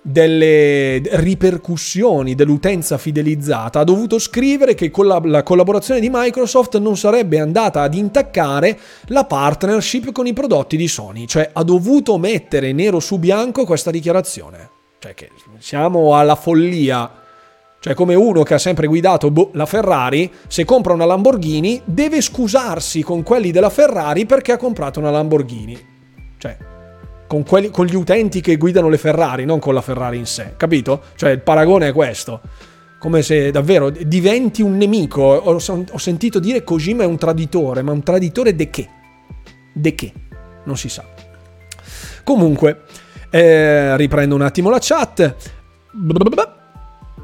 [0.03, 6.97] delle ripercussioni dell'utenza fidelizzata, ha dovuto scrivere che con la, la, collaborazione di Microsoft non
[6.97, 12.73] sarebbe andata ad intaccare la partnership con i prodotti di Sony, cioè ha dovuto mettere
[12.73, 14.71] nero su bianco questa dichiarazione.
[14.99, 17.23] Cioè che siamo alla follia.
[17.79, 22.21] Cioè come uno che ha sempre guidato boh, la Ferrari, se compra una Lamborghini, deve
[22.21, 25.95] scusarsi con quelli della Ferrari perché ha comprato una Lamborghini.
[26.39, 26.75] Cioè,
[27.27, 30.55] con, quelli, con, gli utenti che guidano le Ferrari, non con la Ferrari in sé,
[30.57, 31.03] capito?
[31.17, 32.41] Cioè il paragone è questo.
[32.99, 35.23] Come se davvero diventi un nemico.
[35.23, 38.89] Ho, ho sentito dire Kojima è un traditore, ma un traditore de che?
[39.73, 40.13] De che?
[40.65, 41.05] Non si sa.
[42.25, 42.83] Comunque,
[43.31, 45.35] eh, riprendo un attimo la chat.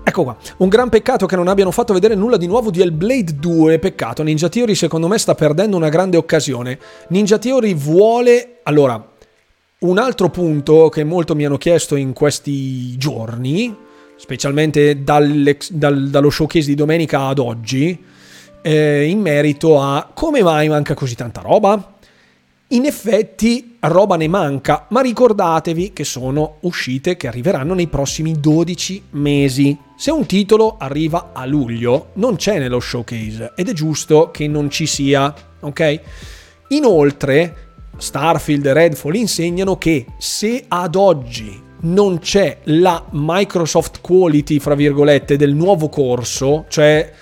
[0.05, 3.37] Ecco qua, un gran peccato che non abbiano fatto vedere nulla di nuovo di Hellblade
[3.37, 6.79] 2, peccato, Ninja Theory secondo me sta perdendo una grande occasione.
[7.09, 8.59] Ninja Theory vuole...
[8.65, 9.12] Allora,
[9.83, 13.75] un altro punto che molto mi hanno chiesto in questi giorni,
[14.17, 17.99] specialmente dal, dallo showcase di domenica ad oggi,
[18.63, 21.95] eh, in merito a come mai manca così tanta roba.
[22.69, 29.03] In effetti roba ne manca, ma ricordatevi che sono uscite che arriveranno nei prossimi 12
[29.11, 29.77] mesi.
[29.97, 34.71] Se un titolo arriva a luglio, non c'è nello showcase ed è giusto che non
[34.71, 36.01] ci sia, ok?
[36.69, 44.75] Inoltre, Starfield e Redfall insegnano che se ad oggi non c'è la Microsoft Quality, fra
[44.75, 47.13] virgolette, del nuovo corso, cioè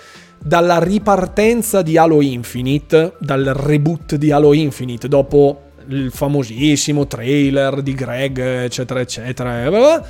[0.42, 7.94] dalla ripartenza di Halo Infinite, dal reboot di Halo Infinite, dopo il famosissimo trailer di
[7.94, 10.02] Greg, eccetera, eccetera.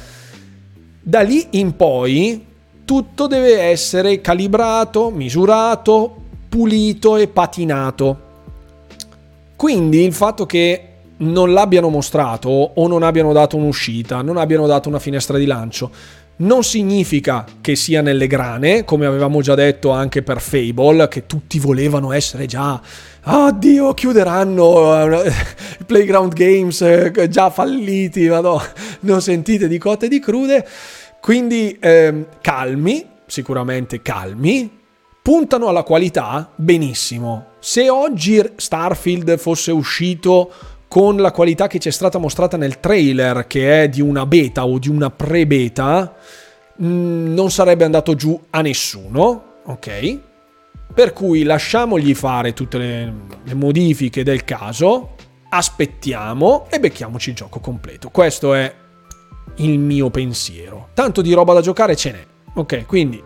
[1.03, 2.47] Da lì in poi
[2.85, 6.17] tutto deve essere calibrato, misurato,
[6.49, 8.29] pulito e patinato.
[9.61, 10.85] Quindi il fatto che
[11.19, 15.91] non l'abbiano mostrato o non abbiano dato un'uscita, non abbiano dato una finestra di lancio,
[16.37, 21.59] non significa che sia nelle grane, come avevamo già detto anche per Fable, che tutti
[21.59, 22.81] volevano essere già
[23.23, 25.31] oddio, chiuderanno uh,
[25.85, 28.63] Playground Games uh, già falliti, vado,
[29.01, 30.67] non sentite di cotte di crude.
[31.21, 34.80] Quindi eh, calmi, sicuramente calmi,
[35.23, 37.53] puntano alla qualità benissimo.
[37.61, 40.53] Se oggi Starfield fosse uscito
[40.89, 44.67] con la qualità che ci è stata mostrata nel trailer, che è di una beta
[44.67, 46.15] o di una pre-beta,
[46.83, 50.19] mm, non sarebbe andato giù a nessuno, ok?
[50.93, 53.15] Per cui lasciamogli fare tutte le,
[53.45, 55.15] le modifiche del caso,
[55.51, 58.09] aspettiamo e becchiamoci il gioco completo.
[58.09, 58.75] Questo è
[59.57, 60.89] il mio pensiero.
[60.95, 62.27] Tanto di roba da giocare ce n'è.
[62.55, 63.23] Ok, quindi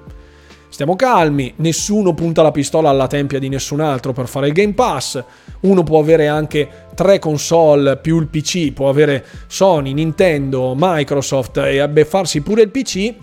[0.74, 4.72] Stiamo calmi, nessuno punta la pistola alla tempia di nessun altro per fare il Game
[4.72, 5.22] Pass.
[5.60, 11.78] Uno può avere anche tre console più il PC, può avere Sony, Nintendo, Microsoft e
[11.78, 13.14] abbeffarsi pure il PC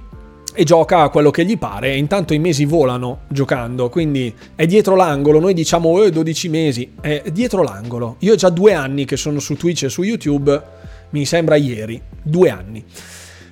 [0.54, 1.98] e gioca a quello che gli pare.
[1.98, 5.42] Intanto i mesi volano giocando, quindi è dietro l'angolo.
[5.42, 8.16] Noi diciamo eh, 12 mesi, è dietro l'angolo.
[8.20, 10.62] Io ho già due anni che sono su Twitch e su YouTube,
[11.10, 12.82] mi sembra ieri, due anni.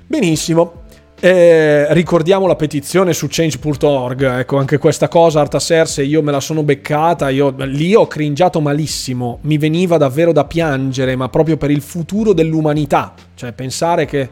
[0.07, 0.87] Benissimo.
[1.21, 6.63] Eh, ricordiamo la petizione su change.org, ecco anche questa cosa Artaserse io me la sono
[6.63, 11.81] beccata, io lì ho cringiato malissimo, mi veniva davvero da piangere, ma proprio per il
[11.81, 14.29] futuro dell'umanità, cioè pensare che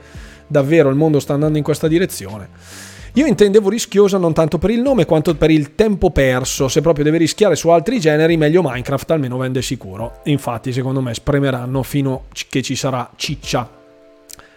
[0.48, 2.48] davvero il mondo sta andando in questa direzione.
[3.16, 7.04] Io intendevo rischiosa non tanto per il nome quanto per il tempo perso, se proprio
[7.04, 10.22] deve rischiare su altri generi meglio Minecraft almeno vende sicuro.
[10.26, 13.77] Infatti secondo me spremeranno fino che ci sarà ciccia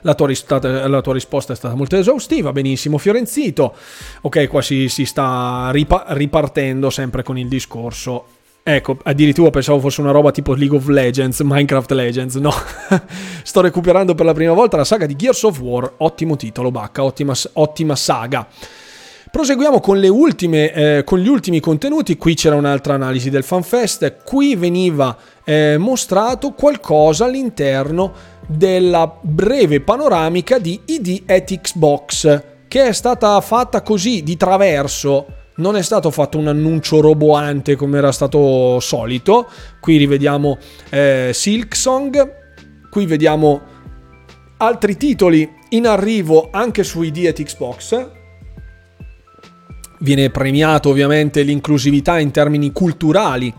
[0.03, 3.75] la tua, risposta, la tua, risposta è stata molto esaustiva, benissimo Fiorenzito.
[4.23, 8.27] Ok, qua si, si sta ripa- ripartendo sempre con il discorso.
[8.63, 12.35] Ecco, addirittura pensavo fosse una roba tipo League of Legends, Minecraft Legends.
[12.37, 12.53] No,
[13.43, 15.93] sto recuperando per la prima volta la saga di Gears of War.
[15.99, 18.47] Ottimo titolo, Bacca, ottima, ottima saga.
[19.31, 22.17] Proseguiamo con, ultime, eh, con, gli ultimi contenuti.
[22.17, 24.25] Qui c'era un'altra analisi del FanFest.
[24.25, 28.13] Qui veniva eh, mostrato qualcosa all'interno
[28.51, 35.27] della breve panoramica di ID at Xbox, che è stata fatta così di traverso.
[35.57, 39.49] Non è stato fatto un annuncio roboante come era stato solito.
[39.79, 40.59] Qui rivediamo
[40.89, 42.33] eh, Silksong,
[42.91, 43.61] qui vediamo
[44.57, 48.11] altri titoli in arrivo anche su ID at Xbox.
[50.01, 53.55] Viene premiato ovviamente l'inclusività in termini culturali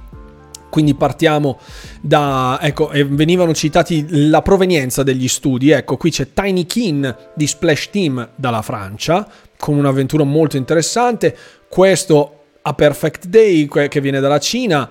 [0.72, 1.60] quindi partiamo
[2.02, 7.90] da, ecco, venivano citati la provenienza degli studi, ecco, qui c'è Tiny Kin di Splash
[7.92, 9.28] Team dalla Francia,
[9.58, 11.38] con un'avventura molto interessante,
[11.70, 14.90] questo A Perfect Day che viene dalla Cina,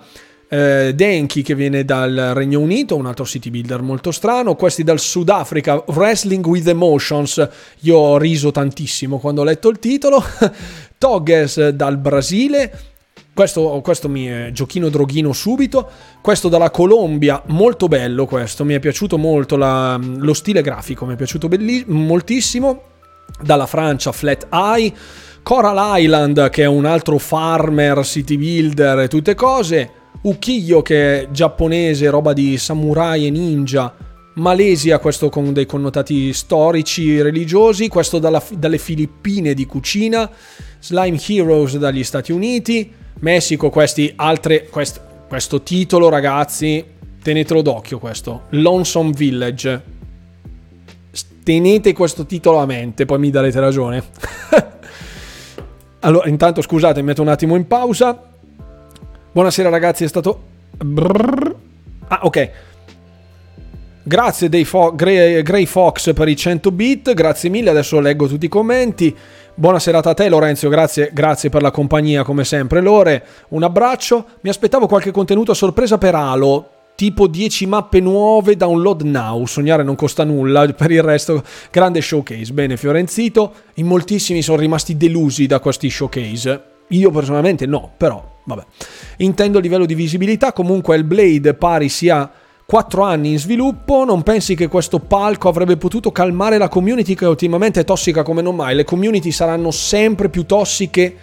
[0.52, 4.98] eh, Denki che viene dal Regno Unito, un altro city builder molto strano, questi dal
[4.98, 7.48] Sudafrica, Wrestling with Emotions,
[7.80, 10.22] io ho riso tantissimo quando ho letto il titolo,
[10.98, 12.72] Toges dal Brasile,
[13.32, 15.88] questo, questo mi è giochino droghino subito.
[16.20, 21.14] Questo dalla Colombia, molto bello questo, mi è piaciuto molto la, lo stile grafico, mi
[21.14, 22.82] è piaciuto belli, moltissimo.
[23.40, 24.92] Dalla Francia Flat Eye,
[25.42, 29.90] Coral Island che è un altro farmer, city builder e tutte cose.
[30.22, 33.94] Ukiyo che è giapponese, roba di samurai e ninja.
[34.34, 40.30] Malesia, questo con dei connotati storici, religiosi, questo dalla, dalle Filippine di cucina,
[40.78, 46.84] Slime Heroes dagli Stati Uniti, Messico, questi altre, quest, questo titolo ragazzi,
[47.22, 49.98] tenetelo d'occhio questo, Lonesome Village.
[51.42, 54.02] Tenete questo titolo a mente, poi mi darete ragione.
[56.02, 58.18] Allora, intanto scusate, metto un attimo in pausa.
[59.32, 60.42] Buonasera ragazzi, è stato...
[62.08, 62.50] Ah, ok.
[64.02, 68.46] Grazie dei Fo- Grey, Grey Fox per i 100 bit, grazie mille, adesso leggo tutti
[68.46, 69.14] i commenti.
[69.60, 74.24] Buona serata a te Lorenzo, grazie, grazie per la compagnia come sempre Lore, un abbraccio.
[74.40, 79.82] Mi aspettavo qualche contenuto a sorpresa per Halo, tipo 10 mappe nuove, download now, sognare
[79.82, 82.54] non costa nulla, per il resto grande showcase.
[82.54, 86.62] Bene Fiorenzito, in moltissimi sono rimasti delusi da questi showcase.
[86.88, 88.64] Io personalmente no, però vabbè.
[89.18, 92.32] Intendo il livello di visibilità, comunque il Blade pari sia
[92.70, 97.26] 4 anni in sviluppo, non pensi che questo palco avrebbe potuto calmare la community che
[97.26, 98.76] ultimamente è tossica come non mai?
[98.76, 101.16] Le community saranno sempre più tossiche.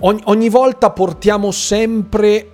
[0.00, 2.48] Ogni, ogni volta portiamo sempre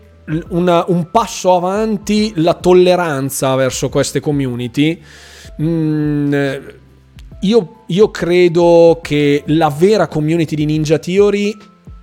[0.50, 5.00] una, un passo avanti la tolleranza verso queste community.
[5.62, 6.34] Mm,
[7.40, 11.56] io, io credo che la vera community di Ninja Theory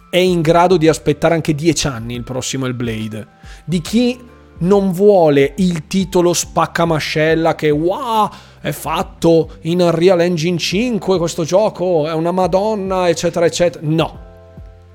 [0.09, 3.27] è in grado di aspettare anche 10 anni il prossimo Hellblade.
[3.63, 8.29] Di chi non vuole il titolo spaccamascella che wow,
[8.61, 13.85] è fatto in Unreal Engine 5 questo gioco, è una madonna, eccetera, eccetera.
[13.87, 14.19] No,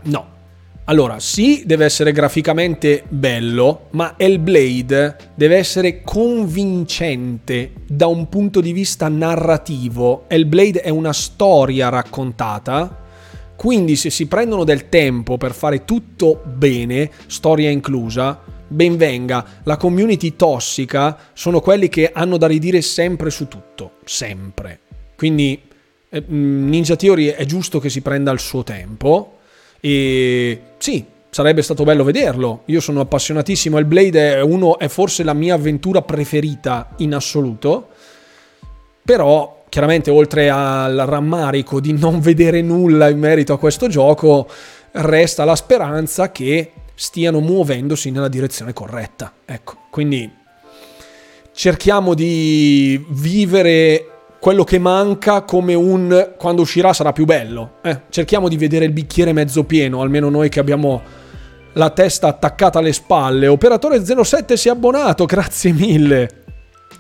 [0.03, 0.39] no.
[0.85, 8.73] Allora, sì, deve essere graficamente bello, ma Hellblade deve essere convincente da un punto di
[8.73, 10.25] vista narrativo.
[10.27, 13.00] Hellblade è una storia raccontata,
[13.61, 19.45] quindi se si prendono del tempo per fare tutto bene, storia inclusa, ben venga.
[19.65, 24.81] La community tossica sono quelli che hanno da ridire sempre su tutto, sempre.
[25.15, 25.61] Quindi
[26.09, 29.41] eh, mm, Ninja Theory è giusto che si prenda il suo tempo
[29.79, 32.63] e sì, sarebbe stato bello vederlo.
[32.65, 37.89] Io sono appassionatissimo, il Blade è, uno, è forse la mia avventura preferita in assoluto,
[39.05, 44.47] però chiaramente oltre al rammarico di non vedere nulla in merito a questo gioco,
[44.93, 49.33] resta la speranza che stiano muovendosi nella direzione corretta.
[49.47, 50.31] Ecco, quindi
[51.55, 54.07] cerchiamo di vivere
[54.41, 57.77] quello che manca come un quando uscirà sarà più bello.
[57.83, 61.03] Eh, cerchiamo di vedere il bicchiere mezzo pieno, almeno noi che abbiamo
[61.75, 63.47] la testa attaccata alle spalle.
[63.47, 66.40] Operatore 07 si è abbonato, grazie mille.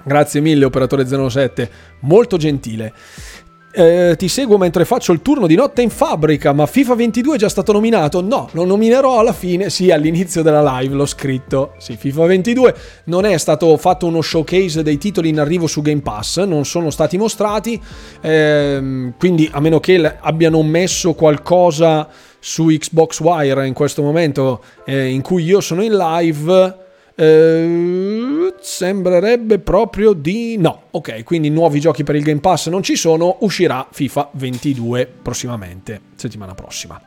[0.02, 1.70] Grazie mille, operatore 07,
[2.01, 2.93] molto gentile.
[3.72, 7.39] Eh, ti seguo mentre faccio il turno di notte in fabbrica, ma FIFA 22 è
[7.39, 8.20] già stato nominato?
[8.20, 11.74] No, lo nominerò alla fine, sì, all'inizio della live l'ho scritto.
[11.78, 12.74] Sì, FIFA 22
[13.05, 16.90] non è stato fatto uno showcase dei titoli in arrivo su Game Pass, non sono
[16.90, 17.81] stati mostrati,
[18.20, 22.09] ehm, quindi a meno che abbiano messo qualcosa
[22.40, 26.80] su Xbox Wire in questo momento eh, in cui io sono in live
[27.20, 30.84] eh, sembrerebbe proprio di no.
[30.92, 33.36] Ok, quindi nuovi giochi per il Game Pass non ci sono.
[33.40, 36.98] Uscirà FIFA 22 prossimamente, settimana prossima.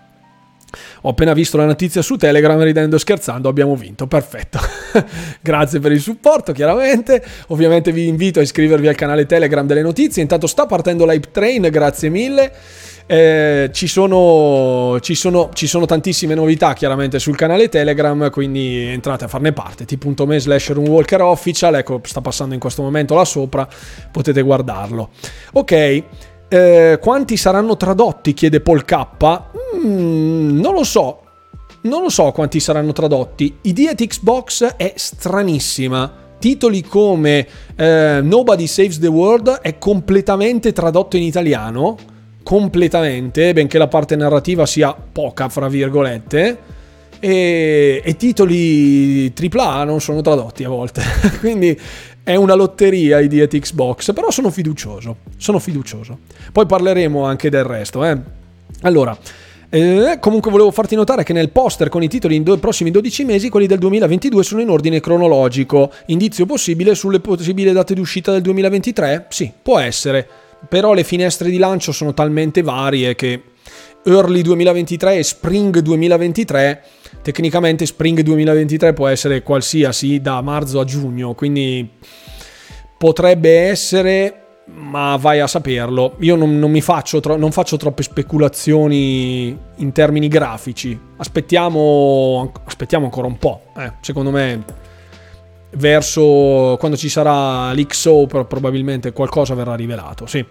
[1.01, 4.59] Ho appena visto la notizia su Telegram, ridendo e scherzando, abbiamo vinto, perfetto.
[5.41, 7.23] Grazie per il supporto, chiaramente.
[7.47, 10.21] Ovviamente vi invito a iscrivervi al canale Telegram delle notizie.
[10.21, 12.51] Intanto sta partendo l'Hype Train, grazie mille.
[13.05, 19.25] Eh, ci, sono, ci, sono, ci, sono, tantissime novità chiaramente sul canale Telegram, quindi entrate
[19.25, 19.85] a farne parte.
[19.85, 23.67] t.me slash runwalker official, ecco, sta passando in questo momento là sopra,
[24.11, 25.09] potete guardarlo.
[25.53, 26.03] Ok.
[26.47, 28.33] Eh, quanti saranno tradotti?
[28.33, 29.07] chiede Paul K.
[29.85, 31.19] Mm, non lo so.
[31.81, 33.57] Non lo so quanti saranno tradotti.
[33.63, 36.21] Idea di Xbox è stranissima.
[36.39, 41.97] Titoli come eh, Nobody Saves the World è completamente tradotto in italiano
[42.43, 46.81] completamente, benché la parte narrativa sia poca, fra virgolette.
[47.19, 51.01] E, e titoli AAA non sono tradotti a volte.
[51.39, 51.79] Quindi
[52.21, 55.17] è una lotteria i di Xbox, però sono fiducioso.
[55.37, 56.19] Sono fiducioso.
[56.51, 58.17] Poi parleremo anche del resto, eh.
[58.81, 59.17] Allora,
[59.69, 63.23] eh, comunque volevo farti notare che nel poster con i titoli in do- prossimi 12
[63.23, 65.91] mesi, quelli del 2022 sono in ordine cronologico.
[66.07, 69.25] Indizio possibile sulle possibili date di uscita del 2023?
[69.29, 70.27] Sì, può essere
[70.67, 73.41] però le finestre di lancio sono talmente varie che
[74.05, 76.83] Early 2023 e Spring 2023,
[77.21, 81.89] tecnicamente Spring 2023 può essere qualsiasi da marzo a giugno, quindi
[82.97, 86.15] potrebbe essere ma vai a saperlo.
[86.19, 90.97] Io non, non mi faccio, tro- non faccio troppe speculazioni in termini grafici.
[91.17, 93.61] Aspettiamo, aspettiamo ancora un po'.
[93.77, 94.63] Eh, secondo me,
[95.75, 100.25] verso quando ci sarà l'XO, probabilmente qualcosa verrà rivelato.
[100.25, 100.45] Sì.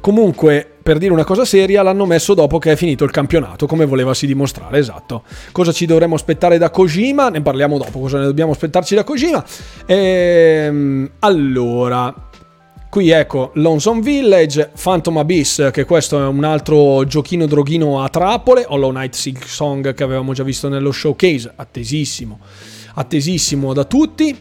[0.00, 3.84] Comunque, per dire una cosa seria, l'hanno messo dopo che è finito il campionato, come
[3.84, 5.24] volevasi dimostrare, esatto.
[5.52, 7.28] Cosa ci dovremmo aspettare da Kojima?
[7.30, 9.44] Ne parliamo dopo, cosa ne dobbiamo aspettarci da Kojima?
[9.86, 12.14] Ehm, allora,
[12.90, 18.64] Qui ecco Lonesome Village, Phantom Abyss, che questo è un altro giochino droghino a trappole,
[18.66, 22.38] Hollow Knight Silk Song che avevamo già visto nello showcase, attesissimo,
[22.98, 24.36] attesissimo da tutti.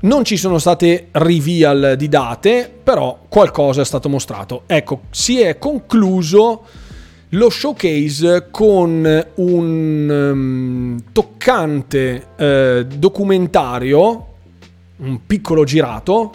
[0.00, 4.62] Non ci sono state reveal di date, però qualcosa è stato mostrato.
[4.66, 6.64] Ecco, si è concluso
[7.30, 14.26] lo showcase con un um, toccante uh, documentario,
[14.96, 16.32] un piccolo girato,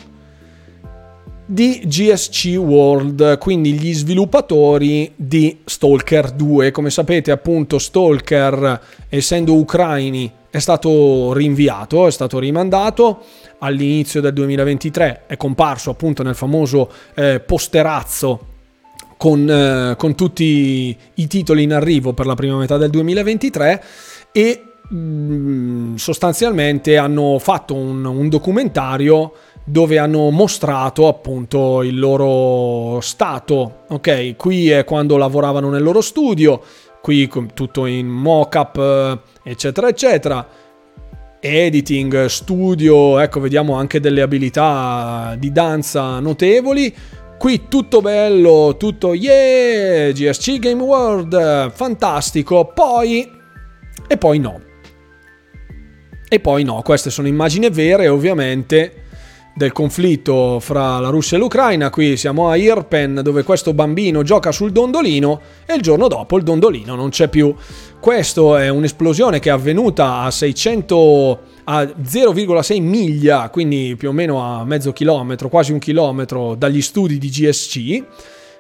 [1.52, 6.70] di GSC World, quindi gli sviluppatori di Stalker 2.
[6.70, 13.24] Come sapete, appunto, Stalker, essendo ucraini, è stato rinviato, è stato rimandato
[13.60, 18.46] all'inizio del 2023, è comparso appunto nel famoso eh, posterazzo
[19.18, 23.84] con, eh, con, tutti i titoli in arrivo per la prima metà del 2023
[24.32, 29.34] e mh, mm, sostanzialmente hanno fatto un, un documentario
[29.70, 33.84] dove hanno mostrato appunto il loro stato.
[33.90, 36.62] Ok, qui è quando lavoravano nel loro studio,
[37.02, 40.48] qui tutto in mock-up, eh, eccetera, eccetera.
[41.40, 46.94] Editing, studio, ecco, vediamo anche delle abilità di danza notevoli.
[47.38, 52.72] Qui tutto bello, tutto yeah, GSC Game World, fantastico.
[52.74, 53.32] Poi
[54.08, 54.62] e poi no.
[56.28, 59.08] E poi no, queste sono immagini vere, ovviamente
[59.60, 61.90] del conflitto fra la Russia e l'Ucraina.
[61.90, 66.44] Qui siamo a Irpen dove questo bambino gioca sul dondolino e il giorno dopo il
[66.44, 67.54] dondolino non c'è più.
[68.00, 74.42] Questo è un'esplosione che è avvenuta a 600 a 0,6 miglia, quindi più o meno
[74.42, 78.04] a mezzo chilometro, quasi un chilometro dagli studi di GSC.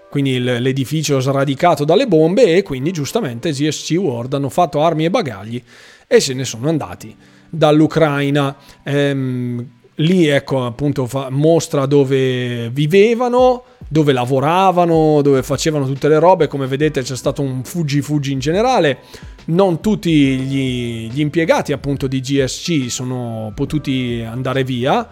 [0.09, 5.63] Quindi l'edificio sradicato dalle bombe e quindi giustamente GSC World hanno fatto armi e bagagli
[6.05, 7.15] e se ne sono andati
[7.49, 8.53] dall'Ucraina.
[8.83, 16.47] Ehm, lì ecco appunto fa, mostra dove vivevano, dove lavoravano, dove facevano tutte le robe,
[16.47, 18.99] come vedete c'è stato un fuggi fuggi in generale,
[19.45, 25.07] non tutti gli, gli impiegati appunto di GSC sono potuti andare via,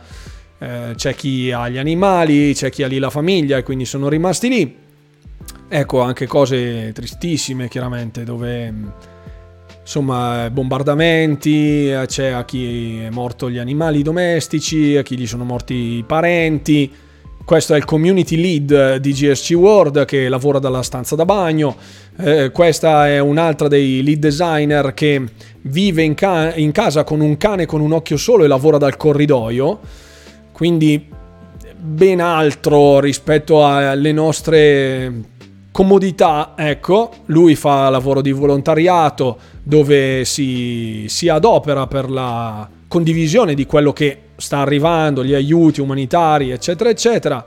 [0.59, 4.09] eh, c'è chi ha gli animali, c'è chi ha lì la famiglia e quindi sono
[4.09, 4.75] rimasti lì,
[5.67, 8.73] ecco anche cose tristissime chiaramente dove
[9.87, 15.45] insomma, bombardamenti, eh, c'è a chi è morto gli animali domestici, a chi gli sono
[15.45, 16.93] morti i parenti.
[17.45, 21.77] Questo è il community lead di GSC World che lavora dalla stanza da bagno.
[22.17, 25.23] Eh, questa è un'altra dei lead designer che
[25.61, 28.97] vive in, ca- in casa con un cane con un occhio solo e lavora dal
[28.97, 29.79] corridoio.
[30.51, 31.07] Quindi
[31.79, 35.13] ben altro rispetto alle nostre
[35.71, 43.65] comodità, ecco, lui fa lavoro di volontariato dove si, si adopera per la condivisione di
[43.65, 47.45] quello che sta arrivando, gli aiuti umanitari, eccetera, eccetera.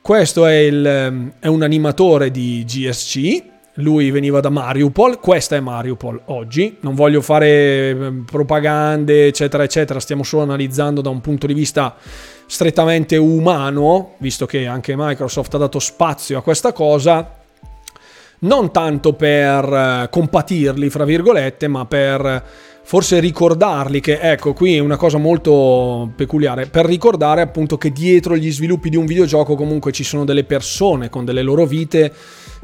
[0.00, 3.42] Questo è, il, è un animatore di GSC,
[3.74, 10.00] lui veniva da Mariupol, questa è Mariupol oggi, non voglio fare ehm, propagande eccetera eccetera,
[10.00, 11.94] stiamo solo analizzando da un punto di vista
[12.46, 17.44] strettamente umano, visto che anche Microsoft ha dato spazio a questa cosa,
[18.46, 22.44] non tanto per eh, compatirli, fra virgolette, ma per
[22.82, 28.36] forse ricordarli che, ecco, qui è una cosa molto peculiare, per ricordare appunto che dietro
[28.36, 32.12] gli sviluppi di un videogioco comunque ci sono delle persone con delle loro vite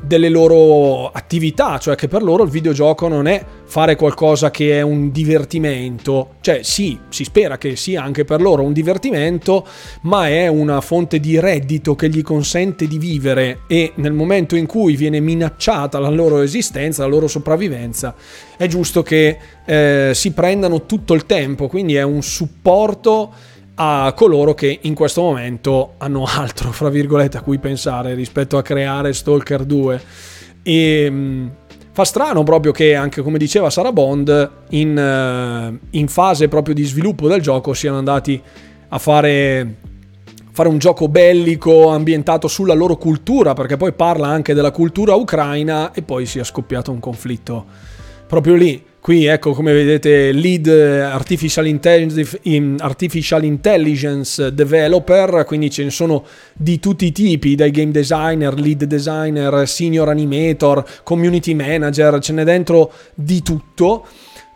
[0.02, 4.82] delle loro attività, cioè che per loro il videogioco non è fare qualcosa che è
[4.82, 9.66] un divertimento, cioè sì, si spera che sia anche per loro un divertimento,
[10.02, 14.66] ma è una fonte di reddito che gli consente di vivere e nel momento in
[14.66, 18.14] cui viene minacciata la loro esistenza, la loro sopravvivenza,
[18.56, 23.32] è giusto che eh, si prendano tutto il tempo, quindi è un supporto
[23.74, 28.62] a coloro che in questo momento hanno altro, fra virgolette, a cui pensare rispetto a
[28.62, 30.02] creare Stalker 2.
[30.62, 31.48] E mm,
[31.92, 36.84] fa strano proprio che anche come diceva Sarah Bond, in, eh, in fase proprio di
[36.84, 38.40] sviluppo del gioco siano andati
[38.88, 39.76] a fare
[40.52, 45.92] fare un gioco bellico ambientato sulla loro cultura, perché poi parla anche della cultura ucraina
[45.92, 47.64] e poi sia scoppiato un conflitto
[48.26, 48.84] proprio lì.
[49.02, 52.38] Qui ecco come vedete lead artificial intelligence,
[52.78, 58.84] artificial intelligence developer, quindi ce ne sono di tutti i tipi, dai game designer, lead
[58.84, 64.06] designer, senior animator, community manager, ce n'è dentro di tutto.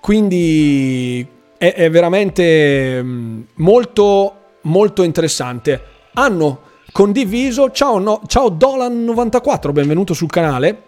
[0.01, 1.27] Quindi
[1.59, 4.33] è, è veramente mm, molto
[4.63, 5.83] molto interessante.
[6.13, 6.61] Hanno
[6.93, 10.83] condiviso, ciao, no, ciao Dolan94, benvenuto sul canale,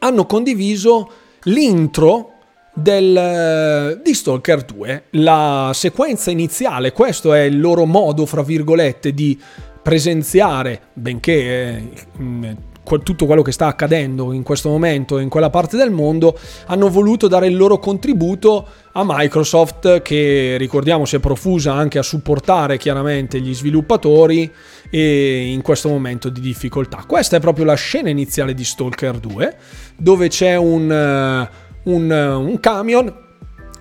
[0.00, 1.08] hanno condiviso
[1.44, 2.34] l'intro
[2.74, 9.12] del, eh, di Stalker 2, la sequenza iniziale, questo è il loro modo, fra virgolette,
[9.12, 9.38] di
[9.82, 12.56] presenziare, benché eh,
[13.02, 16.36] tutto quello che sta accadendo in questo momento in quella parte del mondo,
[16.66, 22.02] hanno voluto dare il loro contributo a Microsoft che ricordiamo si è profusa anche a
[22.02, 24.50] supportare chiaramente gli sviluppatori
[24.90, 27.04] in questo momento di difficoltà.
[27.06, 29.56] Questa è proprio la scena iniziale di Stalker 2
[29.96, 33.28] dove c'è un, eh, un, un camion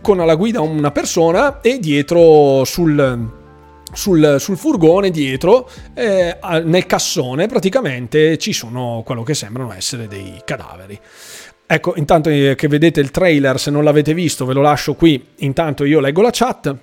[0.02, 3.38] con alla guida una persona e dietro sul
[3.92, 10.40] sul, sul, furgone dietro, eh, nel cassone praticamente ci sono quello che sembrano essere dei
[10.46, 11.00] cadaveri.
[11.66, 15.24] Ecco, intanto eh, che vedete il trailer, se non l'avete visto ve lo lascio qui,
[15.38, 16.76] intanto io leggo la chat.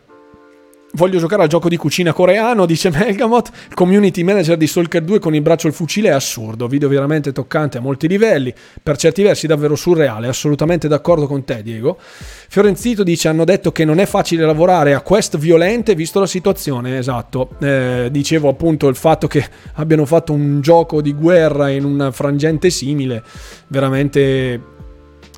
[0.97, 3.51] Voglio giocare al gioco di cucina coreano, dice Melgamot.
[3.75, 6.67] Community manager di Stalker 2 con il braccio al fucile è assurdo.
[6.69, 8.53] Video veramente toccante a molti livelli.
[8.83, 10.27] Per certi versi davvero surreale.
[10.27, 11.99] Assolutamente d'accordo con te, Diego.
[12.01, 16.97] Fiorenzito dice: Hanno detto che non è facile lavorare a quest violente visto la situazione.
[16.97, 17.51] Esatto.
[17.61, 22.71] Eh, dicevo appunto il fatto che abbiano fatto un gioco di guerra in un frangente
[22.71, 23.23] simile.
[23.67, 24.63] Veramente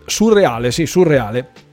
[0.06, 1.66] surreale, sì, surreale.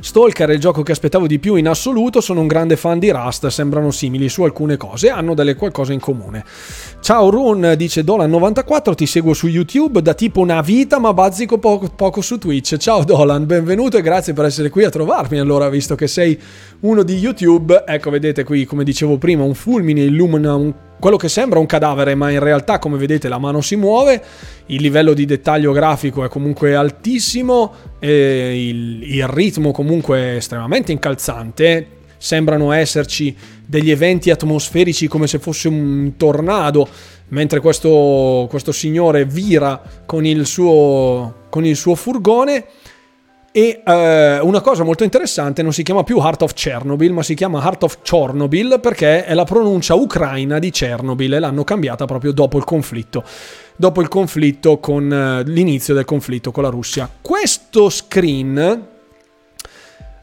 [0.00, 3.10] Stalker è il gioco che aspettavo di più in assoluto, sono un grande fan di
[3.10, 6.44] Rust, sembrano simili su alcune cose, hanno delle qualcosa in comune.
[7.00, 11.88] Ciao Run, dice Dolan94, ti seguo su YouTube da tipo una vita ma bazzico poco,
[11.94, 12.76] poco su Twitch.
[12.76, 16.38] Ciao Dolan, benvenuto e grazie per essere qui a trovarmi allora, visto che sei
[16.80, 17.84] uno di YouTube.
[17.86, 22.14] Ecco, vedete qui, come dicevo prima, un fulmine illumina un quello che sembra un cadavere,
[22.14, 24.22] ma in realtà, come vedete, la mano si muove,
[24.66, 27.72] il livello di dettaglio grafico è comunque altissimo,
[28.12, 31.86] il, il ritmo comunque è estremamente incalzante,
[32.18, 36.88] sembrano esserci degli eventi atmosferici come se fosse un tornado,
[37.28, 42.64] mentre questo, questo signore vira con il suo, con il suo furgone
[43.56, 47.34] e eh, una cosa molto interessante, non si chiama più Heart of Chernobyl, ma si
[47.34, 52.32] chiama Heart of Chernobyl perché è la pronuncia ucraina di Chernobyl e l'hanno cambiata proprio
[52.32, 53.24] dopo il conflitto.
[53.76, 57.10] Dopo il conflitto con eh, l'inizio del conflitto con la Russia.
[57.20, 58.94] Questo screen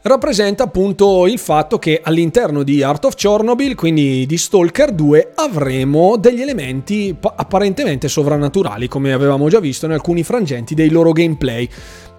[0.04, 6.16] rappresenta appunto il fatto che all'interno di Art of Chernobyl, quindi di Stalker 2, avremo
[6.16, 11.68] degli elementi apparentemente sovrannaturali, come avevamo già visto in alcuni frangenti dei loro gameplay.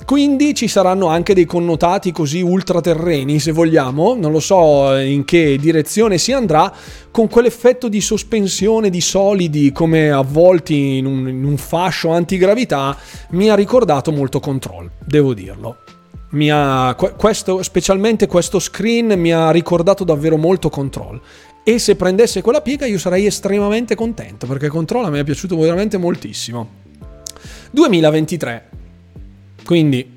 [0.04, 5.58] Quindi ci saranno anche dei connotati così ultraterreni, se vogliamo, non lo so in che
[5.60, 6.72] direzione si andrà,
[7.10, 12.96] con quell'effetto di sospensione di solidi come avvolti in un, in un fascio antigravità,
[13.32, 15.78] mi ha ricordato molto Control, devo dirlo.
[16.52, 21.20] Ha, questo, specialmente questo screen mi ha ricordato davvero molto Control.
[21.64, 25.98] E se prendesse quella piega io sarei estremamente contento perché Control mi è piaciuto veramente
[25.98, 26.84] moltissimo.
[27.72, 28.75] 2023
[29.66, 30.14] quindi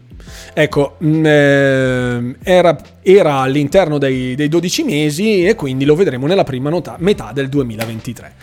[0.52, 6.44] Ecco, mm, eh, era, era, all'interno dei, dei, 12 mesi e quindi lo vedremo nella
[6.44, 8.34] prima nota, metà del 2023.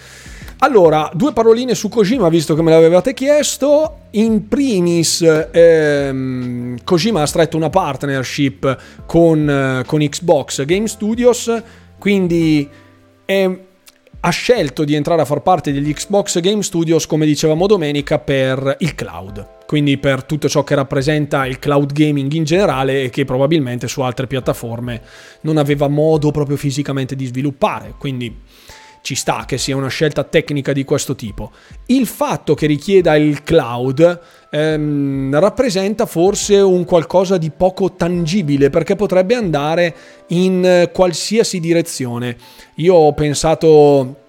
[0.60, 3.98] Allora, due paroline su Kojima, visto che me l'avevate chiesto.
[4.12, 5.22] In primis,
[5.52, 11.52] ehm, Kojima ha stretto una partnership con, con Xbox Game Studios,
[12.00, 12.68] quindi
[13.26, 13.60] è,
[14.26, 18.76] ha scelto di entrare a far parte degli Xbox Game Studios, come dicevamo domenica, per
[18.80, 23.26] il cloud quindi per tutto ciò che rappresenta il cloud gaming in generale e che
[23.26, 25.02] probabilmente su altre piattaforme
[25.42, 28.42] non aveva modo proprio fisicamente di sviluppare, quindi
[29.02, 31.52] ci sta che sia una scelta tecnica di questo tipo.
[31.88, 34.20] Il fatto che richieda il cloud
[34.56, 39.96] ehm, rappresenta forse un qualcosa di poco tangibile perché potrebbe andare
[40.28, 42.38] in qualsiasi direzione.
[42.76, 44.24] Io ho pensato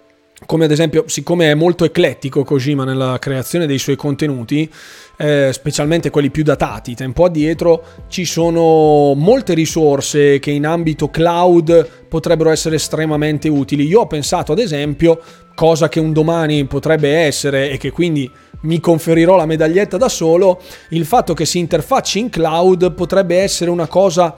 [0.44, 4.70] come ad esempio, siccome è molto eclettico Kojima nella creazione dei suoi contenuti,
[5.16, 12.04] eh, specialmente quelli più datati, tempo addietro, ci sono molte risorse che in ambito cloud
[12.06, 13.86] potrebbero essere estremamente utili.
[13.86, 15.20] Io ho pensato ad esempio,
[15.54, 18.30] cosa che un domani potrebbe essere e che quindi
[18.62, 20.60] mi conferirò la medaglietta da solo,
[20.90, 24.36] il fatto che si interfacci in cloud potrebbe essere una cosa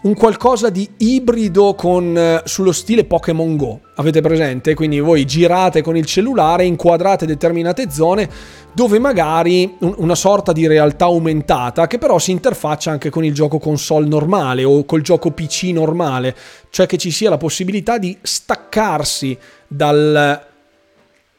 [0.00, 3.80] un qualcosa di ibrido con, eh, sullo stile Pokémon Go.
[3.96, 4.74] Avete presente?
[4.74, 8.28] Quindi voi girate con il cellulare, inquadrate determinate zone
[8.72, 13.34] dove magari un, una sorta di realtà aumentata che però si interfaccia anche con il
[13.34, 16.36] gioco console normale o col gioco PC normale,
[16.70, 19.36] cioè che ci sia la possibilità di staccarsi
[19.66, 20.46] dal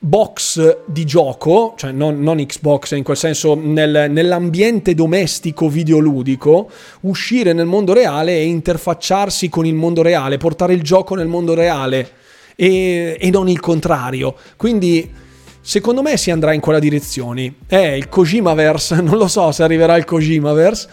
[0.02, 6.70] box di gioco, cioè non, non, Xbox in quel senso, nel, nell'ambiente domestico videoludico,
[7.02, 11.54] uscire nel mondo reale e interfacciarsi con il mondo reale, portare il gioco nel mondo
[11.54, 12.12] reale
[12.56, 14.36] e, e non il contrario.
[14.56, 15.12] Quindi
[15.60, 17.56] secondo me si andrà in quella direzione.
[17.68, 20.88] È il Kojimaverse, non lo so se arriverà il Kojimaverse,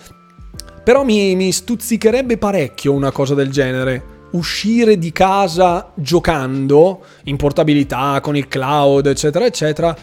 [0.83, 8.21] però mi, mi stuzzicherebbe parecchio una cosa del genere uscire di casa giocando in portabilità
[8.21, 9.97] con il cloud, eccetera, eccetera,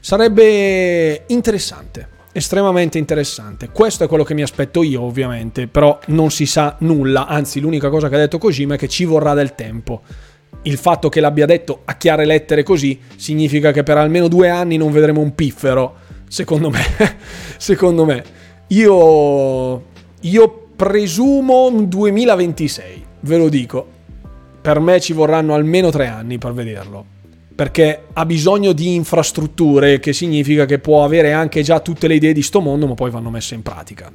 [0.00, 2.16] sarebbe interessante.
[2.32, 3.70] Estremamente interessante.
[3.70, 7.26] Questo è quello che mi aspetto io, ovviamente, però non si sa nulla.
[7.26, 10.02] Anzi, l'unica cosa che ha detto Kojima è che ci vorrà del tempo.
[10.62, 14.76] Il fatto che l'abbia detto a chiare lettere così significa che per almeno due anni
[14.76, 15.96] non vedremo un piffero.
[16.28, 16.80] Secondo me.
[17.56, 18.24] secondo me.
[18.68, 19.86] Io.
[20.20, 23.86] Io presumo un 2026 ve lo dico,
[24.60, 27.16] per me ci vorranno almeno tre anni per vederlo.
[27.54, 32.32] Perché ha bisogno di infrastrutture, che significa che può avere anche già tutte le idee
[32.32, 34.12] di sto mondo, ma poi vanno messe in pratica.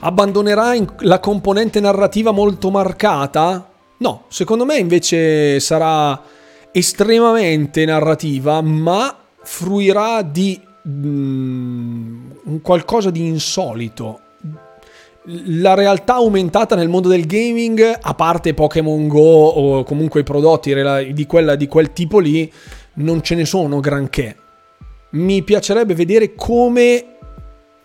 [0.00, 3.68] Abbandonerà la componente narrativa molto marcata?
[3.98, 6.22] No, secondo me invece sarà
[6.70, 14.20] estremamente narrativa, ma fruirà di mm, qualcosa di insolito
[15.26, 20.74] la realtà aumentata nel mondo del gaming, a parte Pokémon Go o comunque i prodotti
[21.12, 22.50] di, quella, di quel tipo lì,
[22.94, 24.36] non ce ne sono granché.
[25.10, 27.06] Mi piacerebbe vedere come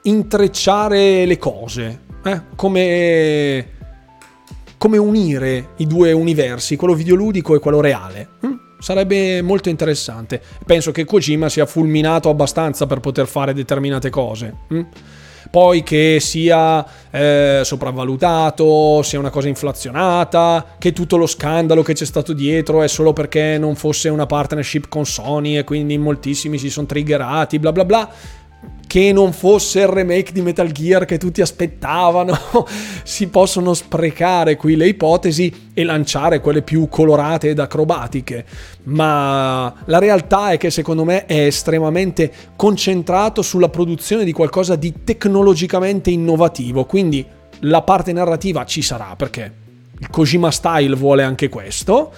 [0.01, 2.41] intrecciare le cose, eh?
[2.55, 3.67] come,
[4.77, 8.29] come unire i due universi, quello videoludico e quello reale.
[8.41, 8.53] Hm?
[8.79, 10.41] Sarebbe molto interessante.
[10.65, 14.55] Penso che Kojima sia fulminato abbastanza per poter fare determinate cose.
[14.69, 14.81] Hm?
[15.49, 22.05] Poi che sia eh, sopravvalutato, sia una cosa inflazionata, che tutto lo scandalo che c'è
[22.05, 26.69] stato dietro è solo perché non fosse una partnership con Sony e quindi moltissimi si
[26.69, 28.09] sono triggerati, bla bla bla
[28.89, 32.35] che non fosse il remake di Metal Gear che tutti aspettavano,
[33.03, 38.43] si possono sprecare qui le ipotesi e lanciare quelle più colorate ed acrobatiche,
[38.85, 45.03] ma la realtà è che secondo me è estremamente concentrato sulla produzione di qualcosa di
[45.03, 47.23] tecnologicamente innovativo, quindi
[47.59, 49.53] la parte narrativa ci sarà perché
[49.99, 52.11] il Kojima Style vuole anche questo,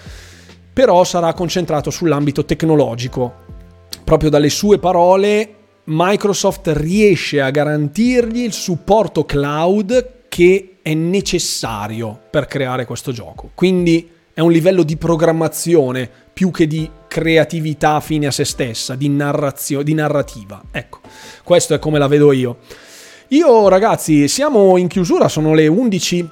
[0.72, 3.50] però sarà concentrato sull'ambito tecnologico.
[4.06, 5.56] Proprio dalle sue parole
[5.94, 13.52] Microsoft riesce a garantirgli il supporto cloud che è necessario per creare questo gioco.
[13.54, 19.10] Quindi è un livello di programmazione più che di creatività fine a se stessa, di,
[19.10, 20.64] narrazio- di narrativa.
[20.72, 21.00] Ecco,
[21.44, 22.60] questo è come la vedo io.
[23.28, 26.30] Io ragazzi, siamo in chiusura, sono le 11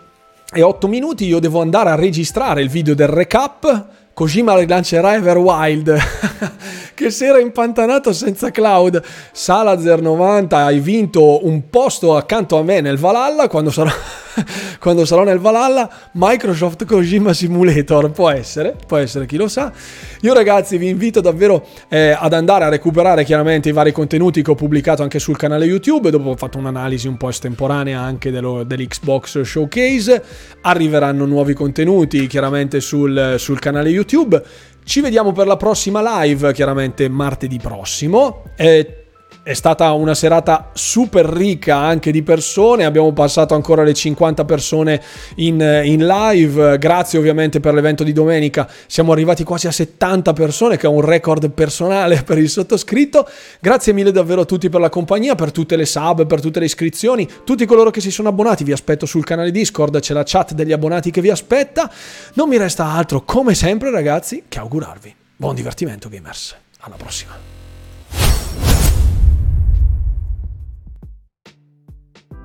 [0.53, 5.95] e 8 minuti, io devo andare a registrare il video del recap Kojima rilancerà Everwild,
[6.99, 9.01] che si era impantanato senza cloud.
[9.31, 13.89] Salazar 90, hai vinto un posto accanto a me nel Valhalla quando sarò,
[14.79, 15.89] quando sarò nel Valhalla.
[16.13, 19.71] Microsoft Kojima Simulator, può essere, può essere, chi lo sa.
[20.21, 24.51] Io ragazzi vi invito davvero eh, ad andare a recuperare chiaramente i vari contenuti che
[24.51, 28.63] ho pubblicato anche sul canale YouTube, dopo ho fatto un'analisi un po' estemporanea anche dello,
[28.63, 30.23] dell'Xbox Showcase.
[30.61, 34.43] Arriveranno nuovi contenuti chiaramente sul, sul canale YouTube YouTube.
[34.83, 38.43] Ci vediamo per la prossima live, chiaramente martedì prossimo.
[38.55, 38.98] Eh,
[39.49, 45.01] è stata una serata super ricca anche di persone, abbiamo passato ancora le 50 persone
[45.37, 50.77] in, in, live, grazie ovviamente per l'evento di domenica, siamo arrivati quasi a 70 persone
[50.77, 53.27] che è un record personale per il sottoscritto,
[53.59, 56.65] grazie mille davvero a tutti per la compagnia, per tutte le sub, per tutte le
[56.65, 60.53] iscrizioni, tutti coloro che si sono abbonati, vi aspetto sul canale Discord, c'è la chat
[60.53, 61.91] degli abbonati che vi aspetta,
[62.33, 67.48] non mi resta altro come sempre ragazzi che augurarvi buon divertimento gamers, alla prossima.